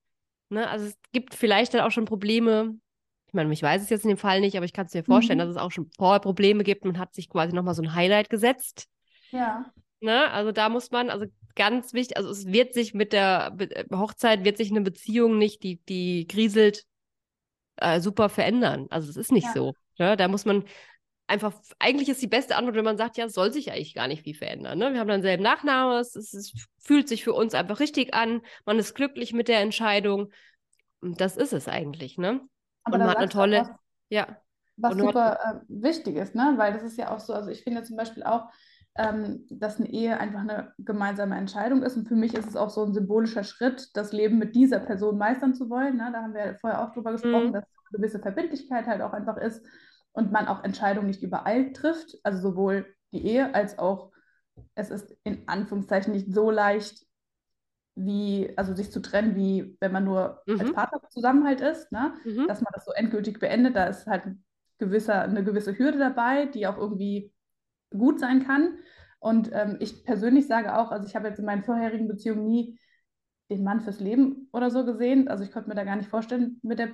Ne? 0.49 0.67
Also 0.67 0.85
es 0.87 0.99
gibt 1.11 1.33
vielleicht 1.33 1.73
dann 1.73 1.81
auch 1.81 1.91
schon 1.91 2.05
Probleme. 2.05 2.75
Ich 3.27 3.33
meine, 3.33 3.51
ich 3.53 3.63
weiß 3.63 3.81
es 3.81 3.89
jetzt 3.89 4.03
in 4.03 4.09
dem 4.09 4.17
Fall 4.17 4.41
nicht, 4.41 4.55
aber 4.55 4.65
ich 4.65 4.73
kann 4.73 4.87
es 4.87 4.93
mir 4.93 5.03
vorstellen, 5.03 5.37
mhm. 5.39 5.43
dass 5.43 5.51
es 5.51 5.57
auch 5.57 5.71
schon 5.71 5.89
vorher 5.97 6.19
Probleme 6.19 6.63
gibt. 6.63 6.85
Man 6.85 6.99
hat 6.99 7.13
sich 7.13 7.29
quasi 7.29 7.55
nochmal 7.55 7.75
so 7.75 7.81
ein 7.81 7.93
Highlight 7.95 8.29
gesetzt. 8.29 8.87
Ja. 9.31 9.71
Ne? 10.01 10.31
Also 10.31 10.51
da 10.51 10.69
muss 10.69 10.91
man, 10.91 11.09
also 11.09 11.25
ganz 11.55 11.93
wichtig, 11.93 12.17
also 12.17 12.29
es 12.29 12.45
wird 12.47 12.73
sich 12.73 12.93
mit 12.93 13.13
der 13.13 13.51
Be 13.51 13.75
äh, 13.75 13.85
Hochzeit, 13.93 14.45
wird 14.45 14.57
sich 14.57 14.71
eine 14.71 14.81
Beziehung 14.81 15.37
nicht, 15.37 15.63
die, 15.63 15.83
die 15.85 16.27
grieselt, 16.27 16.85
äh, 17.77 17.99
super 17.99 18.29
verändern. 18.29 18.87
Also 18.89 19.09
es 19.09 19.17
ist 19.17 19.31
nicht 19.31 19.47
ja. 19.47 19.53
so. 19.53 19.73
Ne? 19.97 20.15
Da 20.15 20.27
muss 20.27 20.45
man 20.45 20.63
einfach, 21.27 21.53
eigentlich 21.77 22.09
ist 22.09 22.21
die 22.21 22.27
beste 22.27 22.55
Antwort, 22.55 22.75
wenn 22.75 22.85
man 22.85 22.97
sagt, 22.97 23.17
ja, 23.17 23.25
es 23.25 23.33
soll 23.33 23.53
sich 23.53 23.71
eigentlich 23.71 23.93
gar 23.93 24.07
nicht 24.07 24.23
viel 24.23 24.35
verändern. 24.35 24.79
Ne? 24.79 24.93
Wir 24.93 24.99
haben 24.99 25.07
dann 25.07 25.21
selben 25.21 25.43
Nachnamen, 25.43 25.99
es, 25.99 26.15
es, 26.15 26.33
es, 26.33 26.53
fühlt 26.79 27.07
sich 27.07 27.23
für 27.23 27.33
uns 27.33 27.53
einfach 27.53 27.79
richtig 27.79 28.13
an, 28.13 28.41
man 28.65 28.79
ist 28.79 28.95
glücklich 28.95 29.33
mit 29.33 29.47
der 29.47 29.59
Entscheidung. 29.59 30.31
Und 31.01 31.21
das 31.21 31.37
ist 31.37 31.53
es 31.53 31.67
eigentlich, 31.67 32.17
ne? 32.17 32.41
Aber 32.83 32.95
und 32.95 33.01
man 33.01 33.09
hat 33.09 33.17
eine 33.17 33.29
tolle, 33.29 33.61
was, 33.61 33.69
ja. 34.09 34.41
Was 34.75 34.97
super 34.97 35.37
hat, 35.39 35.55
äh, 35.55 35.65
wichtig 35.67 36.15
ist, 36.15 36.35
ne? 36.35 36.55
Weil 36.57 36.73
das 36.73 36.83
ist 36.83 36.97
ja 36.97 37.13
auch 37.13 37.19
so, 37.19 37.33
also 37.33 37.49
ich 37.49 37.63
finde 37.63 37.83
zum 37.83 37.95
Beispiel 37.95 38.23
auch, 38.23 38.49
ähm, 38.99 39.45
dass 39.49 39.79
eine 39.79 39.89
Ehe 39.89 40.19
einfach 40.19 40.41
eine 40.41 40.73
gemeinsame 40.77 41.37
Entscheidung 41.37 41.83
ist. 41.83 41.95
Und 41.95 42.09
für 42.09 42.15
mich 42.15 42.33
ist 42.33 42.47
es 42.47 42.57
auch 42.57 42.69
so 42.69 42.83
ein 42.83 42.93
symbolischer 42.93 43.45
Schritt, 43.45 43.95
das 43.95 44.11
Leben 44.11 44.37
mit 44.37 44.55
dieser 44.55 44.79
Person 44.79 45.17
meistern 45.17 45.53
zu 45.53 45.69
wollen. 45.69 45.95
Ne? 45.95 46.09
Da 46.11 46.21
haben 46.21 46.33
wir 46.33 46.57
vorher 46.59 46.83
auch 46.83 46.91
drüber 46.91 47.13
gesprochen, 47.13 47.47
mhm. 47.47 47.53
dass 47.53 47.63
eine 47.63 47.97
gewisse 47.97 48.19
Verbindlichkeit 48.19 48.87
halt 48.87 49.01
auch 49.01 49.13
einfach 49.13 49.37
ist 49.37 49.65
und 50.11 50.33
man 50.33 50.47
auch 50.47 50.65
Entscheidungen 50.65 51.07
nicht 51.07 51.23
überall 51.23 51.71
trifft. 51.71 52.17
Also 52.23 52.41
sowohl 52.41 52.93
die 53.13 53.25
Ehe 53.25 53.55
als 53.55 53.79
auch, 53.79 54.11
es 54.75 54.89
ist 54.89 55.15
in 55.23 55.47
Anführungszeichen 55.47 56.11
nicht 56.11 56.33
so 56.33 56.51
leicht, 56.51 57.05
wie, 57.95 58.51
also 58.57 58.75
sich 58.75 58.91
zu 58.91 59.01
trennen, 59.01 59.37
wie 59.37 59.77
wenn 59.79 59.93
man 59.93 60.03
nur 60.03 60.41
mhm. 60.45 60.59
als 60.59 60.73
Partner 60.73 61.01
zusammen 61.07 61.45
halt 61.45 61.61
ist, 61.61 61.89
ne? 61.93 62.15
Mhm. 62.25 62.47
dass 62.47 62.61
man 62.61 62.71
das 62.73 62.83
so 62.83 62.91
endgültig 62.91 63.39
beendet. 63.39 63.77
Da 63.77 63.85
ist 63.85 64.07
halt 64.07 64.25
ein 64.25 64.43
gewisser, 64.77 65.21
eine 65.21 65.43
gewisse 65.45 65.77
Hürde 65.77 65.99
dabei, 65.99 66.47
die 66.47 66.67
auch 66.67 66.77
irgendwie 66.77 67.33
gut 67.91 68.19
sein 68.19 68.45
kann. 68.45 68.77
Und 69.19 69.51
ähm, 69.53 69.77
ich 69.79 70.05
persönlich 70.05 70.47
sage 70.47 70.77
auch, 70.77 70.91
also 70.91 71.07
ich 71.07 71.15
habe 71.15 71.27
jetzt 71.27 71.39
in 71.39 71.45
meinen 71.45 71.63
vorherigen 71.63 72.07
Beziehungen 72.07 72.45
nie 72.45 72.79
den 73.49 73.63
Mann 73.63 73.81
fürs 73.81 73.99
Leben 73.99 74.47
oder 74.53 74.69
so 74.71 74.85
gesehen. 74.85 75.27
Also 75.27 75.43
ich 75.43 75.51
konnte 75.51 75.69
mir 75.69 75.75
da 75.75 75.83
gar 75.83 75.95
nicht 75.95 76.09
vorstellen, 76.09 76.59
mit, 76.61 76.79
der, 76.79 76.89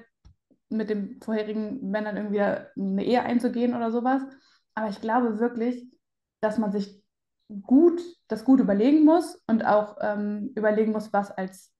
mit 0.69 0.89
dem 0.89 1.21
vorherigen 1.21 1.89
Männern 1.89 2.17
irgendwie 2.17 2.41
eine 2.41 3.03
Ehe 3.03 3.21
einzugehen 3.21 3.75
oder 3.75 3.91
sowas. 3.91 4.23
Aber 4.73 4.89
ich 4.89 5.01
glaube 5.01 5.39
wirklich, 5.39 5.85
dass 6.41 6.57
man 6.57 6.71
sich 6.71 7.03
gut, 7.61 8.01
das 8.27 8.43
gut 8.43 8.59
überlegen 8.59 9.05
muss 9.05 9.41
und 9.47 9.65
auch 9.65 9.97
ähm, 10.01 10.51
überlegen 10.55 10.91
muss, 10.93 11.13
was 11.13 11.31
als 11.31 11.73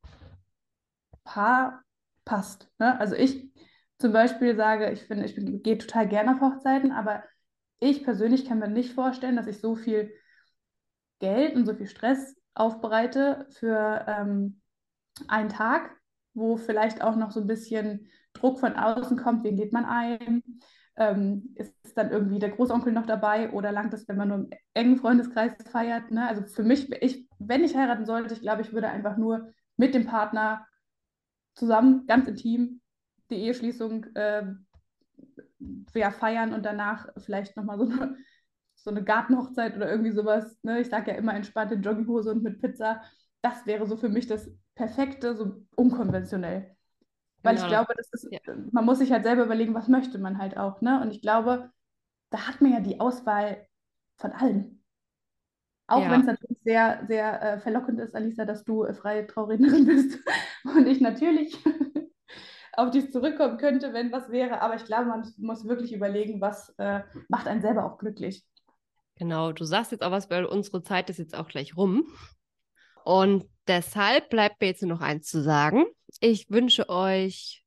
Paar 1.23 1.84
passt. 2.23 2.69
Ne? 2.80 2.99
Also 2.99 3.15
ich 3.15 3.51
zum 3.97 4.12
Beispiel 4.12 4.56
sage, 4.56 4.91
ich 4.91 5.04
finde, 5.04 5.25
ich 5.25 5.36
gehe 5.63 5.78
total 5.78 6.08
gerne 6.08 6.34
auf 6.34 6.41
Hochzeiten, 6.41 6.91
aber 6.91 7.23
ich 7.80 8.04
persönlich 8.04 8.46
kann 8.46 8.60
mir 8.60 8.68
nicht 8.68 8.94
vorstellen, 8.94 9.36
dass 9.36 9.48
ich 9.48 9.60
so 9.60 9.76
viel 9.76 10.12
Geld 11.20 11.56
und 11.56 11.66
so 11.66 11.74
viel 11.74 11.88
Stress 11.88 12.36
aufbereite 12.54 13.48
für 13.52 14.06
ähm, 14.08 14.62
einen 15.28 15.50
Tag, 15.50 15.92
wo 16.34 16.58
vielleicht 16.58 17.02
auch 17.02 17.16
noch 17.16 17.32
so 17.32 17.42
ein 17.42 17.48
bisschen 17.48 18.10
Druck 18.34 18.60
von 18.60 18.76
außen 18.76 19.18
kommt, 19.18 19.44
wen 19.44 19.56
geht 19.56 19.74
man 19.74 19.86
ein? 19.86 20.44
Ähm, 20.98 21.54
ist 21.56 21.98
dann 21.98 22.12
irgendwie 22.12 22.40
der 22.40 22.52
Großonkel 22.52 22.94
noch 22.94 23.06
dabei 23.06 23.52
oder 23.52 23.72
langt 23.72 23.94
es, 23.94 24.08
wenn 24.08 24.18
man 24.18 24.30
nur 24.30 24.38
im 24.38 24.50
engen 24.74 24.98
Freundeskreis 24.98 25.54
feiert? 25.70 26.12
Ne? 26.12 26.28
Also 26.28 26.44
für 26.44 26.64
mich, 26.64 26.92
ich, 27.02 27.28
wenn 27.40 27.64
ich 27.64 27.76
heiraten 27.76 28.06
sollte, 28.06 28.34
ich 28.34 28.42
glaube, 28.42 28.62
ich 28.62 28.72
würde 28.72 28.90
einfach 28.90 29.18
nur 29.18 29.52
mit 29.78 29.94
dem 29.94 30.06
Partner 30.06 30.66
zusammen, 31.54 32.06
ganz 32.08 32.28
intim, 32.28 32.82
die 33.30 33.36
Eheschließung 33.36 34.06
äh, 34.16 34.54
ja, 35.94 36.12
feiern 36.12 36.54
und 36.54 36.65
danach 36.65 37.10
vielleicht 37.18 37.56
nochmal 37.58 37.78
so 37.78 37.86
eine, 37.86 38.18
so 38.76 38.89
eine 38.89 39.04
Gartenhochzeit 39.04 39.76
oder 39.76 39.89
irgendwie 39.89 40.12
sowas. 40.12 40.58
Ne? 40.63 40.82
Ich 40.82 40.89
sage 40.89 41.12
ja 41.12 41.18
immer 41.18 41.34
entspannt 41.34 41.72
in 41.72 41.82
Jogginghose 41.82 42.32
und 42.32 42.44
mit 42.44 42.62
Pizza. 42.62 43.02
Das 43.41 43.65
wäre 43.65 43.86
so 43.86 43.98
für 43.98 44.10
mich 44.10 44.28
das 44.28 44.50
Perfekte, 44.76 45.36
so 45.36 45.63
unkonventionell. 45.76 46.76
Weil 47.44 47.56
genau. 47.56 47.68
ich 47.68 47.72
glaube, 47.72 47.94
das 47.96 48.10
ist, 48.12 48.28
ja. 48.32 48.39
man 48.72 48.86
muss 48.86 49.00
sich 49.00 49.12
halt 49.12 49.24
selber 49.24 49.44
überlegen, 49.46 49.76
was 49.76 49.88
möchte 49.88 50.18
man 50.18 50.38
halt 50.39 50.58
auch. 50.58 50.82
Ne? 50.82 51.00
Und 51.02 51.12
ich 51.12 51.22
glaube, 51.22 51.72
da 52.32 52.48
hat 52.48 52.62
man 52.62 52.74
ja 52.74 52.80
die 52.80 53.00
Auswahl 53.00 53.68
von 54.18 54.32
allem. 54.32 54.82
Auch 55.88 56.02
ja. 56.02 56.10
wenn 56.10 56.21
es 56.21 56.25
natürlich 56.25 56.58
sehr, 56.63 57.06
sehr 57.08 57.42
äh, 57.42 57.60
verlockend 57.60 58.00
ist, 58.00 58.15
Alisa, 58.15 58.46
dass 58.46 58.63
du 58.63 58.84
äh, 58.84 58.94
freie 58.94 59.27
Traurednerin 59.27 59.86
bist 59.86 60.19
und 60.63 60.88
ich 60.88 61.00
natürlich 61.00 61.63
auf 62.78 62.92
dich 62.92 63.12
zurückkommen 63.12 63.58
könnte, 63.58 63.94
wenn 63.94 64.12
was 64.12 64.30
wäre. 64.30 64.62
Aber 64.62 64.76
ich 64.76 64.86
glaube, 64.86 65.06
man 65.06 65.34
muss 65.38 65.67
wirklich 65.67 65.94
überlegen, 65.94 66.42
was 66.42 66.69
äh, 66.78 67.02
macht 67.30 67.48
einen 67.48 67.62
selber 67.62 67.86
auch 67.86 67.98
glücklich. 67.98 68.44
Genau, 69.17 69.52
du 69.52 69.63
sagst 69.63 69.92
jetzt 69.92 70.04
auch 70.04 70.12
was, 70.12 70.30
weil 70.30 70.46
unsere 70.46 70.84
Zeit 70.84 71.10
ist 71.10 71.19
jetzt 71.19 71.36
auch 71.36 71.48
gleich 71.48 71.78
rum. 71.78 72.06
Und 73.04 73.46
deshalb 73.67 74.30
bleibt 74.30 74.60
mir 74.60 74.67
jetzt 74.67 74.82
nur 74.82 74.96
noch 74.96 75.02
eins 75.02 75.28
zu 75.28 75.42
sagen. 75.42 75.86
Ich 76.19 76.50
wünsche 76.50 76.90
euch 76.90 77.63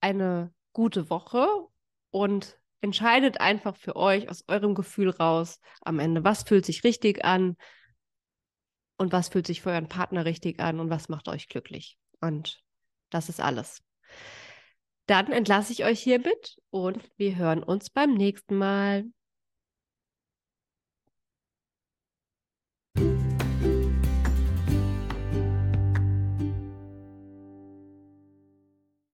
eine 0.00 0.52
gute 0.72 1.10
Woche 1.10 1.46
und 2.10 2.58
entscheidet 2.80 3.40
einfach 3.40 3.76
für 3.76 3.96
euch 3.96 4.28
aus 4.30 4.44
eurem 4.48 4.74
Gefühl 4.74 5.10
raus 5.10 5.60
am 5.82 5.98
Ende, 5.98 6.24
was 6.24 6.44
fühlt 6.44 6.64
sich 6.64 6.84
richtig 6.84 7.24
an 7.24 7.56
und 8.96 9.12
was 9.12 9.28
fühlt 9.28 9.46
sich 9.46 9.60
für 9.60 9.70
euren 9.70 9.88
Partner 9.88 10.24
richtig 10.24 10.60
an 10.60 10.80
und 10.80 10.88
was 10.88 11.08
macht 11.08 11.28
euch 11.28 11.48
glücklich. 11.48 11.98
Und 12.20 12.62
das 13.10 13.28
ist 13.28 13.40
alles. 13.40 13.82
Dann 15.06 15.30
entlasse 15.32 15.72
ich 15.72 15.84
euch 15.84 16.00
hiermit 16.00 16.56
und 16.70 16.98
wir 17.16 17.36
hören 17.36 17.62
uns 17.62 17.90
beim 17.90 18.14
nächsten 18.14 18.56
Mal. 18.56 19.04